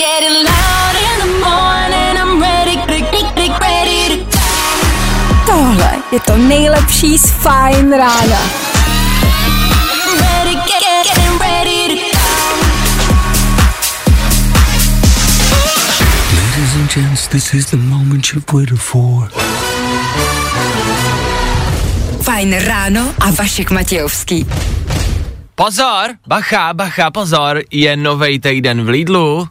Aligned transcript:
Getting 0.00 0.32
loud 0.32 0.94
in 0.96 1.16
the 1.20 1.32
morning, 1.44 2.16
I'm 2.16 2.40
ready, 2.40 2.76
ready, 2.88 3.52
ready 3.60 4.00
to 4.08 4.38
Tohle 5.46 5.92
je 6.12 6.20
to 6.20 6.36
nejlepší 6.36 7.18
z 7.18 7.30
Fajn 7.30 7.92
rána. 7.92 8.40
ready, 10.20 10.54
get, 10.54 10.64
get, 10.64 11.06
getting 11.06 11.38
ready 11.38 11.88
to 11.88 12.18
Ladies 16.36 16.74
and 16.74 16.90
gents, 16.90 17.28
this 17.28 17.54
is 17.54 17.66
the 17.66 17.76
moment 17.76 18.32
you've 18.32 18.52
waited 18.52 18.80
for. 18.80 19.30
Fajn 22.22 22.58
ráno 22.58 23.14
a 23.20 23.30
Vašek 23.30 23.70
Matějovský. 23.70 24.46
Pozor, 25.54 26.10
bacha, 26.26 26.72
bacha, 26.72 27.10
pozor, 27.10 27.62
je 27.70 27.96
nový 27.96 28.38
týden 28.38 28.84
v 28.84 28.88
Lidlu. 28.88 29.48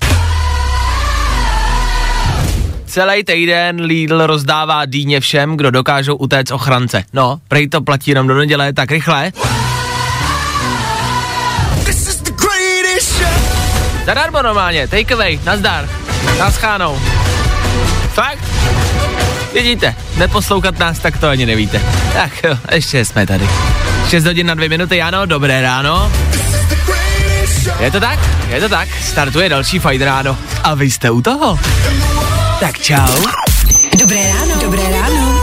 Celý 2.90 3.24
týden 3.24 3.82
Lidl 3.82 4.28
rozdává 4.28 4.86
dýně 4.86 5.20
všem, 5.20 5.58
kdo 5.58 5.72
dokážou 5.72 6.16
utéct 6.16 6.52
ochrance. 6.52 7.04
No, 7.14 7.40
prej 7.48 7.68
to 7.68 7.82
platí 7.82 8.12
jenom 8.12 8.28
do 8.28 8.34
neděle, 8.34 8.74
tak 8.74 8.92
rychle. 8.92 9.32
Zadarmo 14.06 14.42
normálně, 14.42 14.88
takeaway, 14.88 15.40
nazdar, 15.46 15.90
naschánou. 16.40 17.00
Fakt? 18.14 18.44
Vidíte, 19.54 19.96
neposlouchat 20.18 20.80
nás, 20.80 21.00
tak 21.00 21.18
to 21.18 21.28
ani 21.28 21.46
nevíte. 21.46 21.82
Tak 22.14 22.44
jo, 22.44 22.58
ještě 22.72 23.06
jsme 23.06 23.28
tady. 23.28 23.50
6 24.08 24.26
hodin 24.26 24.48
na 24.48 24.54
2 24.54 24.70
minuty, 24.70 25.02
ano, 25.02 25.26
dobré 25.26 25.62
ráno. 25.62 26.12
Je 27.80 27.92
to 27.92 28.00
tak? 28.00 28.20
Je 28.48 28.62
to 28.62 28.70
tak? 28.70 28.90
Startuje 29.02 29.50
další 29.50 29.80
Fight 29.80 30.02
ráno. 30.02 30.38
A 30.64 30.76
vy 30.76 30.92
jste 30.92 31.12
u 31.12 31.22
toho? 31.22 31.60
Tak 32.60 32.80
čau. 32.80 33.08
Dobré 34.00 34.20
ráno. 34.28 34.56
Dobré 34.62 34.84
ráno. 34.92 35.40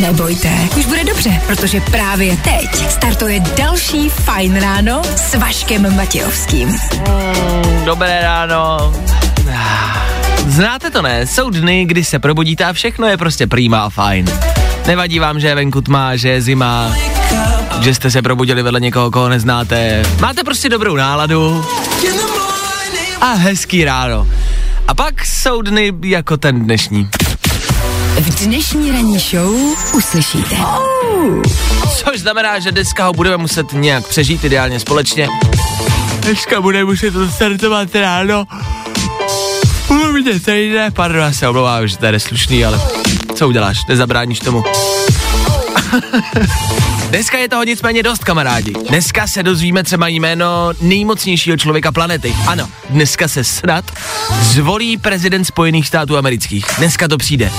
Nebojte, 0.00 0.48
už 0.76 0.86
bude 0.86 1.04
dobře, 1.04 1.42
protože 1.46 1.80
právě 1.80 2.36
teď 2.36 2.90
startuje 2.90 3.40
další 3.40 4.08
Fajn 4.08 4.56
ráno 4.56 5.02
s 5.16 5.34
Vaškem 5.34 5.96
Matějovským. 5.96 6.68
Mm, 6.68 7.84
dobré 7.84 8.20
ráno. 8.22 8.92
Znáte 10.46 10.90
to 10.90 11.02
ne? 11.02 11.26
Jsou 11.26 11.50
dny, 11.50 11.84
kdy 11.84 12.04
se 12.04 12.18
probudíte 12.18 12.64
a 12.64 12.72
všechno 12.72 13.06
je 13.06 13.16
prostě 13.16 13.46
prýma 13.46 13.80
a 13.82 13.88
fajn. 13.88 14.26
Nevadí 14.86 15.18
vám, 15.18 15.40
že 15.40 15.48
je 15.48 15.54
venku 15.54 15.80
tma, 15.80 16.16
že 16.16 16.28
je 16.28 16.42
zima, 16.42 16.92
že 17.80 17.94
jste 17.94 18.10
se 18.10 18.22
probudili 18.22 18.62
vedle 18.62 18.80
někoho, 18.80 19.10
koho 19.10 19.28
neznáte. 19.28 20.02
Máte 20.20 20.44
prostě 20.44 20.68
dobrou 20.68 20.96
náladu 20.96 21.64
a 23.20 23.32
hezký 23.32 23.84
ráno. 23.84 24.26
A 24.92 24.94
pak 24.94 25.26
jsou 25.26 25.62
dny 25.62 25.92
jako 26.02 26.36
ten 26.36 26.64
dnešní. 26.64 27.08
V 28.20 28.44
dnešní 28.44 28.90
ranní 28.90 29.18
show 29.18 29.54
uslyšíte. 29.94 30.56
Což 31.96 32.20
znamená, 32.20 32.58
že 32.58 32.72
dneska 32.72 33.06
ho 33.06 33.12
budeme 33.12 33.36
muset 33.36 33.72
nějak 33.72 34.08
přežít, 34.08 34.44
ideálně 34.44 34.80
společně. 34.80 35.28
Dneska 36.20 36.60
budeme 36.60 36.84
muset 36.84 37.14
startovat 37.34 37.94
ráno. 37.94 38.44
Uvidíte, 39.88 40.40
co 40.40 40.50
jde. 40.50 40.90
Pardon, 40.90 41.20
já 41.20 41.32
se 41.32 41.48
omlouvám, 41.48 41.88
že 41.88 41.98
to 41.98 42.06
je 42.06 42.12
neslušný, 42.12 42.64
ale 42.64 42.80
co 43.34 43.48
uděláš, 43.48 43.86
nezabráníš 43.88 44.38
tomu. 44.38 44.64
Dneska 47.12 47.38
je 47.38 47.48
toho 47.48 47.64
nicméně 47.64 48.02
dost, 48.02 48.24
kamarádi. 48.24 48.72
Dneska 48.88 49.26
se 49.26 49.42
dozvíme 49.42 49.82
třeba 49.82 50.08
jméno 50.08 50.72
nejmocnějšího 50.80 51.56
člověka 51.56 51.92
planety. 51.92 52.34
Ano, 52.46 52.68
dneska 52.90 53.28
se 53.28 53.44
snad 53.44 53.84
zvolí 54.42 54.96
prezident 54.96 55.44
Spojených 55.44 55.88
států 55.88 56.16
amerických. 56.16 56.66
Dneska 56.78 57.08
to 57.08 57.18
přijde. 57.18 57.52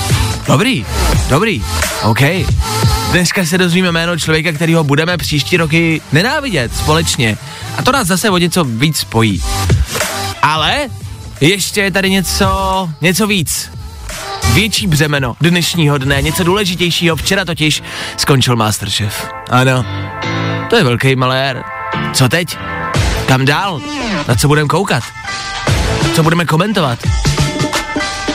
Dobrý, 0.48 0.86
dobrý, 1.30 1.64
OK. 2.04 2.20
Dneska 3.12 3.46
se 3.46 3.58
dozvíme 3.58 3.92
jméno 3.92 4.20
člověka, 4.20 4.52
kterýho 4.52 4.84
budeme 4.84 5.18
příští 5.18 5.58
roky 5.58 6.02
nenávidět 6.12 6.76
společně. 6.76 7.38
A 7.78 7.84
to 7.84 7.92
nás 7.92 8.08
zase 8.08 8.30
o 8.30 8.38
něco 8.38 8.64
víc 8.64 8.98
spojí. 8.98 9.44
Ale 10.42 10.90
ještě 11.42 11.82
je 11.82 11.92
tady 11.92 12.10
něco, 12.10 12.90
něco 13.02 13.28
víc. 13.28 13.70
Větší 14.52 14.88
břemeno 14.88 15.36
dnešního 15.42 15.98
dne, 15.98 16.22
něco 16.22 16.44
důležitějšího. 16.44 17.16
Včera 17.16 17.46
totiž 17.46 17.84
skončil 18.18 18.56
Masterchef. 18.56 19.28
Ano, 19.50 19.86
to 20.70 20.76
je 20.76 20.84
velký 20.84 21.16
malér. 21.16 21.64
Co 22.14 22.30
teď? 22.30 22.58
Kam 23.28 23.46
dál? 23.46 23.82
Na 24.28 24.36
co 24.36 24.48
budeme 24.48 24.68
koukat? 24.68 25.04
Co 26.16 26.24
budeme 26.24 26.46
komentovat? 26.46 27.00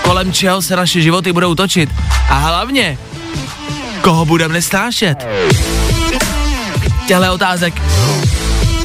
Kolem 0.02 0.32
čeho 0.32 0.62
se 0.62 0.76
naše 0.76 1.00
životy 1.00 1.32
budou 1.32 1.54
točit? 1.54 1.90
A 2.28 2.38
hlavně, 2.38 2.98
koho 4.00 4.24
budeme 4.24 4.54
nesnášet? 4.54 5.26
Těhle 7.06 7.30
otázek 7.30 7.82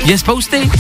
je 0.06 0.18
spousty? 0.18 0.72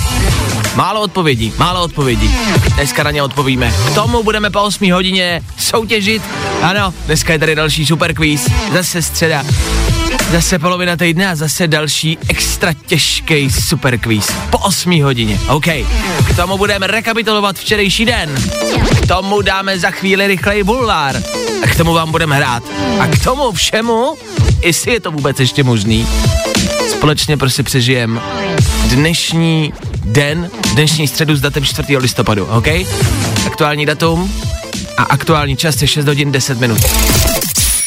Málo 0.75 1.01
odpovědí, 1.01 1.53
málo 1.57 1.81
odpovědí. 1.81 2.35
Dneska 2.75 3.03
na 3.03 3.11
ně 3.11 3.23
odpovíme. 3.23 3.73
K 3.88 3.95
tomu 3.95 4.23
budeme 4.23 4.50
po 4.50 4.61
8 4.61 4.91
hodině 4.91 5.41
soutěžit. 5.57 6.23
Ano, 6.61 6.94
dneska 7.06 7.34
je 7.34 7.39
tady 7.39 7.56
další 7.56 7.85
super 7.85 8.13
quiz. 8.13 8.50
Zase 8.73 9.01
středa. 9.01 9.44
Zase 10.31 10.59
polovina 10.59 10.95
týdne 10.95 11.29
a 11.29 11.35
zase 11.35 11.67
další 11.67 12.17
extra 12.29 12.73
těžký 12.73 13.51
super 13.51 14.00
quiz. 14.00 14.31
Po 14.50 14.57
8 14.57 15.03
hodině, 15.03 15.39
OK. 15.47 15.66
K 16.29 16.35
tomu 16.35 16.57
budeme 16.57 16.88
rekapitulovat 16.88 17.59
včerejší 17.59 18.06
den. 18.06 18.35
K 19.01 19.07
tomu 19.07 19.41
dáme 19.41 19.79
za 19.79 19.91
chvíli 19.91 20.28
rychlej 20.28 20.63
bulvár. 20.63 21.23
A 21.63 21.67
k 21.67 21.75
tomu 21.75 21.94
vám 21.94 22.12
budeme 22.12 22.35
hrát. 22.35 22.63
A 23.00 23.07
k 23.07 23.23
tomu 23.23 23.51
všemu, 23.51 24.16
jestli 24.62 24.94
je 24.94 25.00
to 25.00 25.12
vůbec 25.12 25.39
ještě 25.39 25.63
možný, 25.63 26.07
společně 26.91 27.38
prostě 27.38 27.63
přežijem 27.63 28.22
dnešní 28.89 29.73
den, 30.13 30.50
dnešní 30.74 31.07
středu 31.07 31.35
s 31.35 31.41
datem 31.41 31.66
4. 31.66 31.97
listopadu, 31.97 32.46
OK? 32.46 32.68
Aktuální 33.46 33.85
datum 33.85 34.34
a 34.97 35.03
aktuální 35.03 35.57
čas 35.57 35.81
je 35.81 35.88
6 35.88 36.07
hodin 36.07 36.31
10 36.31 36.59
minut. 36.59 36.79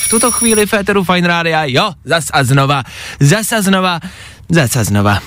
V 0.06 0.09
tuto 0.10 0.31
chvíli 0.31 0.66
Féteru 0.66 1.04
Fine 1.04 1.28
Rádia, 1.28 1.64
jo, 1.64 1.92
zas 2.04 2.25
a 2.32 2.44
znova, 2.44 2.82
zas 3.20 3.53
a 3.53 3.62
znova, 3.62 4.00
zas 4.48 4.76
a 4.76 4.84
znova. 4.84 5.19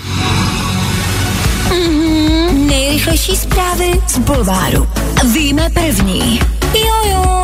Nejrychlejší 2.51 3.35
zprávy 3.37 3.91
z 4.07 4.17
Bulváru. 4.17 4.87
Víme 5.33 5.69
první. 5.69 6.39
Jojo. 6.73 7.43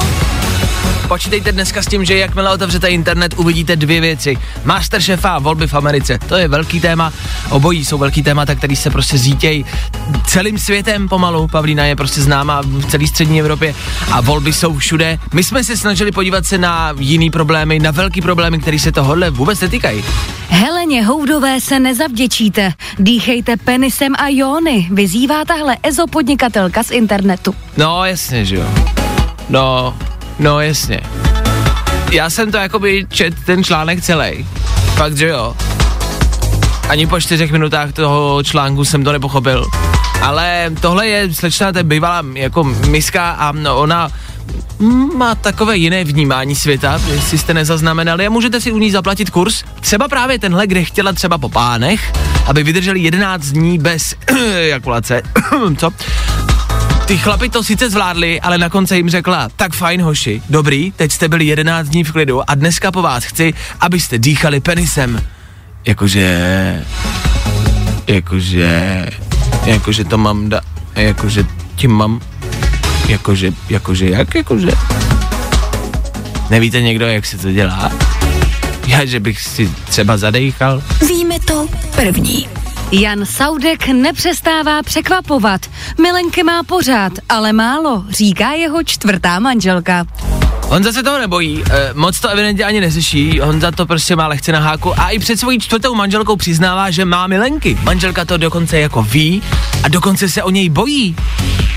Počítejte 1.07 1.51
dneska 1.51 1.81
s 1.81 1.85
tím, 1.85 2.05
že 2.05 2.17
jakmile 2.17 2.53
otevřete 2.53 2.87
internet, 2.87 3.33
uvidíte 3.37 3.75
dvě 3.75 4.01
věci. 4.01 4.37
Masterchefa 4.63 5.29
a 5.29 5.39
volby 5.39 5.67
v 5.67 5.73
Americe. 5.73 6.19
To 6.27 6.35
je 6.35 6.47
velký 6.47 6.79
téma. 6.79 7.13
Obojí 7.49 7.85
jsou 7.85 7.97
velký 7.97 8.23
témata, 8.23 8.55
který 8.55 8.75
se 8.75 8.89
prostě 8.89 9.17
zítějí 9.17 9.65
celým 10.27 10.57
světem 10.57 11.09
pomalu. 11.09 11.47
Pavlína 11.47 11.85
je 11.85 11.95
prostě 11.95 12.21
známá 12.21 12.61
v 12.61 12.85
celé 12.85 13.07
střední 13.07 13.39
Evropě 13.39 13.75
a 14.11 14.21
volby 14.21 14.53
jsou 14.53 14.77
všude. 14.77 15.19
My 15.33 15.43
jsme 15.43 15.63
se 15.63 15.77
snažili 15.77 16.11
podívat 16.11 16.45
se 16.45 16.57
na 16.57 16.93
jiný 16.99 17.29
problémy, 17.29 17.79
na 17.79 17.91
velký 17.91 18.21
problémy, 18.21 18.59
které 18.59 18.79
se 18.79 18.91
tohohle 18.91 19.29
vůbec 19.29 19.59
netýkají. 19.59 20.03
Heleně 20.49 21.05
Houdové 21.05 21.61
se 21.61 21.79
nezavděčíte. 21.79 22.73
Dýchejte 22.99 23.57
penisem 23.57 24.13
a 24.17 24.27
jóny, 24.27 24.87
vyzývá 24.91 25.45
tahle 25.45 25.77
ezopodnikatelka 25.83 26.83
z 26.83 26.91
internetu. 26.91 27.55
No, 27.77 28.05
jasně, 28.05 28.45
že 28.45 28.55
jo. 28.55 28.67
No, 29.49 29.97
no, 30.39 30.61
jasně. 30.61 31.01
Já 32.11 32.29
jsem 32.29 32.51
to 32.51 32.57
jakoby 32.57 33.07
čet 33.09 33.33
ten 33.45 33.63
článek 33.63 34.01
celý. 34.01 34.47
Fakt, 34.95 35.17
že 35.17 35.27
jo. 35.27 35.55
Ani 36.89 37.07
po 37.07 37.19
čtyřech 37.19 37.51
minutách 37.51 37.93
toho 37.93 38.43
článku 38.43 38.85
jsem 38.85 39.03
to 39.03 39.11
nepochopil. 39.11 39.65
Ale 40.21 40.71
tohle 40.81 41.07
je 41.07 41.33
slečna, 41.33 41.71
to 41.71 41.77
je 41.77 41.83
bývalá 41.83 42.23
jako 42.33 42.63
miska 42.63 43.31
a 43.31 43.51
no, 43.51 43.77
ona 43.77 44.11
má 45.15 45.35
takové 45.35 45.77
jiné 45.77 46.03
vnímání 46.03 46.55
světa, 46.55 47.01
jestli 47.13 47.37
jste 47.37 47.53
nezaznamenali 47.53 48.27
a 48.27 48.29
můžete 48.29 48.61
si 48.61 48.71
u 48.71 48.77
ní 48.77 48.91
zaplatit 48.91 49.29
kurz. 49.29 49.63
Třeba 49.81 50.07
právě 50.07 50.39
tenhle, 50.39 50.67
kde 50.67 50.83
chtěla 50.83 51.13
třeba 51.13 51.37
po 51.37 51.49
pánech, 51.49 52.13
aby 52.45 52.63
vydrželi 52.63 52.99
11 52.99 53.45
dní 53.45 53.77
bez 53.77 54.15
ejakulace. 54.55 55.21
Co? 55.77 55.91
Ty 57.05 57.17
chlapi 57.17 57.49
to 57.49 57.63
sice 57.63 57.89
zvládli, 57.89 58.41
ale 58.41 58.57
na 58.57 58.69
konci 58.69 58.95
jim 58.95 59.09
řekla, 59.09 59.49
tak 59.55 59.73
fajn 59.73 60.01
hoši, 60.01 60.41
dobrý, 60.49 60.91
teď 60.91 61.11
jste 61.11 61.27
byli 61.27 61.45
11 61.45 61.89
dní 61.89 62.03
v 62.03 62.11
klidu 62.11 62.49
a 62.49 62.55
dneska 62.55 62.91
po 62.91 63.01
vás 63.01 63.23
chci, 63.23 63.53
abyste 63.79 64.17
dýchali 64.17 64.59
penisem. 64.59 65.21
Jakože... 65.85 66.85
Jakože... 68.07 69.05
Jakože 69.65 70.05
to 70.05 70.17
mám 70.17 70.49
da... 70.49 70.61
Jakože 70.95 71.45
tím 71.75 71.91
mám... 71.91 72.21
Jakože... 73.07 73.53
Jakože 73.69 74.09
jak? 74.09 74.35
Jakože... 74.35 74.71
Nevíte 76.49 76.81
někdo, 76.81 77.07
jak 77.07 77.25
se 77.25 77.37
to 77.37 77.51
dělá? 77.51 77.91
Já, 78.87 79.05
že 79.05 79.19
bych 79.19 79.41
si 79.41 79.71
třeba 79.89 80.17
zadejchal? 80.17 80.83
Víme 81.07 81.39
to 81.39 81.67
první. 81.95 82.47
Jan 82.91 83.25
Saudek 83.25 83.87
nepřestává 83.87 84.83
překvapovat. 84.83 85.61
Milenky 86.01 86.43
má 86.43 86.63
pořád, 86.63 87.13
ale 87.29 87.53
málo, 87.53 88.05
říká 88.09 88.51
jeho 88.51 88.83
čtvrtá 88.83 89.39
manželka. 89.39 90.05
Honza 90.67 90.91
se 90.91 91.03
toho 91.03 91.19
nebojí, 91.19 91.63
e, 91.69 91.93
moc 91.93 92.19
to 92.19 92.29
evidentně 92.29 92.65
ani 92.65 92.81
neřeší, 92.81 93.39
Honza 93.39 93.71
to 93.71 93.85
prostě 93.85 94.15
má 94.15 94.27
lehce 94.27 94.51
na 94.51 94.59
háku 94.59 94.99
a 94.99 95.09
i 95.09 95.19
před 95.19 95.39
svojí 95.39 95.59
čtvrtou 95.59 95.95
manželkou 95.95 96.35
přiznává, 96.35 96.91
že 96.91 97.05
má 97.05 97.27
milenky. 97.27 97.77
Manželka 97.83 98.25
to 98.25 98.37
dokonce 98.37 98.79
jako 98.79 99.03
ví 99.03 99.41
a 99.83 99.87
dokonce 99.87 100.29
se 100.29 100.43
o 100.43 100.49
něj 100.49 100.69
bojí, 100.69 101.15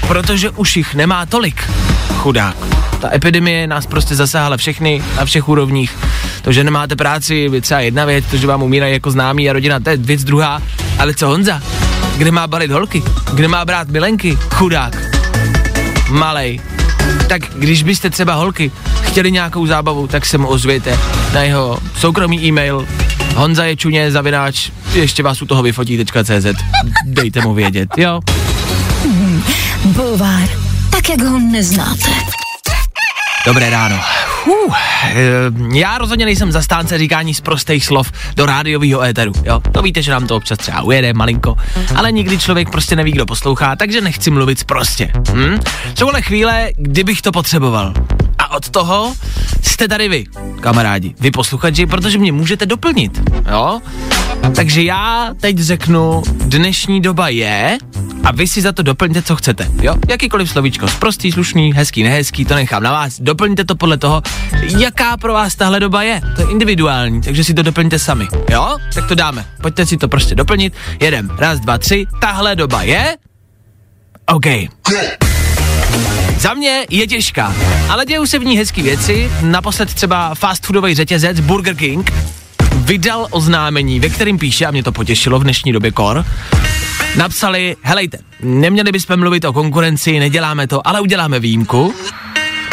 protože 0.09 0.51
už 0.51 0.77
jich 0.77 0.95
nemá 0.95 1.27
tolik. 1.27 1.71
Chudák. 2.17 2.57
Ta 3.01 3.15
epidemie 3.15 3.67
nás 3.67 3.87
prostě 3.87 4.15
zasáhla 4.15 4.57
všechny 4.57 5.03
na 5.17 5.25
všech 5.25 5.49
úrovních. 5.49 5.99
To, 6.43 6.53
že 6.53 6.65
nemáte 6.65 6.97
práci, 6.97 7.51
je 7.53 7.61
třeba 7.61 7.81
jedna 7.81 8.05
věc, 8.05 8.25
to, 8.31 8.37
že 8.37 8.47
vám 8.47 8.63
umírají 8.63 8.93
jako 8.93 9.11
známí 9.11 9.51
a 9.51 9.53
rodina, 9.53 9.81
to 9.81 9.91
je 9.91 9.97
věc 9.97 10.25
druhá. 10.25 10.63
Ale 10.99 11.15
co 11.15 11.27
Honza? 11.27 11.63
Kde 12.17 12.31
má 12.31 12.47
balit 12.47 12.71
holky? 12.71 13.03
Kde 13.35 13.49
má 13.49 13.65
brát 13.65 13.89
milenky? 13.89 14.39
Chudák. 14.51 14.97
Malej 16.11 16.61
tak 17.29 17.43
když 17.55 17.83
byste 17.83 18.11
třeba 18.11 18.35
holky 18.35 18.71
chtěli 19.03 19.33
nějakou 19.33 19.67
zábavu, 19.67 20.07
tak 20.07 20.27
se 20.27 20.39
mu 20.39 20.49
ozvěte 20.49 20.99
na 21.35 21.43
jeho 21.43 21.79
soukromý 21.99 22.45
e-mail 22.45 22.87
Honza 23.39 23.65
je 23.65 23.77
čuně, 23.77 24.11
zavináč, 24.11 24.71
ještě 24.95 25.23
vás 25.23 25.43
u 25.43 25.47
toho 25.47 25.63
vyfotí.cz. 25.63 26.47
Dejte 27.05 27.41
mu 27.41 27.55
vědět, 27.55 27.89
jo? 27.97 28.21
Hmm, 29.03 29.43
bulvár, 29.85 30.49
tak 30.91 31.09
jak 31.09 31.23
ho 31.23 31.39
neznáte. 31.39 32.11
Dobré 33.47 33.71
ráno. 33.71 34.01
Uh, 34.49 34.75
já 35.75 35.99
rozhodně 35.99 36.25
nejsem 36.25 36.53
zastánce 36.53 36.99
říkání 36.99 37.35
z 37.35 37.41
prostých 37.41 37.85
slov 37.85 38.13
do 38.37 38.47
rádiového 38.47 39.03
éteru, 39.03 39.33
jo. 39.45 39.61
To 39.73 39.83
víte, 39.83 40.03
že 40.03 40.13
nám 40.13 40.27
to 40.27 40.37
občas 40.37 40.59
třeba 40.59 40.83
ujede 40.83 41.13
malinko, 41.13 41.57
ale 41.97 42.13
nikdy 42.13 42.39
člověk 42.39 42.71
prostě 42.71 42.97
neví, 42.97 43.13
kdo 43.13 43.27
poslouchá, 43.27 43.77
takže 43.77 44.01
nechci 44.01 44.31
mluvit 44.31 44.65
prostě. 44.65 45.13
Hm? 45.33 45.59
Jsou 45.99 46.09
ale 46.09 46.23
chvíle, 46.23 46.71
kdybych 46.77 47.23
to 47.23 47.33
potřeboval. 47.33 47.95
Od 48.57 48.69
toho 48.69 49.15
jste 49.63 49.89
tady 49.89 50.09
vy, 50.09 50.25
kamarádi, 50.61 51.15
vy 51.21 51.31
posluchači, 51.31 51.87
protože 51.87 52.19
mě 52.19 52.33
můžete 52.33 52.67
doplnit, 52.67 53.21
jo? 53.51 53.81
Takže 54.57 54.83
já 54.83 55.35
teď 55.41 55.59
řeknu, 55.59 56.23
dnešní 56.35 57.01
doba 57.01 57.29
je, 57.29 57.79
a 58.25 58.33
vy 58.33 58.47
si 58.47 58.61
za 58.61 58.73
to 58.73 58.83
doplňte, 58.83 59.23
co 59.23 59.37
chcete, 59.37 59.71
jo? 59.83 59.95
Jakýkoliv 60.09 60.51
slovíčko, 60.51 60.87
prostý, 60.99 61.33
slušný, 61.33 61.75
hezký, 61.75 62.03
nehezký, 62.03 62.45
to 62.45 62.55
nechám 62.55 62.83
na 62.83 62.93
vás. 62.93 63.21
Doplňte 63.21 63.65
to 63.65 63.75
podle 63.75 63.99
toho, 63.99 64.23
jaká 64.79 65.17
pro 65.17 65.33
vás 65.33 65.55
tahle 65.55 65.81
doba 65.81 66.03
je. 66.03 66.21
To 66.37 66.41
je 66.41 66.51
individuální, 66.51 67.21
takže 67.21 67.45
si 67.45 67.55
to 67.55 67.63
doplňte 67.63 67.99
sami, 67.99 68.27
jo? 68.51 68.77
Tak 68.95 69.09
to 69.09 69.15
dáme. 69.15 69.47
Pojďte 69.63 69.87
si 69.87 69.97
to 69.97 70.09
prostě 70.09 70.35
doplnit. 70.35 70.75
Jedem, 71.01 71.31
raz, 71.39 71.61
dva, 71.61 71.79
tři, 71.79 72.07
tahle 72.21 72.57
doba 72.57 72.83
je... 72.83 73.17
OK. 74.27 74.47
Za 76.39 76.55
mě 76.55 76.87
je 76.91 77.07
těžká, 77.07 77.55
ale 77.89 78.07
dějou 78.07 78.27
se 78.27 78.39
v 78.39 78.45
ní 78.45 78.59
hezké 78.59 78.83
věci. 78.83 79.31
Naposled 79.43 79.95
třeba 79.95 80.35
fast 80.35 80.67
foodový 80.67 80.95
řetězec 80.95 81.41
Burger 81.41 81.75
King 81.75 82.13
vydal 82.75 83.27
oznámení, 83.31 84.01
ve 84.01 84.09
kterým 84.09 84.39
píše, 84.39 84.67
a 84.67 84.71
mě 84.71 84.83
to 84.83 84.93
potěšilo 84.93 85.39
v 85.39 85.43
dnešní 85.43 85.73
době 85.73 85.93
kor, 85.93 86.25
napsali, 87.17 87.77
helejte, 87.83 88.19
neměli 88.43 88.93
bychom 88.93 89.17
mluvit 89.17 89.45
o 89.45 89.53
konkurenci, 89.53 90.19
neděláme 90.19 90.67
to, 90.67 90.89
ale 90.89 91.01
uděláme 91.01 91.41
výjimku. 91.41 91.95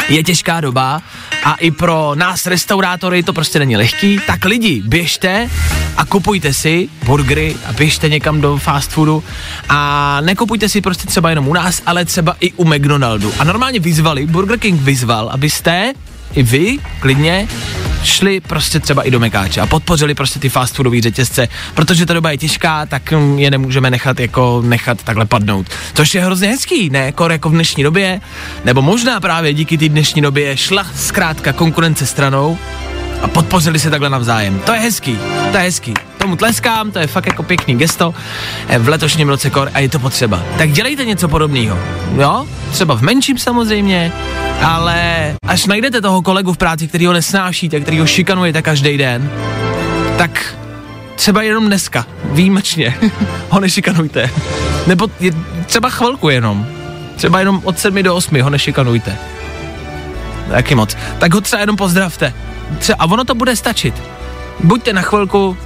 Je 0.08 0.22
těžká 0.22 0.60
doba 0.60 1.02
a 1.44 1.54
i 1.54 1.70
pro 1.70 2.12
nás 2.14 2.46
restaurátory 2.46 3.22
to 3.22 3.32
prostě 3.32 3.58
není 3.58 3.76
lehký, 3.76 4.20
tak 4.26 4.44
lidi, 4.44 4.82
běžte 4.86 5.50
a 5.96 6.04
kupujte 6.04 6.52
si 6.52 6.88
burgery 7.04 7.56
a 7.66 7.72
běžte 7.72 8.08
někam 8.08 8.40
do 8.40 8.56
fast 8.56 8.90
foodu 8.90 9.24
a 9.68 10.20
nekupujte 10.20 10.68
si 10.68 10.80
prostě 10.80 11.06
třeba 11.06 11.30
jenom 11.30 11.48
u 11.48 11.52
nás, 11.52 11.82
ale 11.86 12.04
třeba 12.04 12.36
i 12.40 12.52
u 12.52 12.64
McDonaldu. 12.64 13.32
A 13.38 13.44
normálně 13.44 13.80
vyzvali, 13.80 14.26
Burger 14.26 14.58
King 14.58 14.80
vyzval, 14.80 15.28
abyste 15.28 15.92
i 16.34 16.42
vy 16.42 16.78
klidně 17.00 17.48
šli 18.04 18.40
prostě 18.40 18.80
třeba 18.80 19.02
i 19.02 19.10
do 19.10 19.20
Mekáče 19.20 19.60
a 19.60 19.66
podpořili 19.66 20.14
prostě 20.14 20.38
ty 20.38 20.48
fast 20.48 20.74
foodové 20.74 21.00
řetězce, 21.00 21.48
protože 21.74 22.06
ta 22.06 22.14
doba 22.14 22.30
je 22.30 22.38
těžká, 22.38 22.86
tak 22.86 23.12
mm, 23.12 23.38
je 23.38 23.50
nemůžeme 23.50 23.90
nechat 23.90 24.20
jako 24.20 24.62
nechat 24.66 25.02
takhle 25.02 25.26
padnout. 25.26 25.66
Což 25.94 26.14
je 26.14 26.24
hrozně 26.24 26.48
hezký, 26.48 26.90
ne? 26.90 26.98
Jako, 26.98 27.28
jako 27.28 27.48
v 27.48 27.52
dnešní 27.52 27.82
době, 27.82 28.20
nebo 28.64 28.82
možná 28.82 29.20
právě 29.20 29.54
díky 29.54 29.78
té 29.78 29.88
dnešní 29.88 30.22
době 30.22 30.56
šla 30.56 30.86
zkrátka 30.94 31.52
konkurence 31.52 32.06
stranou 32.06 32.58
a 33.22 33.28
podpořili 33.28 33.78
se 33.78 33.90
takhle 33.90 34.10
navzájem. 34.10 34.58
To 34.58 34.72
je 34.72 34.80
hezký, 34.80 35.18
to 35.50 35.56
je 35.56 35.62
hezký. 35.62 35.94
Tomu 36.18 36.36
tleskám, 36.36 36.90
to 36.90 36.98
je 36.98 37.06
fakt 37.06 37.26
jako 37.26 37.42
pěkný 37.42 37.76
gesto 37.76 38.14
eh, 38.68 38.78
v 38.78 38.88
letošním 38.88 39.28
roce 39.28 39.50
kor 39.50 39.70
a 39.74 39.78
je 39.78 39.88
to 39.88 39.98
potřeba. 39.98 40.42
Tak 40.58 40.70
dělejte 40.70 41.04
něco 41.04 41.28
podobného, 41.28 41.78
jo? 42.16 42.46
Třeba 42.70 42.96
v 42.96 43.02
menším 43.02 43.38
samozřejmě, 43.38 44.12
ale 44.62 45.34
až 45.46 45.66
najdete 45.66 46.00
toho 46.00 46.22
kolegu 46.22 46.52
v 46.52 46.58
práci, 46.58 46.88
který 46.88 47.06
ho 47.06 47.12
nesnášíte, 47.12 47.80
který 47.80 47.98
ho 47.98 48.06
šikanujete 48.06 48.62
každý 48.62 48.98
den, 48.98 49.30
tak 50.18 50.56
třeba 51.14 51.42
jenom 51.42 51.66
dneska, 51.66 52.06
výjimečně, 52.24 52.94
ho 53.50 53.60
nešikanujte. 53.60 54.30
Nebo 54.86 55.08
je, 55.20 55.32
třeba 55.66 55.90
chvilku 55.90 56.28
jenom. 56.28 56.66
Třeba 57.16 57.38
jenom 57.38 57.60
od 57.64 57.78
7 57.78 58.02
do 58.02 58.14
8 58.14 58.40
ho 58.40 58.50
nešikanujte. 58.50 59.16
Taky 60.50 60.74
moc. 60.74 60.96
Tak 61.18 61.34
ho 61.34 61.40
třeba 61.40 61.60
jenom 61.60 61.76
pozdravte. 61.76 62.34
Třeba, 62.78 62.96
a 62.98 63.04
ono 63.04 63.24
to 63.24 63.34
bude 63.34 63.56
stačit. 63.56 64.02
Buďte 64.64 64.92
na 64.92 65.02
chvilku 65.02 65.56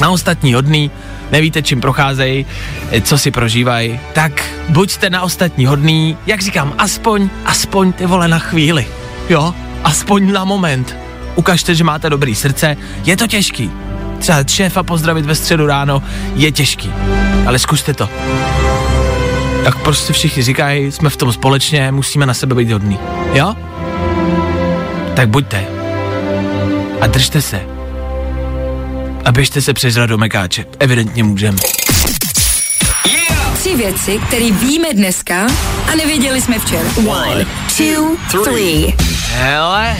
na 0.00 0.10
ostatní 0.10 0.54
hodný, 0.54 0.90
nevíte, 1.32 1.62
čím 1.62 1.80
procházejí, 1.80 2.46
co 3.02 3.18
si 3.18 3.30
prožívají, 3.30 4.00
tak 4.12 4.44
buďte 4.68 5.10
na 5.10 5.22
ostatní 5.22 5.66
hodný, 5.66 6.16
jak 6.26 6.42
říkám, 6.42 6.74
aspoň, 6.78 7.28
aspoň 7.44 7.92
ty 7.92 8.06
vole 8.06 8.28
na 8.28 8.38
chvíli, 8.38 8.86
jo, 9.28 9.54
aspoň 9.84 10.32
na 10.32 10.44
moment. 10.44 10.96
Ukažte, 11.34 11.74
že 11.74 11.84
máte 11.84 12.10
dobrý 12.10 12.34
srdce, 12.34 12.76
je 13.04 13.16
to 13.16 13.26
těžký. 13.26 13.70
Třeba 14.18 14.44
šéfa 14.48 14.82
pozdravit 14.82 15.26
ve 15.26 15.34
středu 15.34 15.66
ráno 15.66 16.02
je 16.34 16.52
těžký, 16.52 16.92
ale 17.46 17.58
zkuste 17.58 17.94
to. 17.94 18.08
Tak 19.64 19.78
prostě 19.78 20.12
všichni 20.12 20.42
říkají, 20.42 20.92
jsme 20.92 21.10
v 21.10 21.16
tom 21.16 21.32
společně, 21.32 21.92
musíme 21.92 22.26
na 22.26 22.34
sebe 22.34 22.54
být 22.54 22.70
hodný, 22.70 22.98
jo? 23.34 23.54
Tak 25.14 25.28
buďte. 25.28 25.73
A 27.04 27.06
držte 27.06 27.42
se. 27.42 27.60
A 29.24 29.32
běžte 29.32 29.62
se 29.62 29.74
přes 29.74 29.94
do 30.06 30.18
Mekáče. 30.18 30.64
Evidentně 30.78 31.24
můžeme. 31.24 31.58
Tři 33.58 33.76
věci, 33.76 34.20
které 34.26 34.50
víme 34.50 34.88
dneska 34.94 35.46
a 35.92 35.94
nevěděli 35.94 36.40
jsme 36.40 36.58
včera. 36.58 36.88
One, 37.06 37.46
two, 37.76 38.16
three. 38.44 38.94
Hele, 39.32 39.96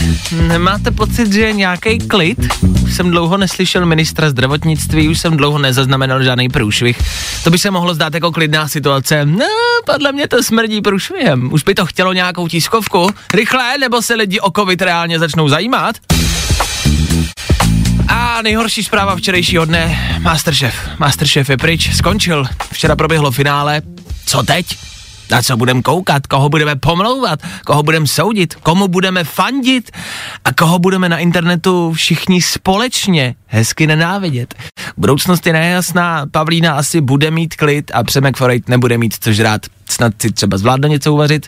nemáte 0.47 0.91
pocit, 0.91 1.33
že 1.33 1.41
je 1.41 1.53
nějaký 1.53 1.97
klid? 1.97 2.39
Už 2.83 2.95
jsem 2.95 3.11
dlouho 3.11 3.37
neslyšel 3.37 3.85
ministra 3.85 4.29
zdravotnictví, 4.29 5.07
už 5.07 5.19
jsem 5.21 5.37
dlouho 5.37 5.59
nezaznamenal 5.59 6.23
žádný 6.23 6.49
průšvih. 6.49 6.97
To 7.43 7.49
by 7.49 7.57
se 7.57 7.71
mohlo 7.71 7.93
zdát 7.93 8.13
jako 8.13 8.31
klidná 8.31 8.67
situace. 8.67 9.25
No, 9.25 9.45
podle 9.85 10.11
mě 10.11 10.27
to 10.27 10.43
smrdí 10.43 10.81
průšvihem. 10.81 11.53
Už 11.53 11.63
by 11.63 11.75
to 11.75 11.85
chtělo 11.85 12.13
nějakou 12.13 12.47
tiskovku. 12.47 13.09
Rychle, 13.33 13.77
nebo 13.77 14.01
se 14.01 14.15
lidi 14.15 14.39
o 14.39 14.51
covid 14.51 14.81
reálně 14.81 15.19
začnou 15.19 15.49
zajímat? 15.49 15.95
Nejhorší 18.41 18.83
zpráva 18.83 19.15
včerejšího 19.15 19.65
dne, 19.65 20.17
Masterchef. 20.21 20.75
Masterchef 20.99 21.49
je 21.49 21.57
pryč, 21.57 21.95
skončil. 21.95 22.45
Včera 22.71 22.95
proběhlo 22.95 23.31
finále. 23.31 23.81
Co 24.25 24.43
teď? 24.43 24.77
Na 25.31 25.41
co 25.41 25.57
budeme 25.57 25.81
koukat, 25.81 26.27
koho 26.27 26.49
budeme 26.49 26.75
pomlouvat, 26.75 27.39
koho 27.65 27.83
budeme 27.83 28.07
soudit, 28.07 28.55
komu 28.55 28.87
budeme 28.87 29.23
fandit 29.23 29.91
a 30.45 30.53
koho 30.53 30.79
budeme 30.79 31.09
na 31.09 31.17
internetu 31.17 31.93
všichni 31.93 32.41
společně 32.41 33.35
hezky 33.45 33.87
nenávidět. 33.87 34.55
Budoucnost 34.97 35.47
je 35.47 35.53
nejasná, 35.53 36.25
Pavlína 36.31 36.73
asi 36.73 37.01
bude 37.01 37.31
mít 37.31 37.55
klid 37.55 37.91
a 37.93 38.03
Přemek 38.03 38.37
Forejt 38.37 38.69
nebude 38.69 38.97
mít 38.97 39.15
co 39.19 39.33
žrát. 39.33 39.61
Snad 39.89 40.13
si 40.21 40.31
třeba 40.31 40.57
zvládne 40.57 40.89
něco 40.89 41.13
uvařit. 41.13 41.45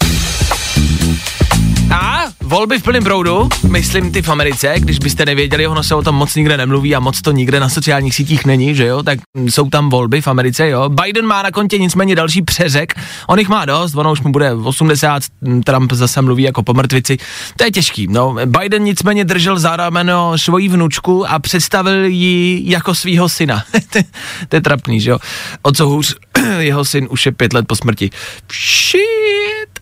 A 1.92 2.24
volby 2.42 2.80
v 2.80 2.84
plném 2.84 3.04
proudu, 3.04 3.50
myslím 3.70 4.12
ty 4.12 4.22
v 4.22 4.30
Americe, 4.30 4.74
když 4.78 5.00
byste 5.00 5.26
nevěděli, 5.26 5.68
ono 5.68 5.84
se 5.84 5.96
o 5.96 6.02
tom 6.02 6.16
moc 6.16 6.36
nikde 6.36 6.58
nemluví 6.58 6.96
a 6.96 7.00
moc 7.00 7.22
to 7.22 7.32
nikde 7.32 7.60
na 7.60 7.70
sociálních 7.70 8.16
sítích 8.16 8.46
není, 8.46 8.76
že 8.76 8.86
jo, 8.86 9.04
tak 9.04 9.20
jsou 9.36 9.70
tam 9.70 9.90
volby 9.90 10.22
v 10.22 10.28
Americe, 10.28 10.70
jo. 10.70 10.90
Biden 10.90 11.26
má 11.26 11.44
na 11.44 11.52
kontě 11.52 11.78
nicméně 11.78 12.16
další 12.16 12.42
přeřek, 12.42 12.94
on 13.28 13.40
jich 13.40 13.50
má 13.50 13.66
dost, 13.66 13.96
ono 13.96 14.12
už 14.12 14.22
mu 14.22 14.32
bude 14.32 14.54
80, 14.54 15.24
Trump 15.64 15.94
zase 15.94 16.22
mluví 16.22 16.44
jako 16.44 16.64
po 16.64 16.74
mrtvici, 16.74 17.18
to 17.58 17.64
je 17.64 17.72
těžký, 17.72 18.08
no. 18.08 18.36
Biden 18.46 18.84
nicméně 18.84 19.26
držel 19.26 19.60
za 19.60 19.76
rameno 19.76 20.38
svoji 20.38 20.70
vnučku 20.70 21.30
a 21.30 21.40
představil 21.40 22.06
ji 22.06 22.72
jako 22.72 22.96
svýho 22.96 23.30
syna. 23.30 23.64
to 24.50 24.56
je 24.56 24.62
trapný, 24.62 25.02
že 25.02 25.10
jo. 25.10 25.20
O 25.62 25.72
co 25.72 25.88
hůř, 25.88 26.16
jeho 26.60 26.86
syn 26.86 27.08
už 27.10 27.26
je 27.26 27.32
pět 27.32 27.54
let 27.54 27.66
po 27.68 27.76
smrti. 27.76 28.10
Shit. 28.52 29.77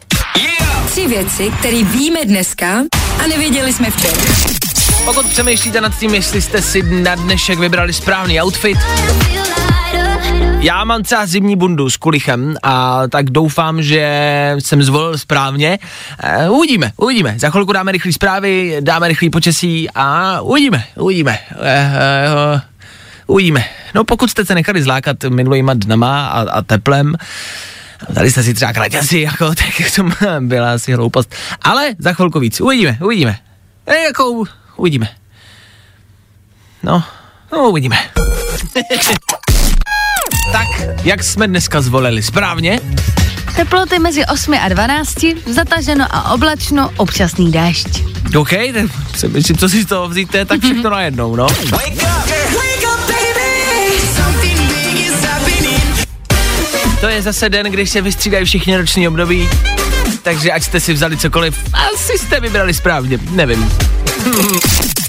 Tři 0.95 1.07
věci, 1.07 1.51
které 1.59 1.83
víme 1.83 2.25
dneska 2.25 2.83
a 3.23 3.27
nevěděli 3.27 3.73
jsme 3.73 3.91
včera. 3.91 4.13
Pokud 5.05 5.25
přemýšlíte 5.25 5.81
nad 5.81 5.99
tím, 5.99 6.15
jestli 6.15 6.41
jste 6.41 6.61
si 6.61 6.83
na 6.83 7.15
dnešek 7.15 7.59
vybrali 7.59 7.93
správný 7.93 8.41
outfit, 8.41 8.77
Já 10.59 10.83
mám 10.83 11.03
třeba 11.03 11.25
zimní 11.25 11.55
bundu 11.55 11.89
s 11.89 11.97
kulichem 11.97 12.55
a 12.63 13.03
tak 13.07 13.29
doufám, 13.29 13.83
že 13.83 14.55
jsem 14.59 14.83
zvolil 14.83 15.17
správně. 15.17 15.79
E, 16.23 16.49
uvidíme, 16.49 16.91
uvidíme. 16.97 17.35
Za 17.37 17.49
chvilku 17.49 17.73
dáme 17.73 17.91
rychlé 17.91 18.13
zprávy, 18.13 18.77
dáme 18.79 19.07
rychlý 19.07 19.29
počasí 19.29 19.87
a 19.95 20.41
uvidíme, 20.41 20.83
uvidíme. 20.95 21.39
E, 21.61 21.71
e, 21.71 22.61
uvidíme. 23.27 23.65
No 23.95 24.03
pokud 24.03 24.29
jste 24.29 24.45
se 24.45 24.55
nechali 24.55 24.83
zlákat 24.83 25.23
minulýma 25.23 25.73
dnama 25.73 26.27
a, 26.27 26.41
a 26.41 26.61
teplem, 26.61 27.15
Dali 28.09 28.31
jste 28.31 28.43
si 28.43 28.53
třeba 28.53 28.73
kraťasy, 28.73 29.19
jako, 29.19 29.49
tak 29.55 29.91
to 29.95 30.03
byla 30.39 30.73
asi 30.73 30.93
hloupost. 30.93 31.35
Ale 31.61 31.95
za 31.99 32.13
chvilku 32.13 32.39
víc. 32.39 32.61
Uvidíme, 32.61 32.97
uvidíme. 33.01 33.39
E, 33.85 33.95
jako, 33.97 34.43
uvidíme. 34.75 35.09
No, 36.83 37.03
no 37.51 37.69
uvidíme. 37.69 37.97
tak, 40.51 40.67
jak 41.03 41.23
jsme 41.23 41.47
dneska 41.47 41.81
zvolili? 41.81 42.23
Správně? 42.23 42.79
Teploty 43.55 43.99
mezi 43.99 44.25
8 44.25 44.53
a 44.61 44.69
12, 44.69 45.15
zataženo 45.45 46.05
a 46.11 46.31
oblačno, 46.31 46.89
občasný 46.97 47.51
déšť. 47.51 48.03
OK, 48.37 48.49
tak 48.49 48.85
přemýšlím, 49.11 49.57
co 49.57 49.69
si 49.69 49.83
z 49.83 49.85
toho 49.85 50.09
vzíte, 50.09 50.45
tak 50.45 50.61
všechno 50.61 50.89
najednou, 50.97 51.35
no. 51.35 51.47
To 57.05 57.09
je 57.09 57.21
zase 57.21 57.49
den, 57.49 57.65
když 57.65 57.89
se 57.89 58.01
vystřídají 58.01 58.45
všichni 58.45 58.77
roční 58.77 59.07
období, 59.07 59.49
takže 60.21 60.51
ať 60.51 60.63
jste 60.63 60.79
si 60.79 60.93
vzali 60.93 61.17
cokoliv, 61.17 61.57
asi 61.73 62.17
jste 62.17 62.39
vybrali 62.39 62.73
správně, 62.73 63.19
nevím. 63.31 63.71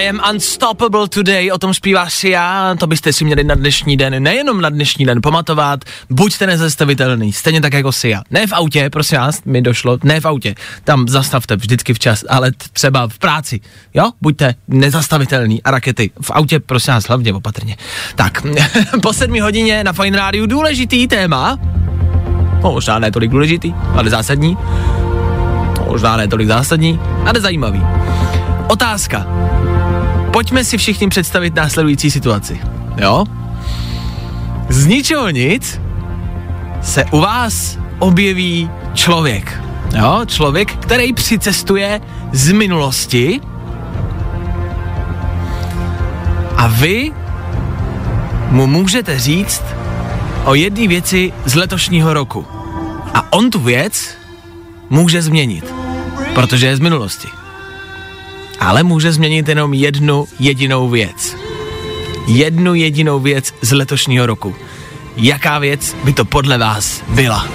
I 0.00 0.08
am 0.08 0.20
unstoppable 0.30 1.08
today, 1.08 1.52
o 1.52 1.58
tom 1.58 1.74
zpívá 1.74 2.08
já, 2.24 2.74
to 2.78 2.86
byste 2.86 3.12
si 3.12 3.24
měli 3.24 3.44
na 3.44 3.54
dnešní 3.54 3.96
den, 3.96 4.22
nejenom 4.22 4.60
na 4.60 4.68
dnešní 4.68 5.06
den 5.06 5.20
pamatovat, 5.22 5.84
buďte 6.10 6.46
nezastavitelný, 6.46 7.32
stejně 7.32 7.60
tak 7.60 7.72
jako 7.72 7.90
já. 8.04 8.22
Ne 8.30 8.46
v 8.46 8.52
autě, 8.52 8.90
prosím 8.90 9.18
vás, 9.18 9.42
mi 9.44 9.62
došlo, 9.62 9.98
ne 10.04 10.20
v 10.20 10.24
autě, 10.24 10.54
tam 10.84 11.08
zastavte 11.08 11.56
vždycky 11.56 11.94
včas, 11.94 12.24
ale 12.28 12.52
třeba 12.72 13.08
v 13.08 13.18
práci, 13.18 13.60
jo, 13.94 14.10
buďte 14.20 14.54
nezastavitelný 14.68 15.62
a 15.62 15.70
rakety. 15.70 16.10
V 16.22 16.30
autě, 16.30 16.60
prosím 16.60 16.94
vás, 16.94 17.04
hlavně 17.04 17.34
opatrně. 17.34 17.76
Tak, 18.14 18.42
po 19.02 19.12
sedmi 19.12 19.40
hodině 19.40 19.84
na 19.84 19.92
Fine 19.92 20.18
Radio 20.18 20.46
důležitý 20.46 21.08
téma, 21.08 21.58
no, 22.62 22.72
možná 22.72 22.98
ne 22.98 23.10
tolik 23.10 23.30
důležitý, 23.30 23.74
ale 23.94 24.10
zásadní, 24.10 24.56
no, 25.78 25.86
možná 25.88 26.16
ne 26.16 26.28
tolik 26.28 26.48
zásadní, 26.48 27.00
ale 27.26 27.40
zajímavý. 27.40 27.82
Otázka. 28.68 29.26
Pojďme 30.32 30.64
si 30.64 30.78
všichni 30.78 31.08
představit 31.08 31.54
následující 31.54 32.10
situaci. 32.10 32.60
Jo? 32.96 33.24
Z 34.68 34.86
ničeho 34.86 35.30
nic 35.30 35.80
se 36.82 37.04
u 37.04 37.20
vás 37.20 37.78
objeví 37.98 38.70
člověk. 38.94 39.60
Jo? 39.98 40.20
Člověk, 40.26 40.76
který 40.76 41.12
přicestuje 41.12 42.00
z 42.32 42.52
minulosti 42.52 43.40
a 46.56 46.66
vy 46.66 47.12
mu 48.50 48.66
můžete 48.66 49.18
říct 49.18 49.62
o 50.44 50.54
jedné 50.54 50.88
věci 50.88 51.32
z 51.44 51.54
letošního 51.54 52.14
roku. 52.14 52.46
A 53.14 53.32
on 53.32 53.50
tu 53.50 53.58
věc 53.58 54.14
může 54.90 55.22
změnit, 55.22 55.74
protože 56.34 56.66
je 56.66 56.76
z 56.76 56.80
minulosti 56.80 57.39
ale 58.60 58.82
může 58.82 59.12
změnit 59.12 59.48
jenom 59.48 59.74
jednu 59.74 60.26
jedinou 60.38 60.88
věc. 60.88 61.36
Jednu 62.26 62.74
jedinou 62.74 63.20
věc 63.20 63.54
z 63.62 63.72
letošního 63.72 64.26
roku. 64.26 64.54
Jaká 65.16 65.58
věc 65.58 65.96
by 66.04 66.12
to 66.12 66.24
podle 66.24 66.58
vás 66.58 67.02
byla? 67.08 67.46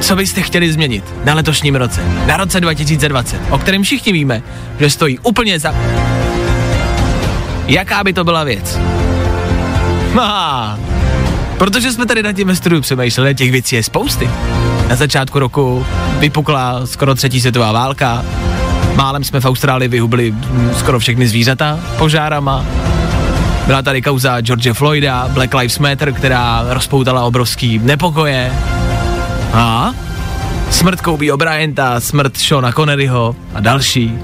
Co 0.00 0.16
byste 0.16 0.42
chtěli 0.42 0.72
změnit 0.72 1.04
na 1.24 1.34
letošním 1.34 1.74
roce, 1.74 2.00
na 2.26 2.36
roce 2.36 2.60
2020, 2.60 3.40
o 3.50 3.58
kterém 3.58 3.82
všichni 3.82 4.12
víme, 4.12 4.42
že 4.80 4.90
stojí 4.90 5.18
úplně 5.18 5.58
za... 5.58 5.74
Jaká 7.66 8.04
by 8.04 8.12
to 8.12 8.24
byla 8.24 8.44
věc? 8.44 8.78
Aha, 10.20 10.78
protože 11.58 11.92
jsme 11.92 12.06
tady 12.06 12.22
na 12.22 12.32
tím 12.32 12.56
studiu 12.56 12.80
přemýšleli, 12.80 13.34
těch 13.34 13.52
věcí 13.52 13.76
je 13.76 13.82
spousty. 13.82 14.30
Na 14.88 14.96
začátku 14.96 15.38
roku 15.38 15.86
vypukla 16.18 16.86
skoro 16.86 17.14
třetí 17.14 17.40
světová 17.40 17.72
válka, 17.72 18.24
Málem 18.98 19.24
jsme 19.24 19.40
v 19.40 19.44
Austrálii 19.44 19.88
vyhubli 19.88 20.34
skoro 20.76 20.98
všechny 20.98 21.28
zvířata 21.28 21.80
požárama. 21.98 22.64
Byla 23.66 23.82
tady 23.82 24.02
kauza 24.02 24.40
George 24.40 24.72
Floyda, 24.72 25.28
Black 25.28 25.54
Lives 25.54 25.78
Matter, 25.78 26.12
která 26.12 26.64
rozpoutala 26.68 27.24
obrovský 27.24 27.78
nepokoje. 27.78 28.52
A 29.52 29.94
smrt 30.70 31.00
Kobe 31.00 31.32
O'Brienta, 31.32 32.00
smrt 32.00 32.38
Shona 32.38 32.72
Conneryho 32.72 33.36
a 33.54 33.60
další. 33.60 34.18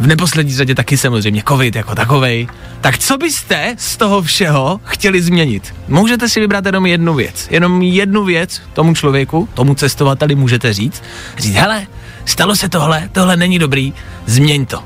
V 0.00 0.06
neposlední 0.06 0.54
řadě 0.54 0.74
taky 0.74 0.98
samozřejmě 0.98 1.42
covid 1.48 1.76
jako 1.76 1.94
takovej. 1.94 2.48
Tak 2.80 2.98
co 2.98 3.18
byste 3.18 3.74
z 3.78 3.96
toho 3.96 4.22
všeho 4.22 4.80
chtěli 4.84 5.22
změnit? 5.22 5.74
Můžete 5.88 6.28
si 6.28 6.40
vybrat 6.40 6.66
jenom 6.66 6.86
jednu 6.86 7.14
věc. 7.14 7.48
Jenom 7.50 7.82
jednu 7.82 8.24
věc 8.24 8.62
tomu 8.72 8.94
člověku, 8.94 9.48
tomu 9.54 9.74
cestovateli 9.74 10.34
můžete 10.34 10.72
říct. 10.72 11.02
Říct, 11.38 11.54
hele, 11.54 11.86
stalo 12.26 12.56
se 12.56 12.68
tohle, 12.68 13.08
tohle 13.12 13.36
není 13.36 13.58
dobrý, 13.58 13.94
změň 14.26 14.66
to. 14.66 14.84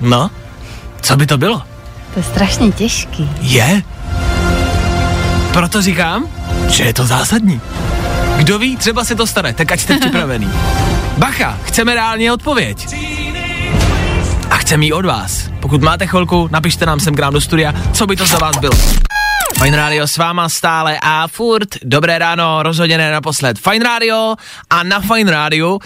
No, 0.00 0.30
co 1.00 1.16
by 1.16 1.26
to 1.26 1.38
bylo? 1.38 1.62
To 2.14 2.20
je 2.20 2.22
strašně 2.22 2.72
těžký. 2.72 3.30
Je? 3.40 3.82
Proto 5.52 5.82
říkám, 5.82 6.26
že 6.68 6.84
je 6.84 6.94
to 6.94 7.06
zásadní. 7.06 7.60
Kdo 8.36 8.58
ví, 8.58 8.76
třeba 8.76 9.04
se 9.04 9.14
to 9.14 9.26
stane, 9.26 9.54
tak 9.54 9.72
ať 9.72 9.80
jste 9.80 9.98
připravený. 9.98 10.50
Bacha, 11.18 11.58
chceme 11.64 11.94
reálně 11.94 12.32
odpověď. 12.32 12.88
Chceme 14.58 14.84
ji 14.84 14.92
od 14.92 15.04
vás. 15.04 15.50
Pokud 15.60 15.82
máte 15.82 16.06
chvilku, 16.06 16.48
napište 16.52 16.86
nám 16.86 17.00
sem 17.00 17.14
k 17.14 17.20
nám 17.20 17.32
do 17.32 17.40
studia, 17.40 17.74
co 17.92 18.06
by 18.06 18.16
to 18.16 18.26
za 18.26 18.38
vás 18.38 18.56
bylo. 18.56 18.72
Fine 19.62 19.76
Radio 19.76 20.06
s 20.06 20.16
váma 20.16 20.48
stále 20.48 20.98
a 21.02 21.28
furt. 21.28 21.68
Dobré 21.82 22.18
ráno, 22.18 22.62
rozhodně 22.62 22.98
ne 22.98 23.12
naposled. 23.12 23.58
Fine 23.58 23.84
Radio 23.84 24.34
a 24.70 24.82
na 24.82 25.00
Fine 25.00 25.30
Radio 25.30 25.78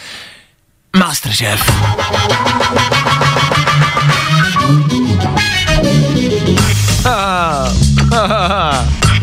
Masterchef. 0.96 1.72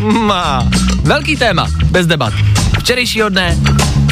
Ma. 0.00 0.68
Velký 1.02 1.36
téma, 1.36 1.66
bez 1.84 2.06
debat. 2.06 2.32
Včerejšího 2.78 3.28
dne 3.28 3.56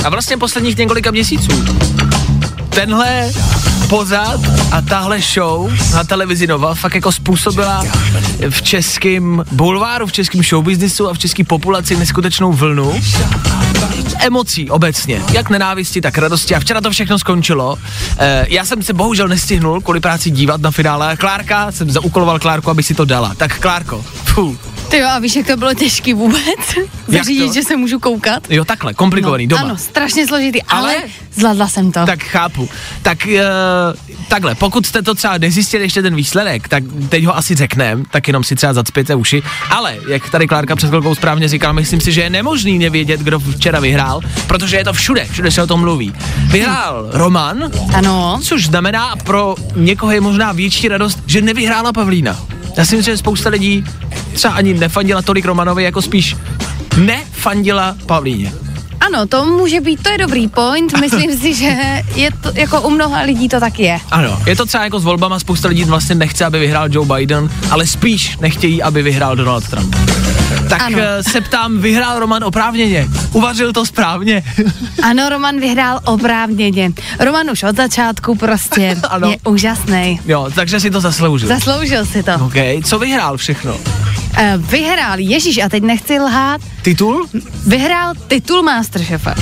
a 0.04 0.09
vlastně 0.09 0.37
posledních 0.37 0.76
několika 0.76 1.11
měsíců. 1.11 1.64
Tenhle 2.71 3.30
pořád 3.88 4.40
a 4.73 4.80
tahle 4.80 5.21
show 5.21 5.73
na 5.95 6.04
televizi 6.04 6.47
Nova 6.47 6.75
fakt 6.75 6.95
jako 6.95 7.12
způsobila 7.12 7.85
v 8.50 8.62
českém 8.62 9.45
bulváru, 9.52 10.07
v 10.07 10.12
českém 10.12 10.42
showbiznisu 10.42 11.09
a 11.09 11.14
v 11.14 11.18
české 11.18 11.45
populaci 11.45 11.97
neskutečnou 11.97 12.52
vlnu 12.52 13.00
emocí 14.21 14.71
obecně, 14.71 15.23
jak 15.33 15.50
nenávisti, 15.50 16.00
tak 16.00 16.18
radosti 16.18 16.54
a 16.54 16.61
včera 16.61 16.80
to 16.80 16.90
všechno 16.90 17.18
skončilo. 17.18 17.78
E, 18.18 18.47
já 18.49 18.64
jsem 18.64 18.83
se 18.83 18.92
bohužel 18.92 19.28
nestihnul 19.28 19.80
kvůli 19.80 20.00
práci 20.00 20.30
dívat 20.30 20.61
na 20.61 20.71
finále. 20.71 21.16
Klárka, 21.16 21.73
jsem 21.73 21.90
zaúkoloval 21.90 22.38
Klárku, 22.38 22.71
aby 22.71 22.83
si 22.83 22.95
to 22.95 23.04
dala. 23.04 23.35
Tak 23.35 23.59
Klárko, 23.59 24.04
fuh, 24.25 24.57
Ty 24.90 24.99
jo, 24.99 25.09
a 25.09 25.18
víš, 25.18 25.37
jak 25.37 25.47
to 25.47 25.57
bylo 25.57 25.75
těžký 25.75 26.14
vůbec? 26.14 26.59
Zařídit, 27.09 27.54
že 27.54 27.62
se 27.62 27.76
můžu 27.76 27.99
koukat? 27.99 28.50
jo 28.50 28.64
takhle, 28.64 28.95
komplikovaný, 28.95 29.47
no, 29.47 29.57
doma. 29.57 29.62
Ano, 29.62 29.76
strašně 29.76 30.26
složitý, 30.26 30.62
ale, 30.62 30.95
Ale- 30.97 31.02
zvládla 31.35 31.68
jsem 31.68 31.92
to. 31.92 32.07
Tak 32.07 32.23
chápu. 32.25 32.68
Tak 33.02 33.18
uh, 33.26 33.38
takhle, 34.28 34.54
pokud 34.54 34.87
jste 34.87 35.02
to 35.02 35.14
třeba 35.14 35.38
nezjistili 35.38 35.83
ještě 35.83 36.02
ten 36.02 36.14
výsledek, 36.14 36.68
tak 36.68 36.83
teď 37.09 37.25
ho 37.25 37.37
asi 37.37 37.54
řeknem, 37.54 38.04
tak 38.11 38.26
jenom 38.28 38.45
si 38.45 38.57
třeba 38.57 38.73
zacpěte 38.73 39.14
uši. 39.14 39.42
Ale, 39.71 39.97
jak 40.09 40.30
tady 40.30 40.47
Klárka 40.47 40.76
před 40.76 40.88
chvilkou 40.88 41.14
správně 41.14 41.49
říkala, 41.49 41.73
myslím 41.73 42.00
si, 42.00 42.12
že 42.12 42.21
je 42.21 42.30
nemožný 42.30 42.78
nevědět, 42.78 43.21
kdo 43.21 43.38
včera 43.38 43.80
vyhrál, 43.80 44.21
protože 44.47 44.76
je 44.76 44.85
to 44.85 44.92
všude, 44.92 45.25
všude 45.30 45.50
se 45.50 45.62
o 45.62 45.66
tom 45.66 45.80
mluví. 45.80 46.12
Vyhrál 46.47 47.09
Roman, 47.12 47.71
Ano, 47.95 48.40
což 48.42 48.66
znamená 48.66 49.16
pro 49.16 49.54
někoho 49.76 50.12
je 50.12 50.21
možná 50.21 50.52
větší 50.52 50.88
radost, 50.88 51.18
že 51.26 51.40
nevyhrála 51.40 51.92
Pavlína. 51.92 52.37
Já 52.78 52.85
si 52.85 52.97
myslím, 52.97 53.12
že 53.12 53.18
spousta 53.18 53.50
lidí 53.50 53.85
třeba 54.32 54.54
ani 54.54 54.75
nefandila 54.75 55.23
tolik 55.23 55.44
Romanovi, 55.44 55.82
jako 55.82 56.02
spíš 56.02 56.37
nefandila 56.97 57.97
Pavlíně. 58.06 58.52
Ano, 59.08 59.26
to 59.26 59.44
může 59.44 59.80
být, 59.80 60.02
to 60.02 60.10
je 60.10 60.18
dobrý 60.18 60.48
point, 60.48 61.00
myslím 61.00 61.38
si, 61.38 61.54
že 61.54 61.76
je 62.14 62.30
to, 62.42 62.50
jako 62.54 62.80
u 62.80 62.90
mnoha 62.90 63.20
lidí 63.22 63.48
to 63.48 63.60
tak 63.60 63.78
je. 63.78 64.00
Ano, 64.10 64.38
je 64.46 64.56
to 64.56 64.66
třeba 64.66 64.84
jako 64.84 65.00
s 65.00 65.04
volbama, 65.04 65.38
spousta 65.40 65.68
lidí 65.68 65.84
vlastně 65.84 66.14
nechce, 66.14 66.44
aby 66.44 66.58
vyhrál 66.58 66.88
Joe 66.90 67.06
Biden, 67.16 67.50
ale 67.70 67.86
spíš 67.86 68.36
nechtějí, 68.40 68.82
aby 68.82 69.02
vyhrál 69.02 69.36
Donald 69.36 69.68
Trump. 69.68 69.96
Tak 70.68 70.82
Ano. 70.82 70.98
eh, 71.00 71.22
se 71.22 71.40
ptám, 71.40 71.78
vyhrál 71.78 72.18
Roman 72.18 72.44
oprávněně? 72.44 73.08
Uvařil 73.32 73.72
to 73.72 73.86
správně? 73.86 74.42
Ano, 75.02 75.28
Roman 75.28 75.60
vyhrál 75.60 76.00
oprávněně. 76.04 76.92
Roman 77.20 77.50
už 77.50 77.62
od 77.62 77.76
začátku 77.76 78.34
prostě 78.34 78.96
Ano. 79.08 79.30
je 79.30 79.36
úžasný. 79.46 80.20
jo, 80.26 80.48
takže 80.54 80.80
si 80.80 80.90
to 80.90 81.00
zasloužil. 81.00 81.48
Zasloužil 81.48 82.06
si 82.06 82.22
to. 82.22 82.32
OK, 82.34 82.54
co 82.84 82.98
vyhrál 82.98 83.36
všechno? 83.36 83.74
Eh, 84.40 84.54
vyhrál, 84.57 85.18
Ježíš, 85.18 85.59
a 85.59 85.68
teď 85.68 85.83
nechci 85.83 86.18
lhát, 86.21 86.61
Titul? 86.83 87.26
vyhrál 87.66 88.14
titul 88.28 88.62
Masterchefa. 88.62 89.35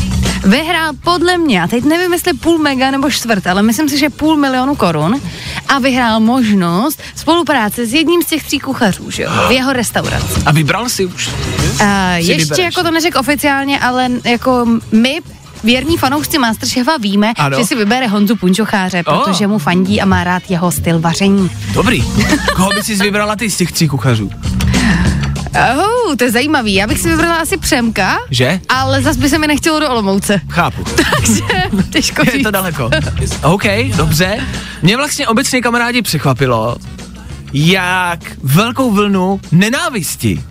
Vyhrál 0.44 0.92
podle 1.04 1.38
mě, 1.38 1.62
a 1.62 1.66
teď 1.66 1.84
nevím, 1.84 2.12
jestli 2.12 2.32
půl 2.34 2.58
mega 2.58 2.90
nebo 2.90 3.10
čtvrt, 3.10 3.46
ale 3.46 3.62
myslím 3.62 3.88
si, 3.88 3.98
že 3.98 4.10
půl 4.10 4.36
milionu 4.36 4.74
korun 4.74 5.20
a 5.68 5.78
vyhrál 5.78 6.20
možnost 6.20 7.02
spolupráce 7.16 7.86
s 7.86 7.92
jedním 7.94 8.22
z 8.22 8.26
těch 8.26 8.44
tří 8.44 8.58
kuchařů, 8.58 9.10
že 9.10 9.22
jo, 9.22 9.30
v 9.48 9.52
jeho 9.52 9.72
restauraci. 9.72 10.42
A 10.46 10.52
vybral 10.52 10.88
si 10.88 11.06
už? 11.06 11.28
Uh, 11.28 11.86
ještě 12.16 12.36
vybereš. 12.36 12.64
jako 12.64 12.82
to 12.82 12.90
neřekl 12.90 13.18
oficiálně, 13.18 13.80
ale 13.80 14.08
jako 14.24 14.66
my 14.92 15.18
věrní 15.64 15.96
fanoušci 15.96 16.38
Masterchefa 16.38 16.96
víme, 16.96 17.32
Ano. 17.38 17.58
že 17.58 17.64
si 17.64 17.74
vybere 17.74 18.06
Honzu 18.06 18.36
Punčocháře, 18.36 19.02
Oh. 19.06 19.24
protože 19.24 19.46
mu 19.46 19.58
fandí 19.58 20.00
a 20.00 20.04
má 20.04 20.24
rád 20.24 20.42
jeho 20.48 20.72
styl 20.72 21.00
vaření. 21.00 21.50
Dobrý. 21.72 22.04
Koho 22.56 22.70
by 22.70 22.82
si 22.82 22.94
vybrala 22.96 23.36
ty 23.36 23.50
z 23.50 23.56
těch 23.56 23.72
tří 23.72 23.88
kuchařů? 23.88 24.30
Oh, 25.56 26.16
to 26.16 26.24
je 26.24 26.30
zajímavý. 26.30 26.74
Já 26.74 26.86
bych 26.86 26.98
si 26.98 27.08
vybrala 27.08 27.34
asi 27.36 27.56
Přemka, 27.56 28.18
Že? 28.30 28.60
ale 28.68 29.02
zas 29.02 29.16
by 29.16 29.28
se 29.28 29.38
mi 29.38 29.46
nechtělo 29.46 29.80
do 29.80 29.90
Olomouce. 29.90 30.40
Chápu. 30.48 30.84
Takže 31.16 31.40
těžko 31.90 32.22
Je 32.32 32.42
to 32.42 32.50
daleko. 32.50 32.90
OK, 33.42 33.64
dobře. 33.96 34.38
Mě 34.82 34.96
vlastně 34.96 35.28
obecně 35.28 35.60
kamarádi 35.62 36.02
překvapilo, 36.02 36.76
jak 37.52 38.20
velkou 38.42 38.90
vlnu 38.92 39.40
nenávisti 39.52 40.44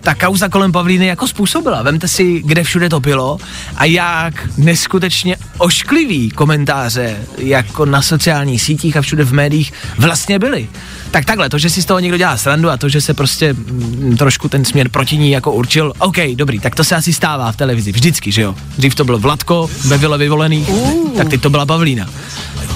ta 0.00 0.14
kauza 0.14 0.48
kolem 0.48 0.72
Pavlíny 0.72 1.06
jako 1.06 1.26
způsobila. 1.28 1.82
Vemte 1.82 2.08
si, 2.08 2.42
kde 2.44 2.64
všude 2.64 2.88
to 2.88 3.00
bylo 3.00 3.38
a 3.76 3.84
jak 3.84 4.34
neskutečně 4.58 5.36
ošklivý 5.58 6.30
komentáře 6.30 7.16
jako 7.38 7.86
na 7.86 8.02
sociálních 8.02 8.62
sítích 8.62 8.96
a 8.96 9.02
všude 9.02 9.24
v 9.24 9.32
médiích 9.32 9.72
vlastně 9.98 10.38
byly. 10.38 10.68
Tak 11.12 11.24
takhle, 11.24 11.48
to, 11.48 11.58
že 11.58 11.70
si 11.70 11.82
z 11.82 11.84
toho 11.84 12.00
někdo 12.00 12.16
dělá 12.16 12.36
srandu 12.36 12.70
a 12.70 12.76
to, 12.76 12.88
že 12.88 13.00
se 13.00 13.14
prostě 13.14 13.52
mm, 13.52 14.16
trošku 14.16 14.48
ten 14.48 14.64
směr 14.64 14.88
proti 14.88 15.18
ní 15.18 15.30
jako 15.30 15.52
určil, 15.52 15.92
OK, 15.98 16.16
dobrý, 16.34 16.60
tak 16.60 16.74
to 16.74 16.84
se 16.84 16.96
asi 16.96 17.12
stává 17.12 17.52
v 17.52 17.56
televizi, 17.56 17.92
vždycky, 17.92 18.32
že 18.32 18.42
jo? 18.42 18.54
Dřív 18.78 18.94
to 18.94 19.04
byl 19.04 19.18
Vladko 19.18 19.70
ve 19.86 19.98
Vile 19.98 20.18
vyvolených, 20.18 20.70
tak 21.16 21.28
teď 21.28 21.40
to 21.40 21.50
byla 21.50 21.66
Pavlína. 21.66 22.06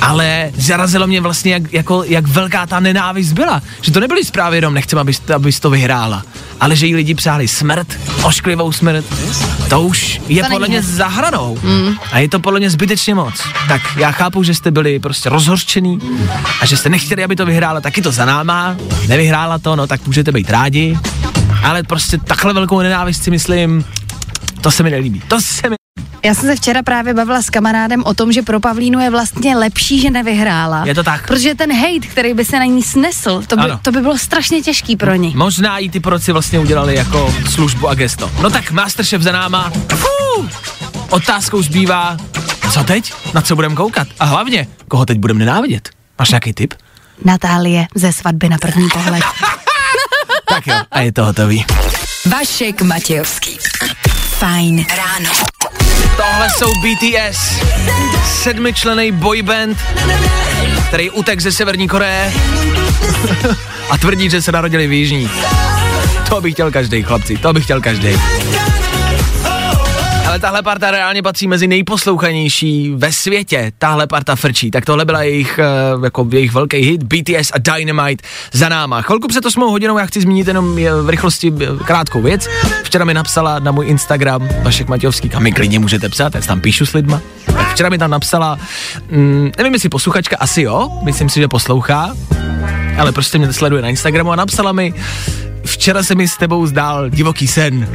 Ale 0.01 0.51
zarazilo 0.57 1.07
mě 1.07 1.21
vlastně, 1.21 1.53
jak, 1.53 1.73
jako, 1.73 2.05
jak 2.05 2.27
velká 2.27 2.67
ta 2.67 2.81
nenávist 2.81 3.33
byla. 3.33 3.63
Že 3.81 3.93
to 3.93 4.01
nebyly 4.01 4.25
zprávy 4.25 4.57
jenom, 4.57 4.75
nechcem, 4.75 4.99
abys, 4.99 5.23
abys 5.35 5.61
to 5.61 5.71
vyhrála. 5.71 6.23
Ale 6.61 6.77
že 6.77 6.87
jí 6.87 6.95
lidi 6.95 7.15
přáli 7.15 7.49
smrt, 7.49 7.99
ošklivou 8.23 8.73
smrt. 8.73 9.05
To 9.69 9.83
už 9.83 10.21
je 10.29 10.43
To 10.43 10.49
podle 10.51 10.69
mě 10.69 10.83
za 10.83 11.07
hranou. 11.07 11.59
Mm. 11.63 11.95
A 12.13 12.19
je 12.19 12.29
to 12.29 12.41
podle 12.41 12.61
mě 12.61 12.71
zbytečně 12.71 13.15
moc. 13.15 13.35
Tak 13.69 13.83
já 13.97 14.13
chápu, 14.13 14.43
že 14.43 14.55
jste 14.55 14.71
byli 14.71 14.99
prostě 14.99 15.29
rozhořčený 15.29 15.99
a 16.61 16.67
že 16.67 16.77
jste 16.77 16.89
nechtěli, 16.89 17.25
aby 17.25 17.37
to 17.37 17.47
vyhrála, 17.47 17.81
taky 17.81 18.03
to 18.03 18.13
za 18.13 18.25
náma. 18.25 18.77
Nevyhrála 19.09 19.59
to, 19.59 19.77
no 19.77 19.87
tak 19.87 20.07
můžete 20.07 20.33
být 20.33 20.51
rádi. 20.51 20.99
Ale 21.63 21.83
prostě 21.83 22.19
takhle 22.19 22.53
velkou 22.53 22.81
nenávist 22.81 23.23
si 23.23 23.31
myslím, 23.31 23.85
to 24.61 24.71
se 24.71 24.83
mi 24.83 24.91
nelíbí. 24.91 25.23
To 25.29 25.41
se 25.41 25.71
mi... 25.71 25.77
Já 26.27 26.35
jsem 26.35 26.45
se 26.49 26.57
včera 26.57 26.83
právě 26.83 27.15
bavila 27.15 27.43
s 27.43 27.51
kamarádem 27.51 28.03
o 28.07 28.15
tom, 28.15 28.33
že 28.33 28.43
pro 28.43 28.61
Pavlínu 28.61 29.01
je 29.01 29.11
vlastně 29.11 29.57
lepší, 29.57 30.01
že 30.01 30.11
nevyhrála. 30.11 30.83
Je 30.87 30.95
to 30.95 31.03
tak. 31.05 31.27
Protože 31.27 31.55
ten 31.55 31.73
hate, 31.73 32.07
který 32.11 32.35
by 32.35 32.45
se 32.45 32.59
na 32.59 32.65
ní 32.65 32.83
snesl, 32.83 33.43
to 33.47 33.57
by, 33.57 33.63
Ano. 33.63 33.81
to 33.83 33.93
by 33.93 34.01
bylo 34.01 34.19
strašně 34.19 34.63
těžký 34.63 34.97
pro 34.97 35.15
ní. 35.15 35.33
Možná 35.37 35.79
i 35.79 35.89
ty 35.89 36.01
poroci 36.01 36.33
vlastně 36.33 36.59
udělali 36.59 36.95
jako 36.95 37.35
službu 37.51 37.89
a 37.89 37.95
gesto. 37.95 38.31
No 38.43 38.51
tak 38.51 38.71
Masterchef 38.71 39.23
za 39.23 39.33
náma. 39.33 39.73
Fú! 39.95 40.49
Otázkou 41.11 41.63
zbývá, 41.63 42.17
co 42.73 42.85
teď? 42.85 43.13
Na 43.35 43.41
co 43.41 43.55
budeme 43.55 43.75
koukat? 43.75 44.09
A 44.21 44.25
hlavně, 44.25 44.67
koho 44.89 45.07
teď 45.07 45.19
budeme 45.19 45.39
nenávidět? 45.39 45.89
Máš 46.19 46.31
nějaký 46.31 46.53
tip? 46.53 46.75
Natálie 47.25 47.87
ze 47.95 48.13
svatby 48.13 48.49
na 48.49 48.59
první 48.59 48.89
pohled. 48.93 49.23
Tak 50.49 50.67
jo, 50.67 50.75
a 50.91 51.01
je 51.01 51.13
to 51.13 51.25
hotový. 51.25 51.65
Vašek 52.31 52.83
Matějovský. 52.83 53.59
Fajn 54.39 54.87
ráno. 54.97 55.31
Tohle 56.17 56.49
jsou 56.59 56.73
BTS, 56.75 57.61
sedmičlený 58.25 59.13
boyband, 59.13 59.79
který 60.89 61.11
utek 61.11 61.41
ze 61.41 61.53
Severní 61.53 61.89
Koreje 61.89 62.33
a 63.91 63.99
tvrdí, 63.99 64.31
že 64.31 64.43
se 64.43 64.53
narodili 64.53 64.87
v 64.87 64.93
Jižní. 64.93 65.31
To 66.29 66.41
bych 66.41 66.55
chtěl 66.55 66.71
každý, 66.71 67.03
chlapci, 67.03 67.37
to 67.37 67.53
bych 67.53 67.65
chtěl 67.65 67.81
každý. 67.81 68.09
Ale 70.37 70.41
tahle 70.41 70.63
parta 70.63 70.91
reálně 70.91 71.23
patří 71.23 71.47
mezi 71.47 71.67
nejposlouchanější 71.67 72.95
ve 72.97 73.13
světě. 73.13 73.73
Tahle 73.79 74.07
parta 74.07 74.37
frčí. 74.37 74.71
Tak 74.71 74.85
tohle 74.85 75.05
byla 75.05 75.23
jejich, 75.23 75.59
eh, 75.59 75.65
jako 76.05 76.29
jejich 76.33 76.53
velký 76.53 76.77
hit 76.77 77.03
BTS 77.03 77.53
a 77.53 77.59
Dynamite 77.59 78.25
za 78.53 78.69
náma. 78.69 79.03
Chvilku 79.03 79.29
před 79.29 79.47
8 79.47 79.71
hodinou 79.71 79.99
já 79.99 80.07
chci 80.07 80.21
zmínit 80.21 80.49
jenom 80.49 80.79
eh, 80.79 81.03
v 81.03 81.09
rychlosti 81.09 81.53
eh, 81.61 81.85
krátkou 81.85 82.23
věc. 82.23 82.49
Včera 82.83 83.05
mi 83.05 83.15
napsala 83.15 83.59
na 83.59 83.73
můj 83.73 83.87
Instagram 83.87 84.49
Vašek 84.63 84.89
Matějovský, 84.89 85.29
kam 85.29 85.43
mi 85.43 85.53
klidně 85.53 85.79
můžete 85.79 86.09
psát, 86.09 86.35
já 86.35 86.41
tam 86.41 86.61
píšu 86.61 86.87
s 86.87 86.93
lidma. 86.93 87.21
Tak 87.47 87.73
včera 87.73 87.89
mi 87.89 87.99
tam 87.99 88.11
napsala, 88.11 88.59
mm, 89.11 89.51
nevím 89.59 89.73
jestli 89.73 89.89
posluchačka, 89.89 90.37
asi 90.41 90.63
jo, 90.63 90.91
myslím 91.03 91.29
si, 91.29 91.41
že 91.41 91.49
poslouchá, 91.49 92.15
ale 92.99 93.13
prostě 93.13 93.39
mě 93.39 93.53
sleduje 93.53 93.83
na 93.83 93.89
Instagramu 93.89 94.33
a 94.33 94.37
napsala 94.37 94.73
mi, 94.73 94.95
včera 95.65 96.03
se 96.03 96.15
mi 96.15 96.29
s 96.29 96.37
tebou 96.37 96.67
zdál 96.67 97.11
divoký 97.11 97.49
sen. 97.49 97.89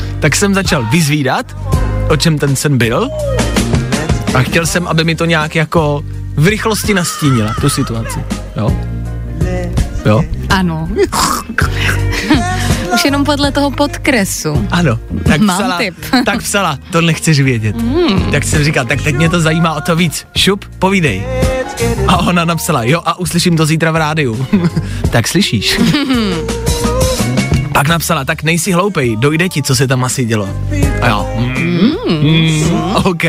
tak 0.20 0.36
jsem 0.36 0.54
začal 0.54 0.86
vyzvídat, 0.90 1.56
o 2.08 2.16
čem 2.16 2.38
ten 2.38 2.56
sen 2.56 2.78
byl 2.78 3.10
a 4.34 4.42
chtěl 4.42 4.66
jsem, 4.66 4.88
aby 4.88 5.04
mi 5.04 5.14
to 5.14 5.24
nějak 5.24 5.54
jako 5.54 6.04
v 6.36 6.46
rychlosti 6.46 6.94
nastínila, 6.94 7.54
tu 7.60 7.68
situaci. 7.68 8.18
Jo? 8.56 8.76
Jo? 10.06 10.22
Ano. 10.48 10.88
Už 12.94 13.04
jenom 13.04 13.24
podle 13.24 13.52
toho 13.52 13.70
podkresu. 13.70 14.66
Ano. 14.70 14.98
Tak 15.24 15.40
Mám 15.40 15.58
psala, 15.58 15.78
tip. 15.78 15.94
tak 16.24 16.42
psala, 16.42 16.78
to 16.92 17.00
nechceš 17.00 17.40
vědět. 17.40 17.76
Hmm. 17.76 18.32
Tak 18.32 18.44
jsem 18.44 18.64
říkal, 18.64 18.84
tak 18.84 19.02
teď 19.02 19.16
mě 19.16 19.28
to 19.28 19.40
zajímá 19.40 19.74
o 19.74 19.80
to 19.80 19.96
víc. 19.96 20.26
Šup, 20.36 20.64
povídej. 20.78 21.22
A 22.06 22.16
ona 22.18 22.44
napsala, 22.44 22.84
jo 22.84 23.02
a 23.04 23.18
uslyším 23.18 23.56
to 23.56 23.66
zítra 23.66 23.90
v 23.90 23.96
rádiu. 23.96 24.46
tak 25.10 25.28
slyšíš. 25.28 25.80
Pak 27.80 27.88
napsala, 27.88 28.24
tak 28.24 28.42
nejsi 28.42 28.72
hloupej, 28.72 29.16
dojde 29.16 29.48
ti, 29.48 29.62
co 29.62 29.76
se 29.76 29.88
tam 29.88 30.04
asi 30.04 30.24
dělo. 30.24 30.48
A 31.02 31.08
jo, 31.08 31.28
mm, 31.36 31.92
mm, 32.20 32.94
OK. 33.04 33.24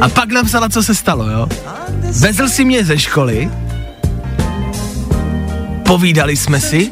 A 0.00 0.08
pak 0.14 0.32
napsala, 0.32 0.68
co 0.68 0.82
se 0.82 0.94
stalo, 0.94 1.30
jo. 1.30 1.48
Vezl 2.20 2.48
si 2.48 2.64
mě 2.64 2.84
ze 2.84 2.98
školy, 2.98 3.50
povídali 5.86 6.36
jsme 6.36 6.60
si 6.60 6.90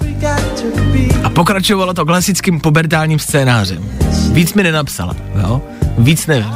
a 1.24 1.30
pokračovalo 1.30 1.94
to 1.94 2.06
klasickým 2.06 2.60
pubertálním 2.60 3.18
scénářem. 3.18 3.90
Víc 4.32 4.54
mi 4.54 4.62
nenapsala, 4.62 5.16
jo. 5.42 5.62
Víc 5.98 6.26
nevím. 6.26 6.54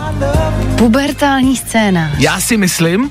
Pubertální 0.78 1.56
scéna. 1.56 2.10
Já 2.18 2.40
si 2.40 2.56
myslím, 2.56 3.10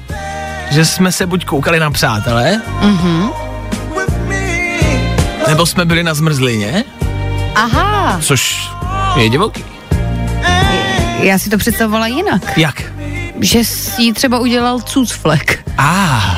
že 0.71 0.85
jsme 0.85 1.11
se 1.11 1.25
buď 1.27 1.45
koukali 1.45 1.79
na 1.79 1.91
přátelé, 1.91 2.61
mm-hmm. 2.81 3.42
Nebo 5.53 5.65
jsme 5.65 5.85
byli 5.85 6.03
na 6.03 6.13
zmrzlině, 6.13 6.83
Aha, 7.55 8.19
což 8.21 8.69
je 9.15 9.29
divoký. 9.29 9.65
já 11.19 11.37
si 11.37 11.49
to 11.49 11.57
představovala 11.57 12.07
jinak. 12.07 12.57
Jak? 12.57 12.81
Že 13.41 13.65
si 13.65 14.13
třeba 14.13 14.39
udělal 14.39 14.81
cucflek. 14.81 15.63
A. 15.77 16.35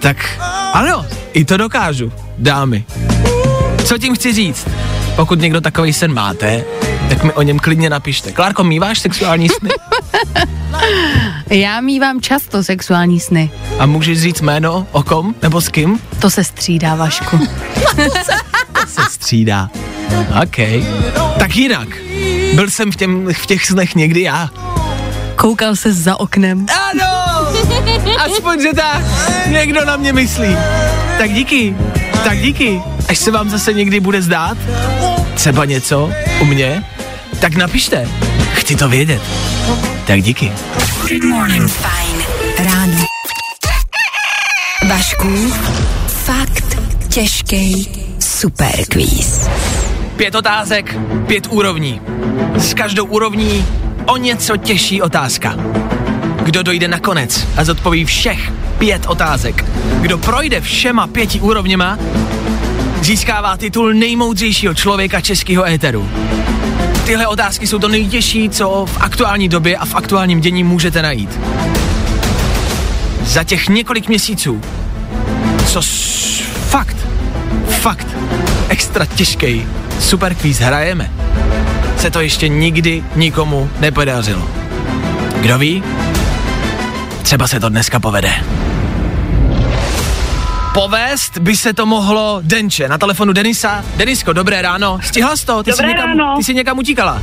tak 0.00 0.16
ano, 0.72 1.06
i 1.32 1.44
to 1.44 1.56
dokážu, 1.56 2.12
dámy. 2.38 2.84
Co 3.84 3.98
tím 3.98 4.14
chci 4.14 4.32
říct? 4.32 4.68
Pokud 5.16 5.40
někdo 5.40 5.60
takový 5.60 5.92
sen 5.92 6.14
máte, 6.14 6.64
tak 7.08 7.24
mi 7.24 7.32
o 7.32 7.42
něm 7.42 7.58
klidně 7.58 7.90
napište. 7.90 8.32
Klárko, 8.32 8.64
míváš 8.64 8.98
sexuální 8.98 9.48
sny? 9.48 9.70
Já 11.50 11.80
mývám 11.80 12.20
často 12.20 12.64
sexuální 12.64 13.20
sny. 13.20 13.50
A 13.78 13.86
můžeš 13.86 14.20
říct 14.20 14.40
jméno, 14.40 14.86
o 14.92 15.02
kom, 15.02 15.34
nebo 15.42 15.60
s 15.60 15.68
kým? 15.68 15.98
To 16.18 16.30
se 16.30 16.44
střídá, 16.44 16.94
Vašku. 16.94 17.38
Se 18.86 19.02
střídá. 19.10 19.68
OK. 20.42 20.56
Tak 21.38 21.56
jinak. 21.56 21.88
Byl 22.54 22.70
jsem 22.70 22.92
v, 22.92 22.96
těm, 22.96 23.28
v 23.32 23.46
těch 23.46 23.66
snech 23.66 23.94
někdy 23.94 24.22
já. 24.22 24.50
Koukal 25.36 25.76
se 25.76 25.92
za 25.92 26.20
oknem. 26.20 26.66
Ano! 26.90 27.12
Aspoň, 28.18 28.62
že 28.62 28.72
tak 28.72 29.02
někdo 29.48 29.84
na 29.84 29.96
mě 29.96 30.12
myslí. 30.12 30.56
Tak 31.18 31.32
díky, 31.32 31.76
tak 32.24 32.38
díky. 32.38 32.82
Až 33.08 33.18
se 33.18 33.30
vám 33.30 33.50
zase 33.50 33.72
někdy 33.72 34.00
bude 34.00 34.22
zdát, 34.22 34.58
třeba 35.34 35.64
něco 35.64 36.10
u 36.40 36.44
mě, 36.44 36.84
tak 37.40 37.54
napište. 37.54 38.08
Chci 38.52 38.76
to 38.76 38.88
vědět. 38.88 39.22
Tak 40.06 40.22
díky. 40.22 40.52
Fajn 41.68 42.22
ráno. 42.58 43.06
Vašku, 44.88 45.52
fakt 46.06 46.78
těžký 47.08 47.88
Super 48.18 48.84
Quiz. 48.92 49.48
Pět 50.16 50.34
otázek, 50.34 50.96
pět 51.26 51.46
úrovní. 51.50 52.00
S 52.56 52.74
každou 52.74 53.04
úrovní 53.04 53.66
o 54.06 54.16
něco 54.16 54.56
těžší 54.56 55.02
otázka. 55.02 55.54
Kdo 56.42 56.62
dojde 56.62 56.88
na 56.88 56.98
konec 56.98 57.46
a 57.56 57.64
zodpoví 57.64 58.04
všech 58.04 58.52
pět 58.78 59.06
otázek, 59.06 59.64
kdo 60.00 60.18
projde 60.18 60.60
všema 60.60 61.06
pěti 61.06 61.40
úrovněma, 61.40 61.98
získává 63.00 63.56
titul 63.56 63.94
nejmoudřejšího 63.94 64.74
člověka 64.74 65.20
českého 65.20 65.66
éteru. 65.66 66.10
Tyhle 67.12 67.26
otázky 67.26 67.66
jsou 67.66 67.78
to 67.78 67.88
nejtěžší, 67.88 68.50
co 68.50 68.86
v 68.88 68.96
aktuální 69.00 69.48
době 69.48 69.76
a 69.76 69.84
v 69.84 69.94
aktuálním 69.94 70.40
dění 70.40 70.64
můžete 70.64 71.02
najít. 71.02 71.40
Za 73.22 73.44
těch 73.44 73.68
několik 73.68 74.08
měsíců, 74.08 74.60
co 75.66 75.82
s- 75.82 76.42
fakt, 76.68 76.96
fakt 77.68 78.06
extra 78.68 79.06
těžký 79.06 79.66
super 80.00 80.34
hrajeme, 80.60 81.10
se 81.96 82.10
to 82.10 82.20
ještě 82.20 82.48
nikdy 82.48 83.04
nikomu 83.16 83.70
nepodařilo. 83.80 84.48
Kdo 85.40 85.58
ví? 85.58 85.82
Třeba 87.22 87.48
se 87.48 87.60
to 87.60 87.68
dneska 87.68 88.00
povede. 88.00 88.32
Povést 90.74 91.38
by 91.38 91.56
se 91.56 91.72
to 91.72 91.86
mohlo 91.86 92.40
Denče 92.44 92.88
na 92.88 92.98
telefonu 92.98 93.32
Denisa. 93.32 93.84
Denisko, 93.96 94.32
dobré 94.32 94.62
ráno. 94.62 94.98
Stihla 95.02 95.36
jsi 95.36 95.46
to? 95.46 95.62
Ty 95.62 95.70
Dobré 95.70 95.86
jsi 95.88 95.88
někam, 95.94 96.18
ráno. 96.18 96.36
Ty 96.36 96.44
jsi 96.44 96.54
někam 96.54 96.78
utíkala. 96.78 97.22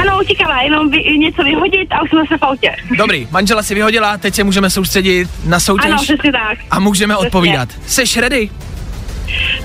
Ano, 0.00 0.18
utíkala, 0.20 0.62
jenom 0.62 0.90
vy, 0.90 1.18
něco 1.18 1.42
vyhodit 1.42 1.92
a 1.92 2.02
už 2.02 2.10
jsme 2.10 2.22
se 2.28 2.38
v 2.38 2.42
autě. 2.42 2.76
Dobrý, 2.98 3.28
manžela 3.30 3.62
si 3.62 3.74
vyhodila, 3.74 4.16
teď 4.18 4.34
se 4.34 4.44
můžeme 4.44 4.70
soustředit 4.70 5.28
na 5.44 5.60
soutěž 5.60 5.84
Ano, 5.92 6.02
přesně 6.02 6.32
tak. 6.32 6.58
a 6.70 6.80
můžeme 6.80 7.14
Přesně. 7.14 7.26
odpovídat. 7.26 7.68
Seš 7.86 8.16
ready? 8.16 8.50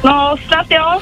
No, 0.03 0.35
snad 0.47 0.65
jo. 0.71 0.99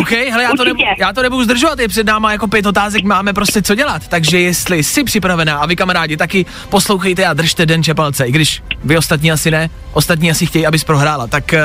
OK, 0.00 0.10
hele, 0.10 0.42
já 0.42 0.50
to, 0.56 0.64
nebu, 0.64 0.80
já 0.98 1.12
to 1.12 1.22
nebudu 1.22 1.44
zdržovat, 1.44 1.78
je 1.78 1.88
před 1.88 2.06
náma 2.06 2.32
jako 2.32 2.48
pět 2.48 2.66
otázek, 2.66 3.04
máme 3.04 3.32
prostě 3.32 3.62
co 3.62 3.74
dělat. 3.74 4.08
Takže 4.08 4.40
jestli 4.40 4.84
jsi 4.84 5.04
připravená 5.04 5.58
a 5.58 5.66
vy 5.66 5.76
kamarádi 5.76 6.16
taky 6.16 6.46
poslouchejte 6.68 7.26
a 7.26 7.32
držte 7.32 7.66
denče 7.66 7.94
palce, 7.94 8.26
i 8.26 8.32
když 8.32 8.62
vy 8.84 8.96
ostatní 8.98 9.32
asi 9.32 9.50
ne, 9.50 9.70
ostatní 9.92 10.30
asi 10.30 10.46
chtějí, 10.46 10.66
abys 10.66 10.84
prohrála, 10.84 11.26
tak 11.26 11.44
uh, 11.52 11.58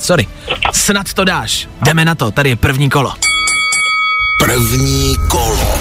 sorry, 0.00 0.26
snad 0.72 1.12
to 1.14 1.24
dáš. 1.24 1.68
Jdeme 1.82 2.04
na 2.04 2.14
to, 2.14 2.30
tady 2.30 2.48
je 2.48 2.56
první 2.56 2.90
kolo. 2.90 3.14
První 4.44 5.14
kolo. 5.28 5.78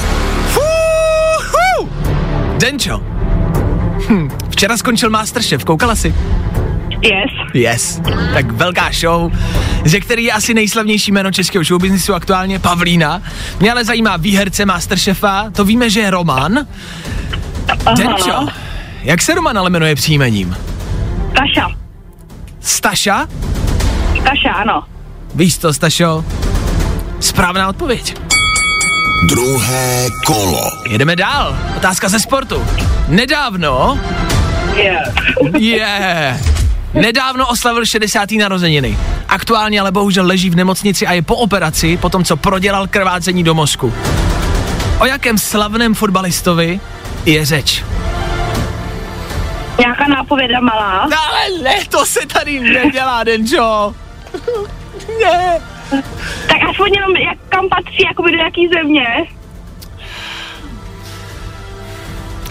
Fuhu! 0.47 1.89
Denčo. 2.57 3.01
Hm, 4.09 4.29
včera 4.49 4.77
skončil 4.77 5.09
Masterchef, 5.09 5.65
koukala 5.65 5.95
jsi? 5.95 6.15
Yes. 7.01 7.31
Yes. 7.53 8.01
Tak 8.33 8.51
velká 8.51 8.89
show, 8.91 9.31
ze 9.85 9.99
který 9.99 10.23
je 10.23 10.31
asi 10.31 10.53
nejslavnější 10.53 11.11
jméno 11.11 11.31
českého 11.31 11.63
showbiznisu 11.63 12.13
aktuálně, 12.13 12.59
Pavlína. 12.59 13.21
Mě 13.59 13.71
ale 13.71 13.85
zajímá 13.85 14.17
výherce 14.17 14.65
Masterchefa, 14.65 15.49
to 15.55 15.65
víme, 15.65 15.89
že 15.89 15.99
je 15.99 16.11
Roman. 16.11 16.67
Denčo, 17.97 18.47
jak 19.03 19.21
se 19.21 19.33
Roman 19.35 19.57
ale 19.57 19.69
jmenuje 19.69 19.95
příjmením? 19.95 20.57
Kaša. 21.33 21.69
Staša? 22.59 23.27
Kaša, 24.23 24.51
ano. 24.51 24.83
Víš 25.35 25.57
to, 25.57 25.73
Stašo? 25.73 26.25
Správná 27.19 27.67
odpověď. 27.69 28.15
Druhé 29.25 30.07
kolo. 30.25 30.61
Jedeme 30.89 31.15
dál. 31.15 31.57
Otázka 31.77 32.09
ze 32.09 32.19
sportu. 32.19 32.63
Nedávno, 33.07 33.99
Yeah. 34.75 35.13
je, 35.59 35.77
yeah, 35.77 36.50
nedávno 36.93 37.47
oslavil 37.47 37.85
60. 37.85 38.31
narozeniny. 38.31 38.97
Aktuálně 39.27 39.81
ale 39.81 39.91
bohužel 39.91 40.27
leží 40.27 40.49
v 40.49 40.55
nemocnici 40.55 41.07
a 41.07 41.13
je 41.13 41.21
po 41.21 41.35
operaci, 41.35 41.97
po 41.97 42.09
tom, 42.09 42.23
co 42.23 42.37
prodělal 42.37 42.87
krvácení 42.87 43.43
do 43.43 43.53
mozku. 43.53 43.93
O 44.99 45.05
jakém 45.05 45.37
slavném 45.37 45.93
fotbalistovi 45.93 46.79
je 47.25 47.45
řeč? 47.45 47.83
Nějaká 49.79 50.07
nápověda 50.07 50.59
malá. 50.59 50.99
Ale 50.99 51.63
ne, 51.63 51.75
to 51.89 52.05
se 52.05 52.19
tady 52.25 52.59
nedělá, 52.59 53.23
Denčo. 53.23 53.95
ne. 55.21 55.59
Tak 56.47 56.57
aspoň 56.69 56.93
jenom, 56.93 57.15
jak, 57.15 57.37
kam 57.49 57.69
patří, 57.69 58.03
jakoby 58.07 58.31
do 58.31 58.37
jaký 58.37 58.69
země. 58.73 59.05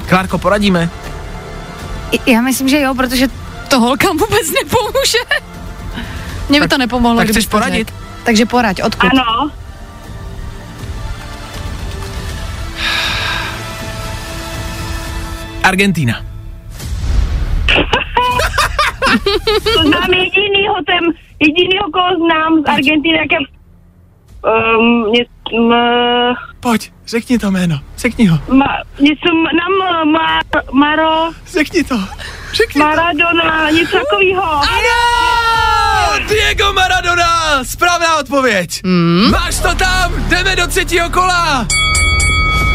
Klárko, 0.08 0.38
poradíme. 0.38 0.90
Já 2.26 2.40
myslím, 2.40 2.68
že 2.68 2.80
jo, 2.80 2.94
protože 2.94 3.28
to 3.70 3.80
holkám 3.80 4.16
vůbec 4.18 4.50
nepomůže. 4.50 5.18
Mně 6.48 6.60
by 6.60 6.68
to 6.68 6.78
nepomohlo, 6.78 7.18
tak 7.20 7.28
chceš 7.28 7.46
poradit? 7.46 7.88
řekl. 7.88 8.00
Takže 8.24 8.46
poraď, 8.46 8.82
odkud? 8.82 9.10
Ano. 9.12 9.50
Argentína. 15.62 16.24
To 19.74 19.82
znám 19.82 20.10
jedinýho, 20.12 20.74
ten 20.86 21.04
jedinýho, 21.40 21.84
koho 21.92 22.08
znám 22.26 22.62
z 22.62 22.68
Argentiny, 22.68 23.18
jak 23.18 23.32
je... 23.32 23.38
Um, 24.78 25.12
ně, 25.12 25.24
m, 25.58 25.74
Pojď, 26.60 26.92
řekni 27.06 27.38
to 27.38 27.50
jméno. 27.50 27.80
Řekni 27.98 28.26
ho. 28.26 28.38
ma, 28.54 28.66
něco 29.00 29.28
m- 29.30 29.42
na 29.44 29.66
m, 30.02 30.12
ma, 30.12 30.40
Maro, 30.72 31.30
Řekni 31.52 31.84
to. 31.84 31.94
Řekni 32.52 32.80
to. 32.80 32.86
Maradona, 32.86 33.70
něco 33.70 33.96
takového. 33.96 34.52
Ano! 34.52 36.26
Diego 36.28 36.72
Maradona! 36.72 37.64
Správná 37.64 38.16
odpověď. 38.16 38.80
Mm. 38.82 39.30
Máš 39.30 39.58
to 39.58 39.74
tam, 39.74 40.12
jdeme 40.28 40.56
do 40.56 40.66
třetího 40.66 41.10
kola. 41.10 41.66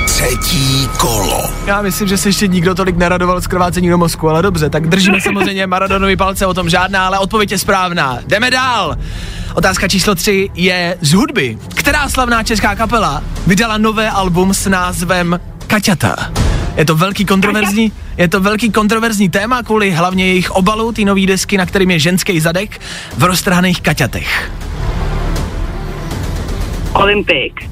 Třetí 0.05 0.89
kolo. 0.97 1.49
Já 1.65 1.81
myslím, 1.81 2.07
že 2.07 2.17
se 2.17 2.29
ještě 2.29 2.47
nikdo 2.47 2.75
tolik 2.75 2.97
neradoval 2.97 3.41
z 3.41 3.47
krvácení 3.47 3.89
do 3.89 3.97
mozku, 3.97 4.29
ale 4.29 4.41
dobře, 4.41 4.69
tak 4.69 4.87
držíme 4.87 5.21
samozřejmě 5.23 5.67
Maradonovi 5.67 6.15
palce 6.15 6.45
o 6.45 6.53
tom 6.53 6.69
žádná, 6.69 7.07
ale 7.07 7.19
odpověď 7.19 7.51
je 7.51 7.57
správná. 7.57 8.19
Jdeme 8.27 8.51
dál. 8.51 8.95
Otázka 9.53 9.87
číslo 9.87 10.15
3 10.15 10.49
je 10.55 10.97
z 11.01 11.13
hudby. 11.13 11.57
Která 11.75 12.09
slavná 12.09 12.43
česká 12.43 12.75
kapela 12.75 13.23
vydala 13.47 13.77
nové 13.77 14.09
album 14.09 14.53
s 14.53 14.69
názvem 14.69 15.39
Kaťata? 15.67 16.15
Je 16.77 16.85
to 16.85 16.95
velký 16.95 17.25
kontroverzní, 17.25 17.91
je 18.17 18.27
to 18.27 18.39
velký 18.39 18.71
kontroverzní 18.71 19.29
téma 19.29 19.63
kvůli 19.63 19.91
hlavně 19.91 20.27
jejich 20.27 20.51
obalu, 20.51 20.91
ty 20.91 21.05
nový 21.05 21.25
desky, 21.25 21.57
na 21.57 21.65
kterým 21.65 21.91
je 21.91 21.99
ženský 21.99 22.39
zadek 22.39 22.81
v 23.17 23.23
roztrhaných 23.23 23.81
kaťatech. 23.81 24.51
Olympik. 26.93 27.69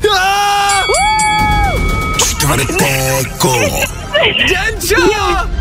Čtvrté 2.18 3.24
kolo. 3.38 3.80
Denčo, 4.48 4.96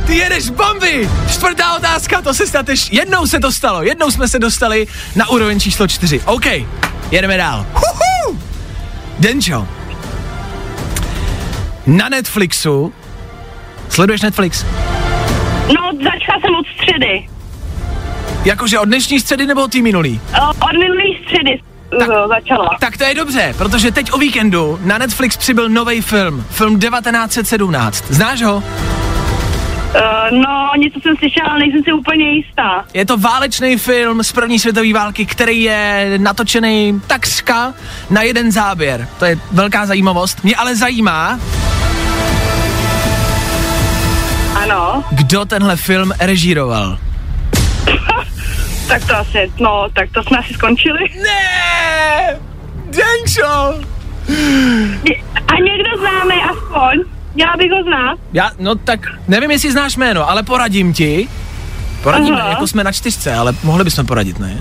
ty 0.07 0.17
jedeš 0.17 0.51
bomby! 0.51 1.09
Čtvrtá 1.33 1.75
otázka, 1.77 2.23
to 2.23 2.35
se 2.35 2.47
snad 2.47 2.69
ještě, 2.69 2.97
jednou 2.97 3.27
se 3.27 3.41
to 3.41 3.53
stalo, 3.53 3.83
jednou 3.83 4.11
jsme 4.11 4.29
se 4.29 4.39
dostali 4.39 4.87
na 5.17 5.29
úroveň 5.29 5.61
číslo 5.61 5.89
čtyři. 5.89 6.21
OK, 6.25 6.47
jedeme 7.11 7.37
dál. 7.37 7.67
Huhu! 7.75 8.39
Denčo, 9.19 9.69
na 11.87 12.09
Netflixu, 12.09 12.93
sleduješ 13.93 14.21
Netflix? 14.23 14.65
No, 15.69 15.91
začala 16.05 16.41
jsem 16.41 16.55
od 16.61 16.67
středy. 16.77 17.29
Jakože 18.45 18.79
od 18.79 18.85
dnešní 18.85 19.21
středy 19.21 19.47
nebo 19.47 19.63
od 19.65 19.73
té 19.73 19.79
minulý? 19.83 20.21
Od 20.61 20.73
minulý 20.79 21.19
středy 21.25 21.61
Tak- 21.99 22.09
tak. 22.09 22.29
začala. 22.29 22.77
Tak 22.81 22.97
to 22.97 23.05
je 23.05 23.15
dobře, 23.15 23.55
protože 23.59 23.91
teď 23.91 24.13
o 24.13 24.19
víkendu 24.19 24.79
na 24.85 24.99
Netflix 24.99 25.37
přibyl 25.37 25.69
nový 25.69 26.01
film, 26.01 26.45
film 26.51 26.81
1917. 26.81 28.05
Znáš 28.09 28.43
ho? 28.43 28.57
Uh, 28.57 30.39
no, 30.39 30.71
něco 30.79 31.01
jsem 31.01 31.17
slyšela, 31.17 31.49
ale 31.51 31.59
nejsem 31.59 31.85
si 31.85 31.93
úplně 31.93 32.31
jistá. 32.31 32.85
Je 32.95 33.07
to 33.07 33.17
válečný 33.17 33.77
film 33.77 34.23
z 34.23 34.33
první 34.33 34.59
světové 34.59 34.93
války, 34.93 35.27
který 35.27 35.63
je 35.63 36.15
natočený 36.19 37.01
takřka 37.07 37.75
na 38.11 38.23
jeden 38.23 38.53
záběr. 38.53 39.09
To 39.19 39.25
je 39.25 39.39
velká 39.53 39.87
zajímavost. 39.87 40.45
Mě 40.45 40.57
ale 40.57 40.77
zajímá, 40.77 41.39
Ano, 44.63 45.05
kdo 45.11 45.45
tenhle 45.45 45.77
film 45.77 46.13
režíroval. 46.21 46.99
tak 48.89 49.05
to 49.05 49.17
asi, 49.17 49.53
no, 49.61 49.87
tak 49.93 50.11
to 50.11 50.23
jsme 50.23 50.39
asi 50.39 50.55
skončili. 50.55 50.99
Ne! 51.23 52.39
Denčo! 52.85 53.81
A 55.49 55.55
někdo 55.55 55.91
známe 56.01 56.35
aspoň, 56.51 56.99
měla 57.35 57.53
bych 57.59 57.71
ho 57.71 57.83
znát. 57.83 58.19
Já, 58.33 58.51
no 58.59 58.75
tak, 58.75 59.01
nevím, 59.29 59.51
jestli 59.51 59.73
znáš 59.73 59.97
jméno, 59.97 60.31
ale 60.31 60.43
poradím 60.43 60.93
ti. 60.93 61.29
Poradíme, 62.03 62.41
Aha. 62.41 62.51
jako 62.51 62.67
jsme 62.67 62.85
na 62.85 62.93
čtyřce, 62.93 63.35
ale 63.35 63.55
mohli 63.63 63.85
bychom 63.85 64.07
poradit, 64.07 64.39
ne? 64.39 64.57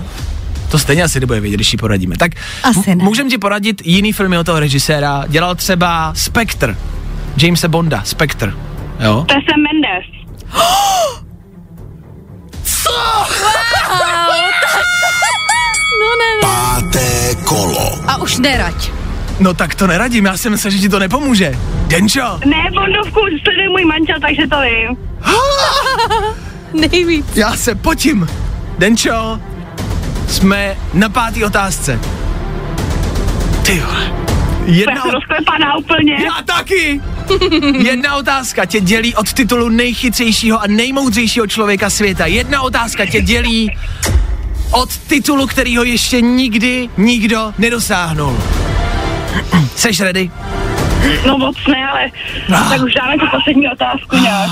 To 0.70 0.78
stejně 0.78 1.02
asi 1.02 1.20
nebude 1.20 1.40
vědět, 1.40 1.56
když 1.56 1.72
ji 1.72 1.76
poradíme. 1.76 2.16
Tak 2.16 2.32
Asi 2.62 2.90
m- 2.90 2.98
ne. 2.98 3.04
můžem 3.04 3.30
ti 3.30 3.38
poradit 3.38 3.86
jiný 3.86 4.12
filmy 4.12 4.38
od 4.38 4.44
toho 4.46 4.60
režiséra. 4.60 5.24
Dělal 5.28 5.54
třeba 5.54 6.12
Spectre. 6.16 6.76
Jamesa 7.36 7.68
Bonda, 7.68 8.02
Spectre. 8.04 8.52
Jo? 9.02 9.24
To 9.28 9.34
je 9.34 9.40
Sam 9.50 9.62
Mendes. 9.62 10.04
No 16.00 16.08
ne, 16.20 16.30
ne. 16.36 16.42
Páté 16.42 17.34
kolo. 17.44 17.92
Derač. 18.40 18.90
No 19.40 19.54
tak 19.54 19.74
to 19.74 19.86
neradím, 19.86 20.24
já 20.26 20.36
jsem 20.36 20.52
myslel, 20.52 20.70
že 20.70 20.78
ti 20.78 20.88
to 20.88 20.98
nepomůže. 20.98 21.52
Denčo, 21.86 22.40
Ne, 22.46 22.62
Bondovku 22.74 23.20
sleduje 23.44 23.68
můj 23.68 23.84
manžel, 23.84 24.16
takže 24.20 24.46
to 24.46 24.56
vím. 24.60 24.96
Nejvíc. 26.90 27.36
já 27.36 27.56
se 27.56 27.74
potím. 27.74 28.28
Denčo, 28.78 29.38
jsme 30.28 30.76
na 30.94 31.08
pátý 31.08 31.44
otázce. 31.44 32.00
Ty 33.62 33.80
vole. 33.80 34.21
Já 34.66 34.74
Jedna, 34.74 35.02
jsem 35.02 35.10
rozklepaná 35.10 35.76
úplně. 35.76 36.12
já 36.14 36.42
taky. 36.56 37.00
Jedna 37.78 38.16
otázka 38.16 38.64
tě 38.64 38.80
dělí 38.80 39.14
od 39.14 39.32
titulu 39.32 39.68
nejchytřejšího 39.68 40.58
a 40.62 40.66
nejmoudřejšího 40.66 41.46
člověka 41.46 41.90
světa. 41.90 42.26
Jedna 42.26 42.60
otázka 42.62 43.06
tě 43.06 43.20
dělí 43.20 43.70
od 44.70 44.96
titulu, 44.98 45.46
kterýho 45.46 45.84
ještě 45.84 46.20
nikdy 46.20 46.88
nikdo 46.96 47.54
nedosáhnul. 47.58 48.38
Seš 49.76 50.00
ready? 50.00 50.30
No 51.26 51.38
moc 51.38 51.56
ne, 51.68 51.88
ale 51.90 52.10
Ah. 52.54 52.68
tak 52.70 52.82
už 52.82 52.94
dáme 52.94 53.18
tu 53.18 53.26
poslední 53.36 53.68
otázku 53.68 54.16
nějak. 54.16 54.50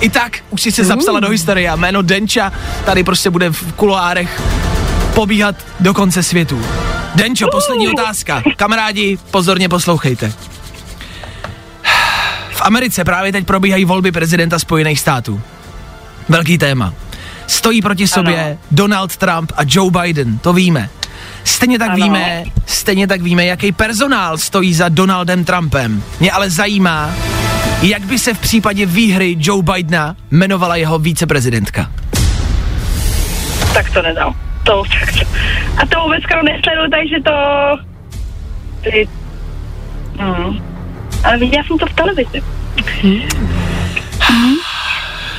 I 0.00 0.08
tak 0.10 0.38
už 0.50 0.62
si 0.62 0.72
se 0.72 0.84
zapsala 0.84 1.20
do 1.20 1.28
historie 1.28 1.70
a 1.70 1.76
jméno 1.76 2.02
Denča 2.02 2.52
tady 2.84 3.04
prostě 3.04 3.30
bude 3.30 3.50
v 3.50 3.72
kuloárech 3.72 4.42
pobíhat 5.14 5.54
do 5.80 5.94
konce 5.94 6.22
světu. 6.22 6.62
Denčo, 7.14 7.46
poslední 7.52 7.88
otázka. 7.88 8.42
Kamarádi, 8.56 9.18
pozorně 9.30 9.68
poslouchejte. 9.68 10.32
V 12.50 12.60
Americe 12.62 13.04
právě 13.04 13.32
teď 13.32 13.46
probíhají 13.46 13.84
volby 13.84 14.12
prezidenta 14.12 14.58
Spojených 14.58 15.00
států. 15.00 15.40
Velký 16.28 16.58
téma. 16.58 16.94
Stojí 17.46 17.82
proti 17.82 18.08
sobě 18.08 18.58
Donald 18.70 19.16
Trump 19.16 19.52
a 19.56 19.60
Joe 19.66 19.90
Biden, 19.90 20.38
to 20.38 20.52
víme. 20.52 20.88
Stejně 21.44 21.78
tak 21.78 21.90
Ano. 21.90 21.96
víme, 21.96 22.44
stejně 22.66 23.06
tak 23.06 23.22
víme, 23.22 23.44
jaký 23.44 23.72
personál 23.72 24.38
stojí 24.38 24.74
za 24.74 24.88
Donaldem 24.88 25.44
Trumpem. 25.44 26.02
Mě 26.20 26.32
ale 26.32 26.50
zajímá, 26.50 27.10
jak 27.82 28.02
by 28.02 28.18
se 28.18 28.34
v 28.34 28.38
případě 28.38 28.86
výhry 28.86 29.36
Joe 29.38 29.62
Bidena 29.62 30.16
jmenovala 30.30 30.76
jeho 30.76 30.98
víceprezidentka. 30.98 31.90
Tak 33.74 33.90
to 33.90 34.02
nedal. 34.02 34.34
To. 34.64 34.82
A 35.82 35.86
to 35.86 36.00
vůbec 36.00 36.22
skoro 36.22 36.42
nesleduju, 36.42 36.90
takže 36.90 37.16
to... 37.24 37.32
Ty... 38.82 39.08
Hmm. 40.18 40.58
Ale 41.24 41.38
viděla 41.38 41.64
jsem 41.64 41.78
to 41.78 41.86
v 41.86 41.92
televizi. 41.94 42.42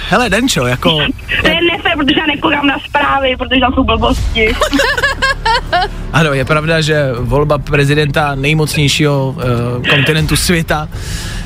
Hele, 0.10 0.30
Denčo, 0.30 0.66
jako... 0.66 0.90
To 1.42 1.48
je 1.48 1.60
nefér, 1.72 1.98
protože 1.98 2.20
já 2.20 2.26
nekoukám 2.26 2.68
na 2.68 2.80
zprávy, 2.80 3.36
protože 3.38 3.60
tam 3.60 3.74
jsou 3.74 3.84
blbosti. 3.84 4.56
Ano, 6.14 6.34
je 6.34 6.46
pravda, 6.46 6.82
že 6.82 7.10
volba 7.20 7.58
prezidenta 7.58 8.36
nejmocnějšího 8.36 9.36
uh, 9.38 9.88
kontinentu 9.90 10.36
světa 10.36 10.88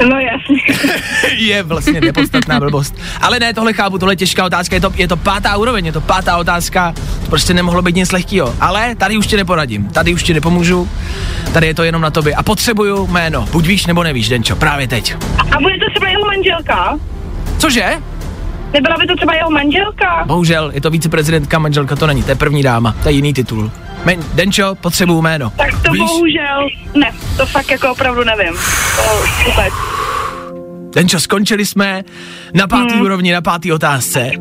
No 0.10 0.20
jasně. 0.20 0.92
je 1.38 1.64
vlastně 1.64 2.02
nepodstatná 2.02 2.60
blbost. 2.60 2.96
Ale 3.22 3.40
ne, 3.40 3.54
tohle 3.54 3.74
chápu, 3.74 3.98
tohle 3.98 4.14
je 4.14 4.18
těžká 4.18 4.46
otázka, 4.46 4.76
je 4.76 4.82
to, 4.82 4.92
je 4.96 5.08
to 5.08 5.18
pátá 5.18 5.58
úroveň, 5.58 5.86
je 5.86 5.92
to 5.92 6.02
pátá 6.02 6.38
otázka, 6.38 6.94
to 7.24 7.30
prostě 7.30 7.54
nemohlo 7.54 7.82
být 7.82 7.96
nic 7.96 8.12
lehkého. 8.12 8.56
Ale 8.60 8.96
tady 8.96 9.18
už 9.18 9.28
ti 9.28 9.38
neporadím, 9.38 9.88
tady 9.88 10.14
už 10.14 10.24
ti 10.24 10.34
nepomůžu, 10.34 10.90
tady 11.54 11.68
je 11.68 11.74
to 11.74 11.84
jenom 11.84 12.02
na 12.02 12.10
tobě. 12.10 12.36
A 12.36 12.44
potřebuju 12.44 13.08
jméno, 13.08 13.48
buď 13.52 13.66
víš 13.66 13.86
nebo 13.86 14.04
nevíš, 14.04 14.30
Denčo, 14.30 14.56
právě 14.56 14.88
teď. 14.88 15.16
A 15.52 15.62
bude 15.62 15.76
to 15.78 15.90
třeba 15.90 16.10
jeho 16.10 16.26
manželka? 16.26 17.00
Cože? 17.58 17.86
Nebyla 18.74 18.98
by 18.98 19.08
to 19.08 19.16
třeba 19.16 19.36
jeho 19.36 19.50
manželka? 19.50 20.24
Bohužel, 20.26 20.72
je 20.74 20.82
to 20.82 20.90
viceprezidentka, 20.90 21.60
manželka 21.60 21.96
to 21.96 22.08
není, 22.08 22.24
to 22.24 22.32
je 22.32 22.36
první 22.36 22.64
dáma, 22.64 22.96
to 23.04 23.10
je 23.10 23.16
jiný 23.16 23.34
titul. 23.34 23.72
Men, 24.08 24.24
Denčo, 24.34 24.76
potřebuju 24.76 25.22
jméno. 25.22 25.50
Tak 25.58 25.84
to 25.84 25.92
Víš? 25.92 26.02
bohužel, 26.02 26.68
ne, 26.96 27.12
to 27.38 27.46
fakt 27.46 27.72
jako 27.72 27.92
opravdu 27.92 28.24
nevím. 28.24 28.54
To 28.96 29.02
vůbec. 29.50 29.74
Denčo, 30.96 31.20
skončili 31.20 31.66
jsme 31.66 32.04
na 32.54 32.68
pátý 32.68 32.94
Hmm. 32.94 33.02
úrovni, 33.02 33.34
na 33.34 33.42
pátý 33.42 33.72
otázce. 33.72 34.32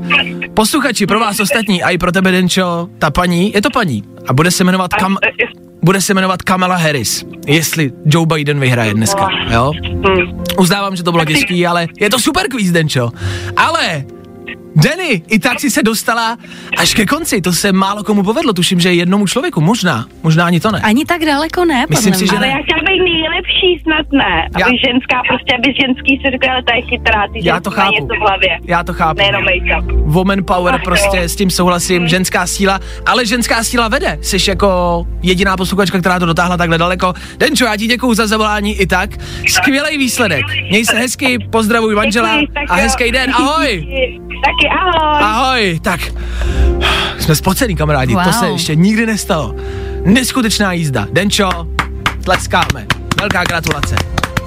Posluchači, 0.54 1.06
pro 1.06 1.20
vás 1.20 1.40
ostatní, 1.40 1.82
a 1.82 1.90
i 1.90 1.98
pro 1.98 2.12
tebe, 2.12 2.30
Denčo, 2.32 2.88
ta 2.98 3.10
paní, 3.10 3.52
je 3.54 3.62
to 3.62 3.70
paní, 3.70 4.04
a 4.28 4.32
bude 4.32 4.50
se 4.50 4.64
jmenovat 4.64 4.94
Kam, 4.94 5.16
bude 5.82 6.00
se 6.00 6.14
jmenovat 6.14 6.42
Kamala 6.42 6.76
Harris, 6.76 7.24
jestli 7.46 7.92
Joe 8.06 8.26
Biden 8.26 8.60
vyhraje 8.60 8.94
dneska, 8.94 9.28
jo? 9.50 9.72
hm. 9.84 10.42
Uznávám, 10.58 10.96
že 10.96 11.02
to 11.02 11.12
bylo 11.12 11.24
těžký, 11.24 11.66
ale 11.66 11.86
je 12.00 12.10
to 12.10 12.18
super 12.18 12.48
quiz, 12.50 12.72
Denčo. 12.72 13.10
Ale 13.56 14.04
Denny, 14.76 15.22
i 15.28 15.38
tak 15.38 15.60
si 15.60 15.70
se 15.70 15.82
dostala 15.82 16.36
až 16.78 16.94
ke 16.94 17.06
konci, 17.06 17.40
to 17.40 17.52
se 17.52 17.72
málo 17.72 18.04
komu 18.04 18.22
povedlo, 18.22 18.52
tuším, 18.52 18.80
že 18.80 18.92
jednomu 18.92 19.26
člověku, 19.26 19.60
možná, 19.60 20.04
možná 20.22 20.44
ani 20.46 20.60
to 20.60 20.70
ne. 20.70 20.80
Ani 20.84 21.04
tak 21.04 21.24
daleko 21.24 21.64
ne, 21.64 21.86
Myslím 21.90 22.14
si, 22.14 22.26
že 22.26 22.36
Ale 22.36 22.46
ne. 22.46 22.52
já 22.52 22.58
chtěla 22.64 22.80
být 22.88 23.02
nejlepší, 23.10 23.55
snad 23.82 24.06
ne. 24.12 24.34
Já- 24.58 24.66
Aby 24.66 24.76
ženská, 24.86 25.16
prostě 25.28 25.50
aby 25.58 25.68
ženský 25.82 26.12
si 26.20 26.26
řekla, 26.30 26.52
ale 26.52 26.62
ta 26.68 26.74
je 26.74 26.82
chytrá, 26.82 27.20
ty 27.32 27.38
Já 27.48 27.60
to 27.60 27.70
chápu. 27.70 27.92
něco 27.94 28.14
v 28.14 28.20
hlavě. 28.28 28.52
Já 28.64 28.82
to 28.84 28.92
chápu. 28.92 29.18
Nejenom 29.18 29.42
make-up. 29.44 29.84
Woman 30.12 30.44
power, 30.44 30.74
Ach 30.74 30.80
jo. 30.80 30.84
prostě 30.84 31.18
s 31.22 31.36
tím 31.36 31.50
souhlasím, 31.50 32.08
ženská 32.08 32.46
síla, 32.46 32.80
ale 33.06 33.26
ženská 33.26 33.64
síla 33.64 33.88
vede. 33.88 34.18
Jsi 34.20 34.50
jako 34.50 34.68
jediná 35.22 35.56
posluchačka, 35.56 35.98
která 36.00 36.18
to 36.18 36.26
dotáhla 36.26 36.56
takhle 36.56 36.78
daleko. 36.78 37.12
Denčo, 37.38 37.64
já 37.64 37.76
ti 37.76 37.86
děkuju 37.86 38.14
za 38.14 38.26
zavolání 38.26 38.74
i 38.80 38.86
tak. 38.86 39.10
Skvělý 39.48 39.98
výsledek. 39.98 40.44
Měj 40.70 40.84
se 40.84 40.96
hezky, 40.98 41.38
pozdravuj 41.50 41.94
manžela 41.94 42.40
Děkuji, 42.40 42.52
a 42.68 42.76
jo. 42.78 42.82
hezký 42.82 43.10
den. 43.12 43.30
Ahoj. 43.34 43.86
Taky 44.44 44.68
ahoj. 44.80 45.22
Ahoj. 45.22 45.80
Tak, 45.82 46.00
jsme 47.18 47.34
spocený 47.36 47.76
kamarádi, 47.76 48.14
to 48.14 48.20
Wow. 48.20 48.32
se 48.32 48.48
ještě 48.48 48.74
nikdy 48.74 49.06
nestalo. 49.06 49.54
Neskutečná 50.04 50.72
jízda. 50.72 51.06
Denčo, 51.12 51.48
tleskáme. 52.24 52.86
Velká 53.20 53.44
gratulace. 53.44 53.96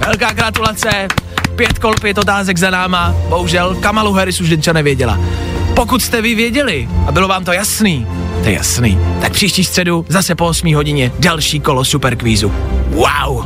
Velká 0.06 0.34
gratulace. 0.34 1.08
Pět 1.56 1.80
kol, 1.80 1.94
pět 2.02 2.18
otázek 2.18 2.58
za 2.58 2.70
náma. 2.70 3.16
Bohužel 3.30 3.76
Kamalu 3.76 4.14
Harris 4.14 4.42
už 4.42 4.50
Denča 4.50 4.74
nevěděla. 4.74 5.20
Pokud 5.76 6.04
jste 6.04 6.22
vy 6.22 6.36
věděli 6.36 6.90
a 7.08 7.12
bylo 7.12 7.28
vám 7.28 7.46
to 7.46 7.52
jasný, 7.52 8.08
to 8.44 8.50
je 8.50 8.56
jasný, 8.56 9.00
tak 9.22 9.32
příští 9.32 9.64
středu 9.64 10.06
zase 10.10 10.36
po 10.36 10.46
8 10.46 10.76
hodině 10.76 11.12
další 11.20 11.60
kolo 11.60 11.86
superkvízu. 11.86 12.54
Wow! 12.88 13.46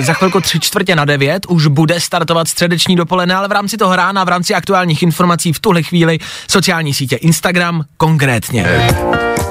Za 0.00 0.12
chvilku 0.12 0.40
tři 0.40 0.60
čtvrtě 0.60 0.96
na 0.96 1.04
devět 1.04 1.46
už 1.48 1.66
bude 1.66 2.00
startovat 2.00 2.48
středeční 2.48 2.96
dopoledne, 2.96 3.34
ale 3.34 3.48
v 3.48 3.52
rámci 3.52 3.76
toho 3.76 3.96
rána, 3.96 4.24
v 4.24 4.28
rámci 4.28 4.54
aktuálních 4.54 5.02
informací 5.02 5.52
v 5.52 5.60
tuhle 5.60 5.82
chvíli 5.82 6.18
sociální 6.50 6.94
sítě 6.94 7.16
Instagram 7.16 7.84
konkrétně. 7.96 8.66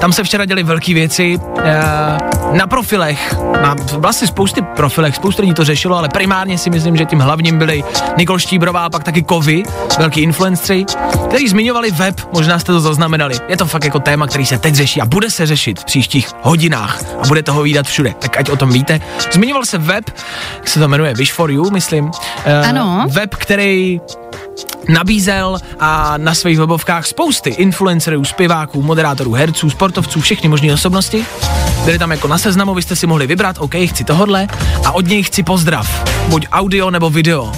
Tam 0.00 0.12
se 0.12 0.24
včera 0.24 0.44
děly 0.44 0.62
velké 0.62 0.94
věci 0.94 1.38
eh, 1.64 1.80
na 2.52 2.66
profilech, 2.66 3.34
na 3.62 3.76
vlastně 3.92 4.26
spousty 4.28 4.62
profilech, 4.62 5.16
spoustu 5.16 5.42
lidí 5.42 5.54
to 5.54 5.64
řešilo, 5.64 5.96
ale 5.96 6.08
primárně 6.08 6.58
si 6.58 6.70
myslím, 6.70 6.96
že 6.96 7.04
tím 7.04 7.18
hlavním 7.18 7.58
byli 7.58 7.84
Nikol 8.18 8.38
Štíbrová 8.38 8.84
a 8.84 8.90
pak 8.90 9.04
taky 9.04 9.22
Kovy, 9.22 9.62
velký 9.98 10.20
influenceri, 10.20 10.84
kteří 11.28 11.48
zmiňovali 11.48 11.90
web, 11.90 12.20
možná 12.32 12.58
jste 12.58 12.72
to 12.72 12.80
zaznamenali. 12.80 13.34
Je 13.48 13.56
to 13.56 13.66
fakt 13.66 13.84
jako 13.84 13.98
téma, 14.00 14.26
který 14.26 14.46
se 14.46 14.58
teď 14.58 14.74
řeší 14.74 15.00
a 15.00 15.06
bude 15.06 15.30
se 15.30 15.46
řešit 15.46 15.80
v 15.80 15.84
příštích 15.84 16.28
hodinách 16.42 17.00
a 17.22 17.26
bude 17.26 17.42
toho 17.42 17.62
výdat 17.62 17.86
všude, 17.86 18.14
tak 18.18 18.36
ať 18.38 18.50
o 18.50 18.56
tom 18.56 18.72
víte. 18.72 19.00
Zmiňoval 19.32 19.64
se 19.64 19.78
web, 19.78 20.04
jak 20.56 20.68
se 20.68 20.80
to 20.80 20.88
jmenuje, 20.88 21.14
Wish 21.14 21.32
for 21.32 21.50
You, 21.50 21.70
myslím. 21.70 22.10
Eh, 22.44 22.62
Ano. 22.68 23.06
Web, 23.10 23.34
který 23.34 24.00
nabízel 24.88 25.58
a 25.80 26.14
na 26.16 26.34
svých 26.34 26.58
webovkách 26.58 27.06
spousty 27.06 27.50
influencerů, 27.50 28.24
zpěváků, 28.24 28.82
moderátorů, 28.82 29.32
herců, 29.32 29.70
sportovců, 29.70 30.20
všechny 30.20 30.48
možné 30.48 30.74
osobnosti. 30.74 31.26
Byli 31.84 31.98
tam 31.98 32.10
jako 32.10 32.28
na 32.28 32.38
seznamu, 32.38 32.74
vy 32.74 32.82
jste 32.82 32.96
si 32.96 33.06
mohli 33.06 33.26
vybrat, 33.26 33.56
OK, 33.58 33.74
chci 33.86 34.04
tohodle 34.04 34.48
a 34.84 34.92
od 34.92 35.06
něj 35.06 35.22
chci 35.22 35.42
pozdrav, 35.42 36.04
buď 36.28 36.46
audio 36.52 36.90
nebo 36.90 37.10
video. 37.10 37.52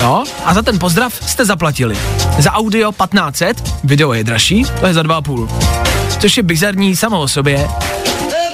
Jo? 0.00 0.24
A 0.44 0.54
za 0.54 0.62
ten 0.62 0.78
pozdrav 0.78 1.14
jste 1.26 1.44
zaplatili. 1.44 1.98
Za 2.38 2.52
audio 2.52 2.92
1500, 2.92 3.74
video 3.84 4.12
je 4.12 4.24
dražší, 4.24 4.64
to 4.80 4.86
je 4.86 4.94
za 4.94 5.02
2,5. 5.02 5.48
Což 6.18 6.36
je 6.36 6.42
bizarní 6.42 6.96
samo 6.96 7.20
o 7.20 7.28
sobě, 7.28 7.68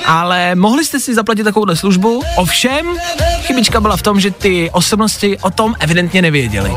ale 0.06 0.54
mohli 0.54 0.84
jste 0.84 1.00
si 1.00 1.14
zaplatit 1.14 1.44
takovouhle 1.44 1.76
službu, 1.76 2.22
ovšem 2.36 2.86
chybička 3.40 3.80
byla 3.80 3.96
v 3.96 4.02
tom, 4.02 4.20
že 4.20 4.30
ty 4.30 4.70
osobnosti 4.70 5.38
o 5.38 5.50
tom 5.50 5.74
evidentně 5.78 6.22
nevěděli. 6.22 6.70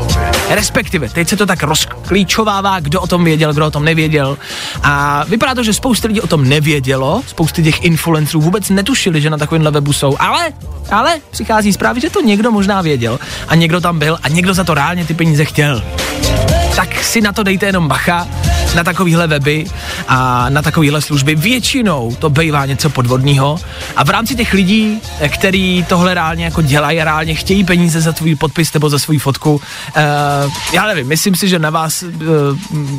Respektive, 0.48 1.08
teď 1.08 1.28
se 1.28 1.36
to 1.36 1.46
tak 1.46 1.62
rozklíčovává, 1.62 2.80
kdo 2.80 3.00
o 3.00 3.06
tom 3.06 3.24
věděl, 3.24 3.52
kdo 3.52 3.66
o 3.66 3.70
tom 3.70 3.84
nevěděl. 3.84 4.38
A 4.82 5.24
vypadá 5.28 5.54
to, 5.54 5.62
že 5.62 5.72
spousta 5.72 6.08
lidí 6.08 6.20
o 6.20 6.26
tom 6.26 6.48
nevědělo, 6.48 7.22
spousty 7.26 7.62
těch 7.62 7.84
influencerů 7.84 8.40
vůbec 8.40 8.68
netušili, 8.68 9.20
že 9.20 9.30
na 9.30 9.38
takovémhle 9.38 9.70
webu 9.70 9.92
jsou, 9.92 10.16
ale, 10.18 10.52
ale 10.90 11.20
přichází 11.30 11.72
zprávy, 11.72 12.00
že 12.00 12.10
to 12.10 12.20
někdo 12.20 12.50
možná 12.50 12.82
věděl 12.82 13.18
a 13.48 13.54
někdo 13.54 13.80
tam 13.80 13.98
byl 13.98 14.18
a 14.22 14.28
někdo 14.28 14.54
za 14.54 14.64
to 14.64 14.74
reálně 14.74 15.04
ty 15.04 15.14
peníze 15.14 15.44
chtěl. 15.44 15.82
Tak 16.78 17.04
si 17.04 17.20
na 17.20 17.32
to 17.32 17.42
dejte 17.42 17.66
jenom 17.66 17.88
bacha, 17.88 18.28
na 18.74 18.84
takovýhle 18.84 19.26
weby 19.26 19.66
a 20.08 20.48
na 20.50 20.62
takovýhle 20.62 21.02
služby. 21.02 21.34
Většinou 21.34 22.16
to 22.18 22.30
bývá 22.30 22.66
něco 22.66 22.90
podvodného 22.90 23.58
a 23.96 24.04
v 24.04 24.10
rámci 24.10 24.34
těch 24.34 24.52
lidí, 24.52 25.00
který 25.28 25.84
tohle 25.88 26.14
reálně 26.14 26.44
jako 26.44 26.62
dělají 26.62 26.98
reálně 27.04 27.34
chtějí 27.34 27.64
peníze 27.64 28.00
za 28.00 28.12
tvůj 28.12 28.34
podpis 28.34 28.72
nebo 28.72 28.90
za 28.90 28.98
svou 28.98 29.18
fotku, 29.18 29.54
uh, 29.54 30.52
já 30.72 30.86
nevím, 30.86 31.06
myslím 31.06 31.34
si, 31.34 31.48
že 31.48 31.58
na 31.58 31.70
vás 31.70 32.02
uh, 32.02 32.12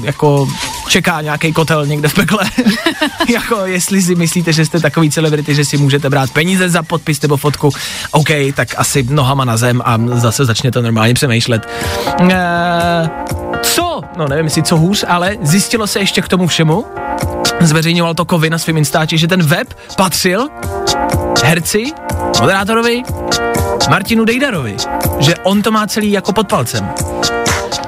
jako 0.04 0.50
čeká 0.88 1.22
nějaký 1.22 1.54
kotel 1.54 1.86
někde 1.86 2.08
v 2.08 2.14
pekle. 2.14 2.44
jako 3.30 3.66
jestli 3.66 4.02
si 4.02 4.16
myslíte, 4.16 4.54
že 4.54 4.66
jste 4.66 4.80
takový 4.80 5.12
celebrity, 5.12 5.56
že 5.56 5.66
si 5.66 5.78
můžete 5.78 6.10
brát 6.10 6.32
peníze 6.32 6.70
za 6.70 6.84
podpis 6.84 7.22
nebo 7.22 7.38
fotku, 7.38 7.72
OK, 8.12 8.30
tak 8.54 8.76
asi 8.78 9.04
nohama 9.04 9.46
na 9.46 9.58
zem 9.58 9.82
a 9.86 9.98
zase 10.14 10.46
začněte 10.46 10.82
normálně 10.82 11.14
přemýšlet. 11.14 11.70
Uh? 12.22 13.49
No 14.20 14.28
nevím, 14.28 14.46
jestli 14.46 14.64
co 14.64 14.78
hůř, 14.78 15.06
ale 15.08 15.38
zjistilo 15.42 15.88
se 15.88 16.00
ještě 16.00 16.22
k 16.22 16.28
tomu 16.28 16.48
všemu, 16.48 16.86
zveřejňoval 17.60 18.14
to 18.14 18.26
Kovy 18.26 18.50
na 18.50 18.58
svém 18.58 18.78
Instači, 18.78 19.18
že 19.18 19.28
ten 19.28 19.44
web 19.44 19.74
patřil 19.98 20.50
herci, 21.44 21.86
moderátorovi, 22.40 23.04
Martinu 23.90 24.26
Dejdarovi, 24.26 24.78
že 25.20 25.36
on 25.36 25.62
to 25.62 25.72
má 25.72 25.88
celý 25.88 26.12
jako 26.12 26.34
pod 26.34 26.48
palcem. 26.48 26.90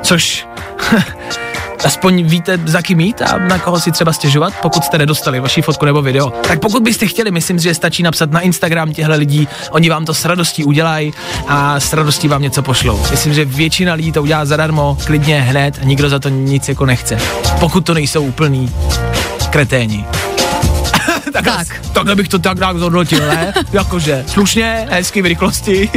Což 0.02 0.48
aspoň 1.86 2.24
víte, 2.24 2.60
za 2.66 2.82
kým 2.82 3.00
jít 3.00 3.22
a 3.22 3.38
na 3.38 3.60
koho 3.60 3.80
si 3.80 3.92
třeba 3.92 4.14
stěžovat, 4.14 4.54
pokud 4.62 4.84
jste 4.84 4.98
nedostali 4.98 5.40
vaši 5.40 5.62
fotku 5.62 5.86
nebo 5.86 6.02
video. 6.02 6.30
Tak 6.30 6.60
pokud 6.60 6.84
byste 6.84 7.08
chtěli, 7.08 7.32
myslím, 7.32 7.60
že 7.60 7.74
stačí 7.74 8.04
napsat 8.04 8.32
na 8.32 8.40
Instagram 8.40 8.94
těchto 8.94 9.12
lidí, 9.12 9.48
oni 9.72 9.90
vám 9.90 10.06
to 10.06 10.14
s 10.14 10.26
radostí 10.26 10.64
udělají 10.64 11.14
a 11.48 11.80
s 11.80 11.94
radostí 11.94 12.28
vám 12.28 12.42
něco 12.42 12.62
pošlou. 12.62 13.02
Myslím, 13.12 13.34
že 13.34 13.46
většina 13.46 13.94
lidí 13.94 14.12
to 14.12 14.22
udělá 14.22 14.46
zadarmo, 14.46 14.98
klidně 15.06 15.42
hned 15.42 15.80
a 15.82 15.86
nikdo 15.86 16.10
za 16.10 16.20
to 16.20 16.30
nic 16.30 16.70
jako 16.70 16.86
nechce. 16.86 17.18
Pokud 17.60 17.86
to 17.86 17.94
nejsou 17.94 18.24
úplný 18.24 18.72
kreténi. 19.50 20.06
tak, 21.34 21.46
tak. 21.46 21.68
Takhle 21.94 22.16
bych 22.16 22.28
to 22.28 22.40
tak 22.40 22.60
nějak 22.60 22.78
zhodnotil, 22.78 23.28
ne? 23.28 23.54
Jakože 23.72 24.24
slušně, 24.28 24.88
hezky 24.90 25.22
v 25.22 25.26
rychlosti. 25.26 25.90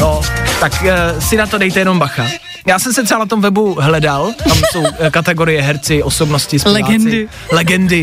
No, 0.00 0.20
tak 0.62 0.82
uh, 0.82 1.20
si 1.20 1.36
na 1.36 1.46
to 1.46 1.58
dejte 1.58 1.80
jenom 1.80 1.98
bacha. 1.98 2.26
Já 2.66 2.78
jsem 2.78 2.92
se 2.92 3.02
třeba 3.02 3.20
na 3.20 3.26
tom 3.26 3.40
webu 3.40 3.76
hledal, 3.80 4.32
tam 4.48 4.58
jsou 4.72 4.84
eh, 4.98 5.10
kategorie 5.10 5.62
herci, 5.62 6.02
osobnosti, 6.02 6.58
zpěváci. 6.58 6.82
Legendy. 6.82 7.28
Legendy. 7.52 8.02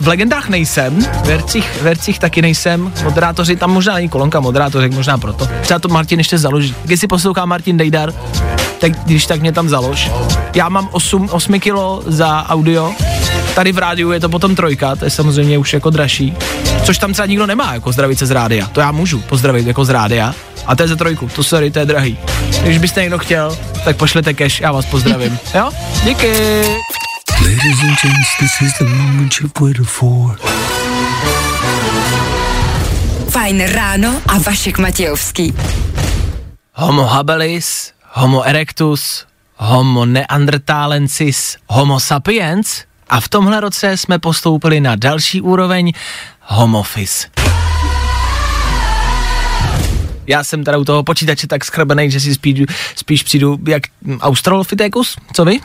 V 0.00 0.08
legendách 0.08 0.48
nejsem, 0.48 1.06
v 1.24 1.26
hercích, 1.26 1.70
v 1.70 1.82
hercích 1.82 2.18
taky 2.18 2.42
nejsem, 2.42 2.92
moderátoři, 3.04 3.56
tam 3.56 3.70
možná 3.70 3.94
není 3.94 4.08
kolonka 4.08 4.40
moderátorek, 4.40 4.92
možná 4.92 5.18
proto. 5.18 5.48
Třeba 5.60 5.78
to 5.78 5.88
Martin 5.88 6.18
ještě 6.20 6.38
založí. 6.38 6.74
Když 6.84 7.00
si 7.00 7.06
poslouchá 7.06 7.44
Martin 7.46 7.76
Dejdar, 7.76 8.12
tak 8.80 8.92
když 9.04 9.26
tak 9.26 9.40
mě 9.40 9.52
tam 9.52 9.68
založ. 9.68 10.10
Já 10.54 10.68
mám 10.68 10.88
8, 10.92 11.28
8 11.32 11.60
kilo 11.60 12.02
za 12.06 12.46
audio, 12.48 12.92
tady 13.54 13.72
v 13.72 13.78
rádiu 13.78 14.10
je 14.12 14.20
to 14.20 14.28
potom 14.28 14.56
trojka, 14.56 14.96
to 14.96 15.04
je 15.04 15.10
samozřejmě 15.10 15.58
už 15.58 15.72
jako 15.72 15.90
dražší, 15.90 16.34
což 16.84 16.98
tam 16.98 17.12
třeba 17.12 17.26
nikdo 17.26 17.46
nemá, 17.46 17.74
jako 17.74 17.92
zdravit 17.92 18.18
se 18.18 18.26
z 18.26 18.30
rádia. 18.30 18.66
To 18.66 18.80
já 18.80 18.92
můžu 18.92 19.20
pozdravit 19.20 19.66
jako 19.66 19.84
z 19.84 19.90
rádia, 19.90 20.34
a 20.66 20.76
to 20.76 20.82
je 20.82 20.88
za 20.88 20.96
trojku, 20.96 21.30
to 21.34 21.44
sorry, 21.44 21.70
to 21.70 21.78
je 21.78 21.86
drahý. 21.86 22.18
Když 22.62 22.78
byste 22.78 23.00
někdo 23.00 23.18
chtěl, 23.18 23.58
tak 23.84 23.96
pošlete 23.96 24.34
cash, 24.34 24.60
já 24.60 24.72
vás 24.72 24.86
pozdravím. 24.86 25.38
Jo? 25.54 25.70
Díky. 26.04 26.32
Ladies 27.40 27.80
and 27.82 27.96
gents, 28.02 28.28
this 28.38 28.60
is 28.60 28.78
the 28.78 28.84
moment 28.84 29.32
you've 29.40 29.60
waited 29.60 29.86
for. 29.86 30.36
Fajn 33.30 33.66
ráno 33.66 34.22
a 34.26 34.38
Vašek 34.38 34.78
Matějovský. 34.78 35.54
Homo 36.74 37.04
habilis, 37.04 37.92
homo 38.12 38.42
erectus, 38.42 39.26
homo 39.56 40.06
neanderthalensis, 40.06 41.56
homo 41.66 42.00
sapiens 42.00 42.89
a 43.10 43.20
v 43.20 43.28
tomhle 43.28 43.60
roce 43.60 43.96
jsme 43.96 44.18
postoupili 44.18 44.80
na 44.80 44.96
další 44.96 45.40
úroveň 45.40 45.92
homofis. 46.40 47.26
Já 50.26 50.44
jsem 50.44 50.64
teda 50.64 50.78
u 50.78 50.84
toho 50.84 51.02
počítače 51.02 51.46
tak 51.46 51.64
schrbený, 51.64 52.10
že 52.10 52.20
si 52.20 52.34
spíš, 52.34 52.60
spíš 52.96 53.22
přijdu 53.22 53.58
jak 53.68 53.82
Australopithecus, 54.20 55.16
co 55.32 55.44
vy? 55.44 55.60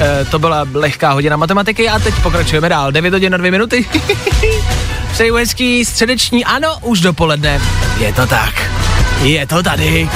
E, 0.00 0.24
to 0.24 0.38
byla 0.38 0.66
lehká 0.72 1.12
hodina 1.12 1.36
matematiky 1.36 1.88
a 1.88 1.98
teď 1.98 2.14
pokračujeme 2.14 2.68
dál. 2.68 2.92
9 2.92 3.12
hodin 3.12 3.32
na 3.32 3.38
2 3.38 3.50
minuty. 3.50 3.86
Přeju 5.12 5.34
hezký 5.34 5.84
středeční, 5.84 6.44
ano, 6.44 6.78
už 6.82 7.00
dopoledne. 7.00 7.60
Je 7.98 8.12
to 8.12 8.26
tak. 8.26 8.70
Je 9.22 9.46
to 9.46 9.62
tady. 9.62 10.08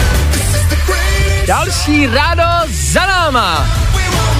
Další 1.48 2.06
ráno 2.06 2.66
za 2.70 3.06
náma. 3.06 3.66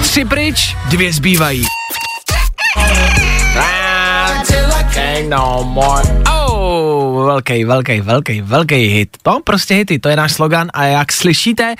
Tři 0.01 0.25
pryč, 0.25 0.75
dvě 0.89 1.13
zbývají. 1.13 1.63
No 5.29 5.63
more. 5.63 6.38
Velký, 7.25 7.65
velký, 7.65 8.01
velký, 8.01 8.41
velký 8.41 8.75
hit. 8.75 9.17
To 9.21 9.39
prostě 9.43 9.73
hity, 9.73 9.99
to 9.99 10.09
je 10.09 10.15
náš 10.15 10.33
slogan 10.33 10.69
a 10.73 10.83
jak 10.85 11.11
slyšíte, 11.11 11.75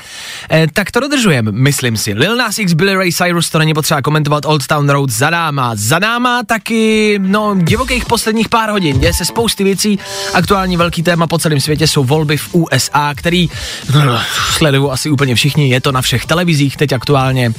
eh, 0.51 0.67
tak 0.73 0.91
to 0.91 0.99
dodržujeme, 0.99 1.51
myslím 1.51 1.97
si. 1.97 2.13
Lil 2.13 2.35
Nas 2.35 2.59
X, 2.59 2.73
Billy 2.73 2.95
Ray 2.95 3.11
Cyrus, 3.11 3.49
to 3.49 3.59
není 3.59 3.73
potřeba 3.73 4.01
komentovat, 4.01 4.45
Old 4.45 4.67
Town 4.67 4.89
Road 4.89 5.09
za 5.09 5.29
náma. 5.29 5.71
Za 5.75 5.99
náma 5.99 6.43
taky, 6.43 7.19
no, 7.21 7.55
divokých 7.55 8.05
posledních 8.05 8.49
pár 8.49 8.69
hodin, 8.69 8.99
děje 8.99 9.13
se 9.13 9.25
spousty 9.25 9.63
věcí. 9.63 9.99
Aktuální 10.33 10.77
velký 10.77 11.03
téma 11.03 11.27
po 11.27 11.37
celém 11.37 11.59
světě 11.59 11.87
jsou 11.87 12.03
volby 12.03 12.37
v 12.37 12.49
USA, 12.55 13.13
který 13.15 13.49
no, 14.05 14.19
sledují 14.51 14.91
asi 14.91 15.09
úplně 15.09 15.35
všichni, 15.35 15.69
je 15.69 15.81
to 15.81 15.91
na 15.91 16.01
všech 16.01 16.25
televizích 16.25 16.77
teď 16.77 16.93
aktuálně 16.93 17.53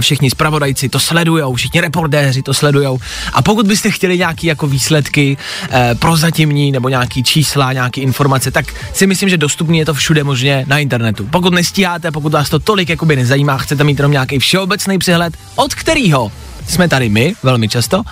všichni 0.00 0.30
zpravodajci 0.30 0.88
to 0.88 1.00
sledujou, 1.00 1.54
všichni 1.54 1.80
reportéři 1.80 2.42
to 2.42 2.54
sledujou. 2.54 2.98
A 3.32 3.42
pokud 3.42 3.66
byste 3.66 3.90
chtěli 3.90 4.18
nějaký 4.18 4.46
jako 4.46 4.66
výsledky 4.66 5.36
eh, 5.70 5.94
prozatímní 5.94 6.72
nebo 6.72 6.88
nějaký 6.88 7.22
čísla, 7.22 7.72
nějaký 7.72 8.00
informace, 8.00 8.50
tak 8.50 8.66
si 8.92 9.06
myslím, 9.06 9.28
že 9.28 9.36
dostupný 9.36 9.78
je 9.78 9.86
to 9.86 9.94
všude 9.94 10.24
možně 10.24 10.64
na 10.68 10.78
internetu. 10.78 11.26
Pokud 11.30 11.54
nestíháte, 11.54 12.10
pokud 12.10 12.32
vás 12.32 12.50
to 12.50 12.58
tolik 12.58 12.88
jakoby 12.88 13.16
nezajímá, 13.16 13.58
chcete 13.58 13.84
mít 13.84 13.98
jenom 13.98 14.12
nějaký 14.12 14.38
všeobecný 14.38 14.98
přehled, 14.98 15.34
od 15.56 15.74
kterého 15.74 16.32
jsme 16.68 16.88
tady 16.88 17.08
my, 17.08 17.34
velmi 17.42 17.68
často, 17.68 18.02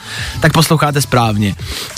tak 0.40 0.52
posloucháte 0.52 1.02
správně. 1.02 1.54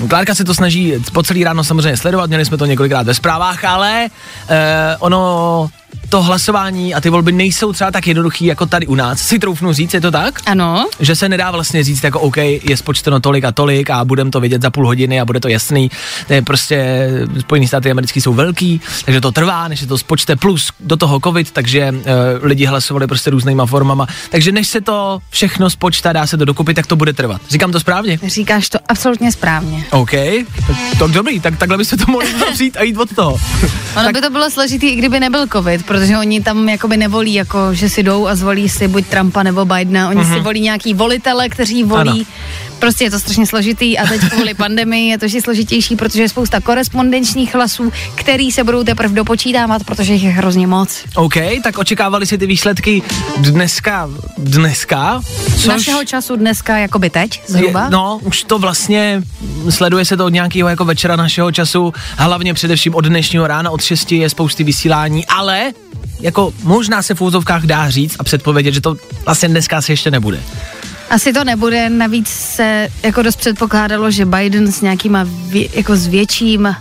Klárka 0.08 0.34
se 0.34 0.44
to 0.44 0.54
snaží 0.54 0.92
po 1.12 1.22
celý 1.22 1.44
ráno 1.44 1.64
samozřejmě 1.64 1.96
sledovat, 1.96 2.26
měli 2.26 2.44
jsme 2.44 2.56
to 2.56 2.66
několikrát 2.66 3.06
ve 3.06 3.14
zprávách, 3.14 3.64
ale 3.64 4.06
eh, 4.48 4.96
ono 4.98 5.68
to 6.08 6.22
hlasování 6.22 6.94
a 6.94 7.00
ty 7.00 7.10
volby 7.10 7.32
nejsou 7.32 7.72
třeba 7.72 7.90
tak 7.90 8.06
jednoduchý 8.06 8.44
jako 8.44 8.66
tady 8.66 8.86
u 8.86 8.94
nás. 8.94 9.20
Si 9.20 9.38
troufnu 9.38 9.72
říct, 9.72 9.94
je 9.94 10.00
to 10.00 10.10
tak? 10.10 10.40
Ano. 10.46 10.88
Že 11.00 11.16
se 11.16 11.28
nedá 11.28 11.50
vlastně 11.50 11.84
říct 11.84 12.04
jako 12.04 12.20
OK, 12.20 12.36
je 12.36 12.76
spočteno 12.76 13.20
tolik 13.20 13.44
a 13.44 13.52
tolik 13.52 13.90
a 13.90 14.04
budeme 14.04 14.30
to 14.30 14.40
vědět 14.40 14.62
za 14.62 14.70
půl 14.70 14.86
hodiny 14.86 15.20
a 15.20 15.24
bude 15.24 15.40
to 15.40 15.48
jasný. 15.48 15.90
To 16.26 16.32
je 16.32 16.42
prostě, 16.42 17.08
Spojené 17.40 17.68
státy 17.68 17.90
americké 17.90 18.20
jsou 18.20 18.34
velký, 18.34 18.80
takže 19.04 19.20
to 19.20 19.32
trvá, 19.32 19.68
než 19.68 19.80
se 19.80 19.86
to 19.86 19.98
spočte 19.98 20.36
plus 20.36 20.72
do 20.80 20.96
toho 20.96 21.20
covid, 21.20 21.50
takže 21.50 21.92
uh, 21.92 22.02
lidi 22.42 22.64
hlasovali 22.64 23.06
prostě 23.06 23.30
různýma 23.30 23.66
formama. 23.66 24.06
Takže 24.30 24.52
než 24.52 24.68
se 24.68 24.80
to 24.80 25.20
všechno 25.30 25.70
spočta, 25.70 26.12
dá 26.12 26.26
se 26.26 26.36
to 26.36 26.44
dokupit, 26.44 26.74
tak 26.74 26.86
to 26.86 26.96
bude 26.96 27.12
trvat. 27.12 27.40
Říkám 27.48 27.72
to 27.72 27.80
správně? 27.80 28.18
Říkáš 28.26 28.68
to 28.68 28.78
absolutně 28.88 29.32
správně. 29.32 29.84
OK, 29.90 30.10
tak, 30.66 30.76
tak 30.98 31.10
dobrý, 31.10 31.40
tak 31.40 31.58
takhle 31.58 31.78
by 31.78 31.84
se 31.84 31.96
to 31.96 32.04
mohlo 32.08 32.28
zavřít 32.38 32.76
a 32.76 32.82
jít 32.82 32.96
od 32.96 33.14
toho. 33.14 33.40
Ono 33.96 34.12
by 34.12 34.20
to 34.20 34.30
bylo 34.30 34.50
složitý, 34.50 34.86
i 34.86 34.96
kdyby 34.96 35.20
nebyl 35.20 35.46
covid, 35.46 35.83
protože 35.86 36.18
oni 36.18 36.40
tam 36.40 36.68
jakoby 36.68 36.96
nevolí, 36.96 37.34
jako 37.34 37.74
že 37.74 37.88
si 37.88 38.02
jdou 38.02 38.26
a 38.26 38.34
zvolí 38.34 38.68
si 38.68 38.88
buď 38.88 39.06
Trumpa 39.06 39.42
nebo 39.42 39.64
Bidena, 39.64 40.08
oni 40.08 40.20
mm-hmm. 40.20 40.34
si 40.34 40.40
volí 40.40 40.60
nějaký 40.60 40.94
volitele, 40.94 41.48
kteří 41.48 41.84
volí. 41.84 42.10
Ano. 42.10 42.24
Prostě 42.84 43.04
je 43.04 43.10
to 43.10 43.18
strašně 43.18 43.46
složitý 43.46 43.98
a 43.98 44.06
teď 44.06 44.20
kvůli 44.20 44.54
pandemii 44.64 45.10
je 45.10 45.18
to 45.18 45.24
ještě 45.24 45.42
složitější, 45.42 45.96
protože 45.96 46.22
je 46.22 46.28
spousta 46.28 46.60
korespondenčních 46.60 47.54
hlasů, 47.54 47.92
který 48.14 48.52
se 48.52 48.64
budou 48.64 48.84
teprve 48.84 49.14
dopočítávat, 49.14 49.84
protože 49.84 50.12
jich 50.12 50.22
je 50.22 50.30
hrozně 50.30 50.66
moc. 50.66 51.04
OK, 51.14 51.34
tak 51.62 51.78
očekávali 51.78 52.26
si 52.26 52.38
ty 52.38 52.46
výsledky 52.46 53.02
dneska, 53.36 54.10
dneska? 54.38 55.22
Což... 55.56 55.66
Našeho 55.66 56.04
času 56.04 56.36
dneska, 56.36 56.76
jakoby 56.78 57.10
teď, 57.10 57.42
zhruba? 57.46 57.84
Je, 57.84 57.90
no, 57.90 58.20
už 58.22 58.42
to 58.42 58.58
vlastně, 58.58 59.22
sleduje 59.70 60.04
se 60.04 60.16
to 60.16 60.26
od 60.26 60.32
nějakého 60.32 60.68
jako 60.68 60.84
večera 60.84 61.16
našeho 61.16 61.52
času, 61.52 61.92
hlavně 62.16 62.54
především 62.54 62.94
od 62.94 63.04
dnešního 63.04 63.46
rána, 63.46 63.70
od 63.70 63.82
6 63.82 64.12
je 64.12 64.30
spousty 64.30 64.64
vysílání, 64.64 65.26
ale 65.26 65.72
jako 66.20 66.54
možná 66.62 67.02
se 67.02 67.14
v 67.14 67.20
úzovkách 67.20 67.62
dá 67.62 67.90
říct 67.90 68.16
a 68.18 68.24
předpovědět, 68.24 68.74
že 68.74 68.80
to 68.80 68.96
vlastně 69.24 69.48
dneska 69.48 69.82
se 69.82 69.92
ještě 69.92 70.10
nebude. 70.10 70.40
Asi 71.10 71.32
to 71.32 71.44
nebude, 71.44 71.90
navíc 71.90 72.28
se 72.28 72.88
jako 73.02 73.22
dost 73.22 73.36
předpokládalo, 73.36 74.10
že 74.10 74.24
Biden 74.24 74.72
s 74.72 74.80
nějakýma 74.80 75.20
vě, 75.24 75.68
jako 75.72 75.96
s 75.96 76.06
větším 76.06 76.76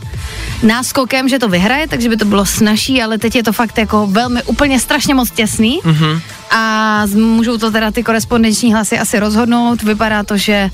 náskokem, 0.64 1.30
že 1.30 1.40
to 1.40 1.50
vyhraje, 1.50 1.88
takže 1.88 2.10
by 2.10 2.18
to 2.18 2.26
bylo 2.26 2.46
snažší, 2.46 3.02
ale 3.02 3.18
teď 3.18 3.36
je 3.36 3.44
to 3.44 3.54
fakt 3.54 3.78
jako 3.78 4.08
velmi 4.08 4.44
úplně 4.44 4.80
strašně 4.80 5.16
moc 5.16 5.32
těsný. 5.32 5.80
Mm-hmm. 5.84 6.22
A 6.56 7.06
můžou 7.14 7.58
to 7.58 7.72
teda 7.72 7.92
ty 7.92 8.04
korespondenční 8.04 8.74
hlasy 8.74 9.00
asi 9.00 9.20
rozhodnout. 9.20 9.84
Vypadá 9.84 10.24
to, 10.24 10.38
že 10.38 10.70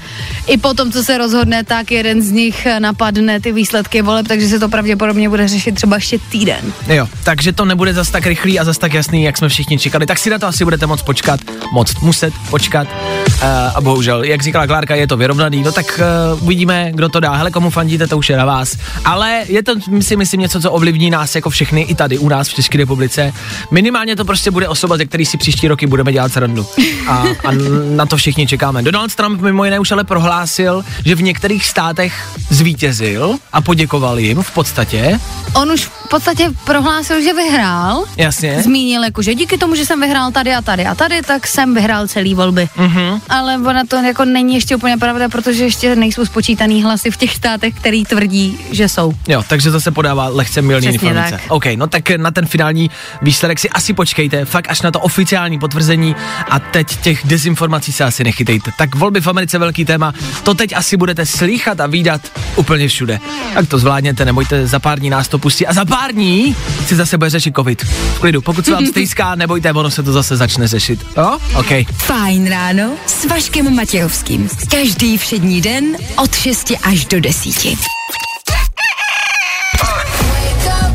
i 0.48 0.58
po 0.58 0.74
tom, 0.74 0.92
co 0.92 1.04
se 1.04 1.18
rozhodne, 1.18 1.64
tak 1.64 1.92
jeden 1.92 2.22
z 2.22 2.32
nich 2.32 2.68
napadne 2.80 3.40
ty 3.40 3.52
výsledky 3.52 4.02
voleb, 4.02 4.28
takže 4.28 4.48
se 4.48 4.60
to 4.60 4.70
pravděpodobně 4.70 5.30
bude 5.30 5.48
řešit 5.48 5.76
třeba 5.76 5.96
ještě 5.96 6.20
týden. 6.20 6.74
Jo, 6.88 7.08
takže 7.24 7.54
to 7.54 7.66
nebude 7.66 7.94
zas 7.94 8.10
tak 8.10 8.26
rychlý 8.26 8.60
a 8.60 8.64
zas 8.64 8.78
tak 8.78 8.94
jasný, 8.94 9.24
jak 9.24 9.38
jsme 9.38 9.50
všichni 9.50 9.80
čekali. 9.80 10.06
Tak 10.06 10.20
si 10.20 10.30
na 10.30 10.40
to 10.40 10.48
asi 10.48 10.64
budete 10.64 10.86
moc 10.86 11.02
počkat, 11.02 11.40
moc 11.74 11.96
muset 12.02 12.34
počkat. 12.50 12.88
Uh, 12.88 13.44
a 13.76 13.82
bohužel, 13.82 14.24
jak 14.24 14.44
říkala 14.44 14.68
Klárka, 14.68 14.96
je 14.96 15.08
to 15.08 15.18
vyrovnaný. 15.18 15.64
No 15.64 15.72
tak 15.72 16.00
uh, 16.34 16.44
uvidíme, 16.44 16.92
kdo 16.94 17.10
to 17.10 17.20
dá. 17.20 17.36
Hele, 17.36 17.52
komu 17.52 17.70
fandíte, 17.70 18.08
to 18.08 18.18
už 18.18 18.30
je 18.30 18.38
na 18.38 18.46
vás. 18.46 18.78
Ale 19.06 19.44
je 19.48 19.64
to, 19.64 19.74
si 20.02 20.16
myslím, 20.16 20.42
něco, 20.42 20.62
co 20.62 20.72
ovlivní 20.72 21.10
nás 21.10 21.36
jako 21.36 21.50
všechny 21.50 21.82
i 21.82 21.96
tady 21.96 22.18
u 22.18 22.30
nás 22.30 22.50
v 22.50 22.54
České 22.54 22.78
republice. 22.78 23.34
Minimálně 23.72 24.16
to 24.16 24.26
prostě 24.26 24.52
bude 24.52 24.68
osoba, 24.68 24.98
ze 24.98 25.06
který 25.06 25.26
si 25.26 25.38
příští 25.38 25.68
roky 25.70 25.88
budeme 25.88 26.14
dělat 26.14 26.34
srandu. 26.34 26.66
A, 27.08 27.24
a 27.46 27.52
na 27.96 28.06
to 28.06 28.18
všichni 28.18 28.48
čekáme. 28.48 28.82
Donald 28.82 29.16
Trump 29.16 29.42
mimo 29.42 29.66
jiné 29.66 29.80
už 29.80 29.92
ale 29.92 30.04
prohlásil, 30.04 30.84
že 31.06 31.16
v 31.16 31.22
některých 31.22 31.66
státech 31.66 32.14
zvítězil 32.50 33.36
a 33.54 33.62
poděkoval 33.62 34.20
jim 34.20 34.44
v 34.44 34.52
podstatě. 34.52 35.20
On 35.54 35.72
už 35.72 35.86
v 35.86 35.99
podstatě 36.10 36.50
prohlásil, 36.64 37.22
že 37.22 37.34
vyhrál. 37.34 38.06
Jasně. 38.18 38.64
Zmínil 38.64 39.04
jako, 39.04 39.22
že 39.22 39.36
díky 39.36 39.58
tomu, 39.58 39.76
že 39.76 39.86
jsem 39.86 40.02
vyhrál 40.02 40.32
tady 40.32 40.54
a 40.54 40.62
tady 40.62 40.86
a 40.86 40.96
tady, 40.96 41.22
tak 41.22 41.48
jsem 41.48 41.74
vyhrál 41.74 42.08
celý 42.08 42.36
volby. 42.36 42.70
Mm-hmm. 42.78 43.22
Ale 43.30 43.58
ona 43.58 43.84
to 43.88 43.96
jako 43.96 44.26
není 44.26 44.56
ještě 44.56 44.76
úplně 44.76 44.98
pravda, 44.98 45.30
protože 45.30 45.64
ještě 45.64 45.96
nejsou 45.96 46.26
spočítaný 46.26 46.84
hlasy 46.84 47.12
v 47.12 47.18
těch 47.18 47.36
státech, 47.36 47.74
který 47.76 48.06
tvrdí, 48.06 48.60
že 48.72 48.90
jsou. 48.90 49.14
Jo, 49.28 49.44
takže 49.48 49.72
zase 49.72 49.92
podává 49.92 50.28
lehce 50.28 50.62
milný 50.62 50.88
Přesně 50.88 51.08
informace. 51.10 51.32
tak. 51.32 51.42
OK, 51.48 51.66
no 51.76 51.88
tak 51.88 52.10
na 52.10 52.32
ten 52.32 52.46
finální 52.46 52.90
výsledek 53.22 53.60
si 53.60 53.70
asi 53.70 53.94
počkejte, 53.94 54.46
fakt 54.46 54.70
až 54.70 54.82
na 54.82 54.92
to 54.92 55.00
oficiální 55.00 55.60
potvrzení 55.60 56.16
a 56.50 56.60
teď 56.60 56.96
těch 57.02 57.22
dezinformací 57.26 57.92
se 57.92 58.04
asi 58.04 58.24
nechytejte. 58.24 58.72
Tak 58.78 58.96
volby 58.96 59.22
v 59.22 59.28
Americe 59.28 59.58
velký 59.58 59.86
téma, 59.86 60.14
to 60.44 60.54
teď 60.54 60.74
asi 60.76 60.98
budete 60.98 61.26
slýchat 61.26 61.80
a 61.80 61.88
výdat 61.88 62.22
úplně 62.56 62.88
všude. 62.88 63.20
Tak 63.54 63.68
to 63.68 63.80
zvládněte, 63.80 64.26
nebojte, 64.26 64.68
za 64.68 64.80
pár 64.80 65.00
dní 65.00 65.10
nás 65.10 65.28
to 65.28 65.40
pustí 65.40 65.68
a 65.68 65.74
za 65.74 65.86
pár 65.86 65.99
dní 66.08 66.56
si 66.88 66.96
zase 66.96 67.18
bude 67.18 67.30
řešit 67.30 67.56
covid. 67.56 67.84
V 67.84 68.20
klidu, 68.20 68.42
pokud 68.42 68.66
se 68.66 68.72
vám 68.72 68.86
stýská, 68.92 69.36
nebojte, 69.36 69.72
ono 69.74 69.92
se 69.92 70.04
to 70.04 70.12
zase 70.14 70.38
začne 70.38 70.68
řešit. 70.68 71.06
Jo? 71.18 71.40
OK. 71.56 71.72
Fajn 71.98 72.50
ráno 72.50 72.92
s 73.08 73.26
Vaškem 73.26 73.76
Matějovským. 73.76 74.50
Každý 74.72 75.18
všední 75.18 75.62
den 75.62 75.86
od 76.24 76.36
6 76.36 76.72
až 76.84 77.06
do 77.06 77.20
10. 77.20 77.54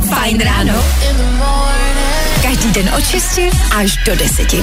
Fajn 0.09 0.41
ráno. 0.41 0.85
Den 2.75 2.91
od 2.97 3.05
6 3.05 3.41
až 3.77 3.97
do 4.07 4.17
10. 4.17 4.55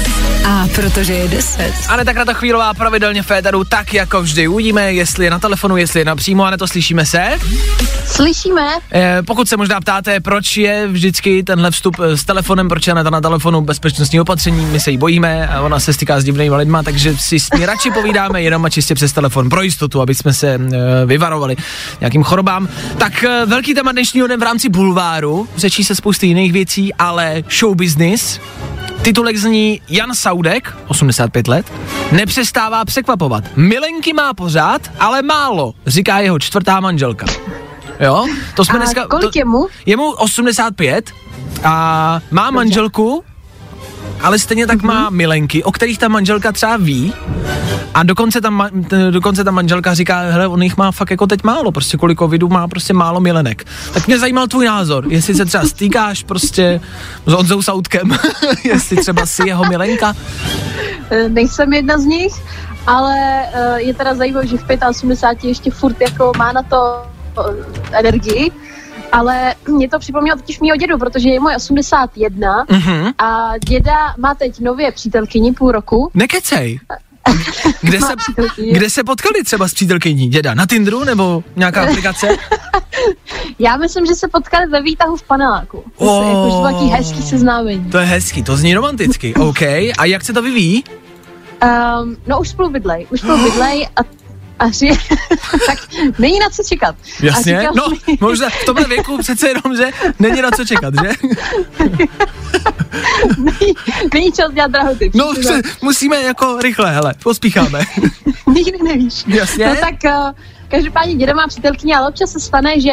A 0.45 0.67
protože 0.75 1.13
je 1.13 1.27
10. 1.27 1.73
A 1.89 2.03
tak 2.03 2.15
na 2.15 2.25
to 2.25 2.33
chvílová 2.33 2.73
pravidelně 2.73 3.23
Féteru, 3.23 3.63
tak 3.63 3.93
jako 3.93 4.21
vždy. 4.21 4.47
Uvidíme, 4.47 4.93
jestli 4.93 5.25
je 5.25 5.31
na 5.31 5.39
telefonu, 5.39 5.77
jestli 5.77 5.99
je 5.99 6.05
napřímo, 6.05 6.45
a 6.45 6.49
ne 6.49 6.57
to 6.57 6.67
slyšíme 6.67 7.05
se. 7.05 7.39
Slyšíme? 8.05 8.67
Eh, 8.93 9.21
pokud 9.25 9.49
se 9.49 9.57
možná 9.57 9.81
ptáte, 9.81 10.19
proč 10.19 10.57
je 10.57 10.87
vždycky 10.87 11.43
tenhle 11.43 11.71
vstup 11.71 11.95
eh, 11.99 12.17
s 12.17 12.23
telefonem, 12.23 12.69
proč 12.69 12.87
je 12.87 12.93
na, 12.93 13.03
na 13.03 13.21
telefonu 13.21 13.61
bezpečnostní 13.61 14.19
opatření, 14.19 14.65
my 14.65 14.79
se 14.79 14.91
jí 14.91 14.97
bojíme 14.97 15.47
a 15.47 15.61
ona 15.61 15.79
se 15.79 15.93
stýká 15.93 16.19
s 16.19 16.23
divnými 16.23 16.55
lidma, 16.55 16.83
takže 16.83 17.17
si 17.17 17.39
s 17.39 17.47
ní 17.57 17.65
radši 17.65 17.91
povídáme 17.91 18.41
jenom 18.41 18.65
a 18.65 18.69
čistě 18.69 18.95
přes 18.95 19.13
telefon 19.13 19.49
pro 19.49 19.61
jistotu, 19.61 20.01
aby 20.01 20.15
jsme 20.15 20.33
se 20.33 20.47
e, 20.53 20.59
vyvarovali 21.05 21.55
nějakým 21.99 22.23
chorobám. 22.23 22.69
Tak 22.97 23.23
e, 23.23 23.45
velký 23.45 23.73
téma 23.73 23.91
dnešního 23.91 24.27
dne 24.27 24.37
v 24.37 24.43
rámci 24.43 24.69
bulváru, 24.69 25.47
řečí 25.57 25.83
se 25.83 25.95
spousty 25.95 26.27
jiných 26.27 26.53
věcí, 26.53 26.93
ale 26.93 27.43
show 27.59 27.75
business. 27.75 28.00
Titulek 29.01 29.37
zní 29.37 29.81
Jan 29.89 30.15
Saudek, 30.15 30.77
85 30.87 31.47
let, 31.47 31.73
nepřestává 32.11 32.85
překvapovat. 32.85 33.43
Milenky 33.55 34.13
má 34.13 34.33
pořád, 34.33 34.81
ale 34.99 35.21
málo, 35.21 35.73
říká 35.87 36.19
jeho 36.19 36.39
čtvrtá 36.39 36.79
manželka. 36.79 37.25
Jo, 37.99 38.25
to 38.55 38.65
jsme 38.65 38.75
A 38.75 38.77
dneska... 38.77 39.07
kolik 39.07 39.33
to, 39.33 39.39
je 39.39 39.45
mu? 39.45 39.67
je 39.85 39.97
mu 39.97 40.11
85 40.11 41.11
a 41.63 42.21
má 42.31 42.51
manželku, 42.51 43.23
ale 44.23 44.39
stejně 44.39 44.67
tak 44.67 44.81
má 44.81 45.09
milenky, 45.09 45.63
o 45.63 45.71
kterých 45.71 45.97
ta 45.97 46.07
manželka 46.07 46.51
třeba 46.51 46.77
ví. 46.77 47.13
A 47.93 48.03
dokonce 48.03 48.41
ta, 48.41 48.69
dokonce 49.09 49.43
ta 49.43 49.51
manželka 49.51 49.93
říká, 49.93 50.19
hele, 50.19 50.47
on 50.47 50.63
jich 50.63 50.77
má 50.77 50.91
fakt 50.91 51.11
jako 51.11 51.27
teď 51.27 51.43
málo, 51.43 51.71
prostě 51.71 51.97
kvůli 51.97 52.15
covidu 52.15 52.47
má 52.49 52.67
prostě 52.67 52.93
málo 52.93 53.19
milenek. 53.19 53.65
Tak 53.93 54.07
mě 54.07 54.19
zajímal 54.19 54.47
tvůj 54.47 54.65
názor, 54.65 55.05
jestli 55.09 55.35
se 55.35 55.45
třeba 55.45 55.65
stýkáš 55.65 56.23
prostě 56.23 56.81
s 57.25 57.31
Honzou 57.31 57.61
Sautkem, 57.61 58.09
jestli 58.63 58.97
třeba 58.97 59.25
si 59.25 59.47
jeho 59.47 59.65
milenka. 59.65 60.13
Eh, 61.09 61.29
Nejsem 61.29 61.73
jedna 61.73 61.97
z 61.97 62.05
nich, 62.05 62.33
ale 62.87 63.15
eh, 63.53 63.81
je 63.81 63.93
teda 63.93 64.15
zajímavé, 64.15 64.47
že 64.47 64.57
v 64.57 64.65
85 64.89 65.49
ještě 65.49 65.71
furt 65.71 66.01
jako 66.01 66.31
má 66.37 66.51
na 66.51 66.63
to 66.63 67.03
eh, 67.39 67.99
energii, 67.99 68.51
ale 69.11 69.55
mě 69.67 69.89
to 69.89 69.99
připomnělo 69.99 70.37
totiž 70.37 70.59
mýho 70.59 70.75
dědu, 70.75 70.97
protože 70.97 71.29
je 71.29 71.39
můj 71.39 71.55
81 71.55 72.65
Mhm. 72.69 73.11
a 73.17 73.51
děda 73.67 73.95
má 74.17 74.35
teď 74.35 74.59
nově 74.59 74.91
přítelkyni 74.91 75.51
půl 75.53 75.71
roku. 75.71 76.11
Nekecej. 76.13 76.79
Kde 77.81 77.99
se, 77.99 78.13
kde 78.71 78.89
se 78.89 79.03
potkali 79.03 79.43
třeba 79.43 79.67
s 79.67 79.73
přítelkyní 79.73 80.27
děda? 80.27 80.53
Na 80.53 80.65
Tinderu 80.65 81.03
nebo 81.03 81.43
nějaká 81.55 81.83
aplikace? 81.89 82.27
Já 83.59 83.77
myslím, 83.77 84.05
že 84.05 84.15
se 84.15 84.27
potkali 84.27 84.65
ve 84.67 84.81
výtahu 84.81 85.15
v 85.17 85.23
paneláku. 85.23 85.83
To 85.97 86.05
Oh. 86.05 86.65
je 86.65 86.71
takový 86.73 86.89
hezký 86.89 87.21
seznámení. 87.21 87.85
To 87.91 87.97
je 87.97 88.05
hezký, 88.05 88.43
to 88.43 88.57
zní 88.57 88.73
romanticky, 88.73 89.33
OK. 89.39 89.61
A 89.97 90.05
jak 90.05 90.23
se 90.23 90.33
to 90.33 90.41
vyvíjí? 90.41 90.83
Um, 91.63 92.17
no 92.27 92.39
už 92.39 92.49
spolu 92.49 92.69
bydlej, 92.69 93.07
už 93.11 93.19
spolu 93.19 93.43
bydlej 93.43 93.87
a, 93.95 93.99
a 94.61 94.69
ři, 94.71 94.89
tak 95.65 95.77
není 96.19 96.39
na 96.39 96.49
co 96.49 96.63
čekat. 96.69 96.95
Jasně, 97.21 97.67
no 97.75 97.83
mi- 97.89 98.17
možná 98.21 98.49
v 98.49 98.65
tomhle 98.65 98.85
věku 98.85 99.17
přece 99.17 99.47
jenom, 99.47 99.75
že 99.77 99.89
není 100.19 100.41
na 100.41 100.51
co 100.51 100.65
čekat, 100.65 100.93
že? 101.03 101.09
není, 103.37 103.73
není 104.13 104.31
čas 104.31 104.51
dělat 104.53 104.71
drahoty. 104.71 105.11
No 105.15 105.33
pře- 105.39 105.61
musíme 105.81 106.21
jako 106.21 106.57
rychle, 106.61 106.91
hele, 106.91 107.13
pospícháme. 107.23 107.81
Nikdy 108.47 108.77
nevíš. 108.83 109.23
Jasně. 109.27 109.67
No 109.67 109.75
tak 109.75 109.95
uh, 110.05 110.31
každopádně 110.67 111.15
děda 111.15 111.33
má 111.33 111.47
přítelkyně, 111.47 111.97
ale 111.97 112.07
občas 112.09 112.31
se 112.31 112.39
stane, 112.39 112.79
že 112.79 112.91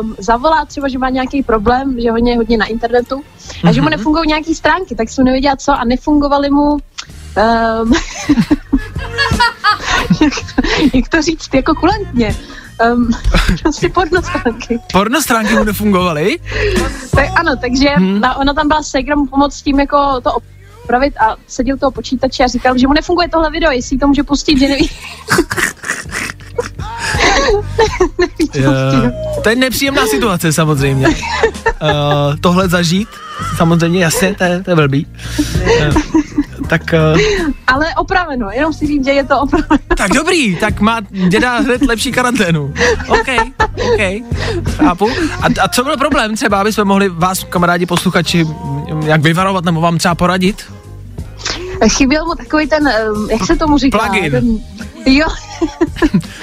um, 0.00 0.14
zavolá 0.18 0.64
třeba, 0.64 0.88
že 0.88 0.98
má 0.98 1.08
nějaký 1.08 1.42
problém, 1.42 1.96
že 2.00 2.10
hodně 2.10 2.36
hodně 2.36 2.58
na 2.58 2.66
internetu 2.66 3.22
a 3.64 3.72
že 3.72 3.80
mu 3.80 3.84
Mhm. 3.84 3.90
nefungují 3.90 4.28
nějaký 4.28 4.54
stránky, 4.54 4.94
tak 4.94 5.08
jsem 5.08 5.24
nevěděla 5.24 5.56
co 5.56 5.72
a 5.72 5.84
nefungovaly 5.84 6.50
mu 6.50 6.76
um, 7.36 7.92
jak, 10.20 10.32
to, 10.34 10.62
jak 10.94 11.08
to 11.08 11.22
říct, 11.22 11.54
jako 11.54 11.74
kulantně. 11.74 12.36
Um, 12.92 13.10
prostě 13.62 13.88
porno 13.88 14.22
stránky. 14.22 14.80
Porno 14.92 15.22
stránky 15.22 15.54
mu 15.54 15.64
nefungovaly? 15.64 16.38
Tak, 17.14 17.28
ano, 17.34 17.56
takže 17.60 17.88
Hmm. 17.88 18.12
hmm. 18.12 18.22
ona 18.36 18.54
tam 18.54 18.68
byla 18.68 18.82
Segra 18.82 19.16
mu 19.16 19.26
pomoct 19.26 19.54
s 19.54 19.62
tím 19.62 19.80
jako 19.80 20.20
to 20.20 20.30
opravit 20.84 21.14
a 21.16 21.36
seděl 21.46 21.76
toho 21.76 21.90
počítače 21.90 22.44
a 22.44 22.46
říkal, 22.46 22.78
že 22.78 22.86
mu 22.86 22.92
nefunguje 22.92 23.28
tohle 23.28 23.50
video, 23.50 23.70
jestli 23.70 23.98
to 23.98 24.06
může 24.06 24.22
pustit, 24.22 24.58
že 24.58 24.68
neví. 24.68 24.90
Uh, 28.58 29.10
to 29.42 29.48
je 29.48 29.56
nepříjemná 29.56 30.06
situace 30.06 30.52
samozřejmě. 30.52 31.08
Uh, 31.08 31.14
tohle 32.40 32.68
zažít, 32.68 33.08
samozřejmě, 33.56 34.02
jasně, 34.04 34.34
to 34.34 34.44
je, 34.44 34.62
to 34.62 34.70
je 34.70 34.76
blbý. 34.76 35.06
Uh, 35.38 36.02
tak, 36.72 36.94
uh, 37.14 37.20
Ale 37.66 37.86
opraveno, 37.96 38.48
jenom 38.50 38.72
si 38.72 38.86
říct, 38.86 39.04
že 39.04 39.10
je 39.10 39.24
to 39.24 39.40
opraveno. 39.40 39.78
tak 39.96 40.10
dobrý, 40.10 40.56
tak 40.56 40.80
má 40.80 41.00
děda 41.28 41.58
hned 41.58 41.82
lepší 41.82 42.12
karanténu. 42.12 42.74
OK, 43.08 43.28
OK, 43.76 44.00
chápu. 44.76 45.08
A, 45.42 45.46
a 45.62 45.68
co 45.68 45.84
byl 45.84 45.96
problém 45.96 46.36
třeba, 46.36 46.60
aby 46.60 46.72
jsme 46.72 46.84
mohli 46.84 47.08
vás, 47.08 47.44
kamarádi 47.44 47.86
posluchači, 47.86 48.46
jak 49.04 49.20
vyvarovat 49.20 49.64
nebo 49.64 49.80
vám 49.80 49.98
třeba 49.98 50.14
poradit? 50.14 50.72
Chyběl 51.88 52.24
mu 52.24 52.34
takový 52.34 52.68
ten, 52.68 52.88
um, 53.16 53.30
jak 53.30 53.46
se 53.46 53.56
tomu 53.56 53.78
říká? 53.78 53.98
Plugin. 53.98 54.30
Ten, 54.32 54.58
jo, 55.06 55.26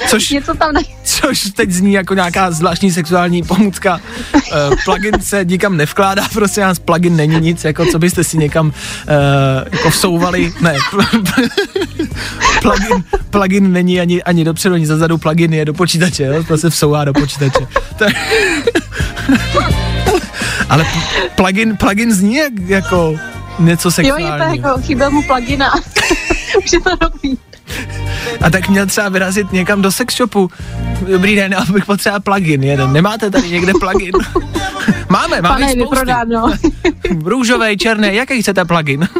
Což, 0.08 0.30
něco 0.30 0.54
tam 0.54 0.74
ne... 0.74 0.82
což 1.22 1.50
teď 1.56 1.72
zní 1.72 1.94
jako 1.94 2.14
nějaká 2.14 2.52
zvláštní 2.52 2.92
sexuální 2.92 3.44
pomůcka. 3.44 4.00
Uh, 4.34 4.40
plugin 4.86 5.14
se 5.22 5.46
nikam 5.46 5.78
nevkládá, 5.78 6.24
prostě 6.34 6.62
nás 6.62 6.80
plugin 6.80 7.16
není 7.16 7.40
nic, 7.40 7.64
jako 7.64 7.86
co 7.86 8.00
byste 8.00 8.24
si 8.24 8.38
někam 8.38 8.68
uh, 8.68 8.74
jako 9.72 9.90
vsouvali, 9.90 10.54
ne, 10.62 10.76
plugin, 12.62 13.04
plugin 13.30 13.72
není 13.74 14.00
ani, 14.02 14.24
ani 14.24 14.44
dopředu, 14.46 14.76
ani 14.76 14.86
zazadu, 14.88 15.18
plugin 15.18 15.54
je 15.54 15.66
do 15.66 15.74
počítače, 15.74 16.24
jo? 16.24 16.44
to 16.44 16.58
se 16.58 16.70
vsouvá 16.70 17.06
do 17.06 17.14
počítače. 17.14 17.68
To 17.98 18.04
je- 18.04 18.14
Ale 20.70 20.86
plugin, 21.36 21.78
plugin 21.78 22.14
zní 22.14 22.36
jak, 22.36 22.54
jako 22.66 23.16
něco 23.60 23.88
Jo, 23.88 23.92
sexuálního. 23.92 24.34
je 24.34 24.40
to 24.62 24.68
jako, 24.68 24.82
chyběl 24.82 25.12
mu 25.12 25.22
plugina. 25.24 25.74
Už 26.66 26.74
je 26.74 26.80
to 26.82 26.90
dobrý. 27.02 27.30
A 28.42 28.50
tak 28.50 28.70
měl 28.70 28.86
třeba 28.86 29.10
vyrazit 29.10 29.52
někam 29.52 29.82
do 29.82 29.92
sex 29.92 30.16
shopu. 30.18 30.50
Dobrý 31.12 31.36
den, 31.36 31.52
já 31.54 31.62
bych 31.74 31.86
potřeboval 31.86 32.20
plugin 32.22 32.64
jeden. 32.64 32.94
Nemáte 32.94 33.30
tady 33.32 33.50
někde 33.50 33.74
plugin? 33.80 34.12
máme, 35.10 35.42
máme 35.42 35.42
Pane, 35.42 35.72
spousty. 35.72 35.80
vyprodáno. 35.80 36.54
Růžový, 37.26 37.78
černý, 37.78 38.16
jaký 38.16 38.42
chcete 38.42 38.66
plugin? 38.66 39.08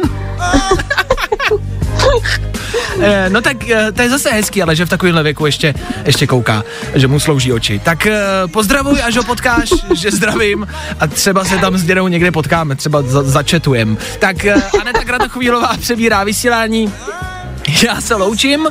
Eh, 3.02 3.30
No 3.30 3.40
tak 3.40 3.70
eh, 3.70 3.92
to 3.92 4.02
je 4.02 4.10
zase 4.10 4.30
hezký, 4.30 4.62
ale 4.62 4.76
že 4.76 4.86
v 4.86 4.88
takovémhle 4.88 5.22
věku 5.22 5.46
ještě, 5.46 5.74
ještě 6.04 6.26
kouká, 6.26 6.64
že 6.94 7.08
mu 7.08 7.20
slouží 7.20 7.52
oči. 7.52 7.78
Tak 7.84 8.06
eh, 8.06 8.18
pozdravuj, 8.52 9.02
až 9.02 9.16
ho 9.16 9.22
potkáš, 9.24 9.68
že 9.94 10.10
zdravím 10.10 10.66
a 11.00 11.06
třeba 11.06 11.44
se 11.44 11.58
tam 11.58 11.78
s 11.78 11.84
dědou 11.84 12.08
někde 12.08 12.30
potkáme, 12.30 12.76
třeba 12.76 13.02
za, 13.02 13.22
začetujem. 13.22 13.98
Tak 14.18 14.36
Aneta 14.80 15.04
Kratochvílová 15.04 15.76
přebírá 15.80 16.24
vysílání, 16.24 16.92
já 17.86 18.00
se 18.00 18.14
loučím, 18.14 18.66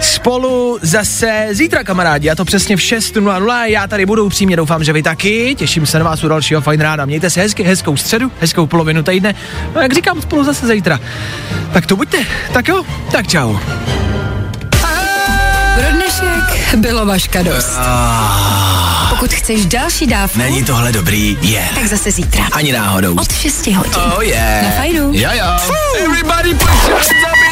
spolu 0.00 0.78
zase 0.82 1.48
zítra 1.50 1.84
kamarádi, 1.84 2.30
a 2.30 2.34
to 2.34 2.44
přesně 2.44 2.76
v 2.76 2.80
6.00, 2.80 3.62
já 3.64 3.86
tady 3.86 4.06
budu 4.06 4.24
upřímně, 4.24 4.56
doufám, 4.56 4.84
že 4.84 4.92
vy 4.92 5.02
taky, 5.02 5.54
těším 5.58 5.86
se 5.86 5.98
na 5.98 6.04
vás 6.04 6.24
u 6.24 6.28
dalšího 6.28 6.60
fajn 6.60 6.80
ráda, 6.80 7.04
mějte 7.04 7.30
se 7.30 7.40
hezky, 7.40 7.62
hezkou 7.62 7.96
středu, 7.96 8.32
hezkou 8.40 8.66
polovinu 8.66 9.02
týdne, 9.02 9.34
no 9.74 9.80
jak 9.80 9.92
říkám, 9.92 10.22
spolu 10.22 10.44
zase 10.44 10.66
zítra. 10.66 11.00
Tak 11.72 11.86
to 11.86 11.96
buďte, 11.96 12.26
tak 12.52 12.68
jo, 12.68 12.84
tak 13.12 13.28
čau. 13.28 13.56
Pro 15.74 15.90
dnešek 15.92 16.74
bylo 16.76 17.06
vaška 17.06 17.42
dost. 17.42 17.78
Pokud 19.08 19.32
chceš 19.32 19.66
další 19.66 20.06
dávku, 20.06 20.38
Není 20.38 20.64
tohle 20.64 20.92
dobrý? 20.92 21.38
Je. 21.40 21.50
Yeah. 21.50 21.74
tak 21.74 21.86
zase 21.86 22.10
zítra. 22.10 22.44
Ani 22.52 22.72
náhodou. 22.72 23.14
Od 23.14 23.32
6 23.32 23.66
hodin. 23.66 23.92
Oh 24.16 24.24
yeah. 24.24 24.62
Na 24.64 24.70
fajnu. 24.70 25.10
Jo 25.12 25.30
jo. 25.32 25.44
Everybody 26.04 26.54
put 26.54 26.88
your 26.88 27.00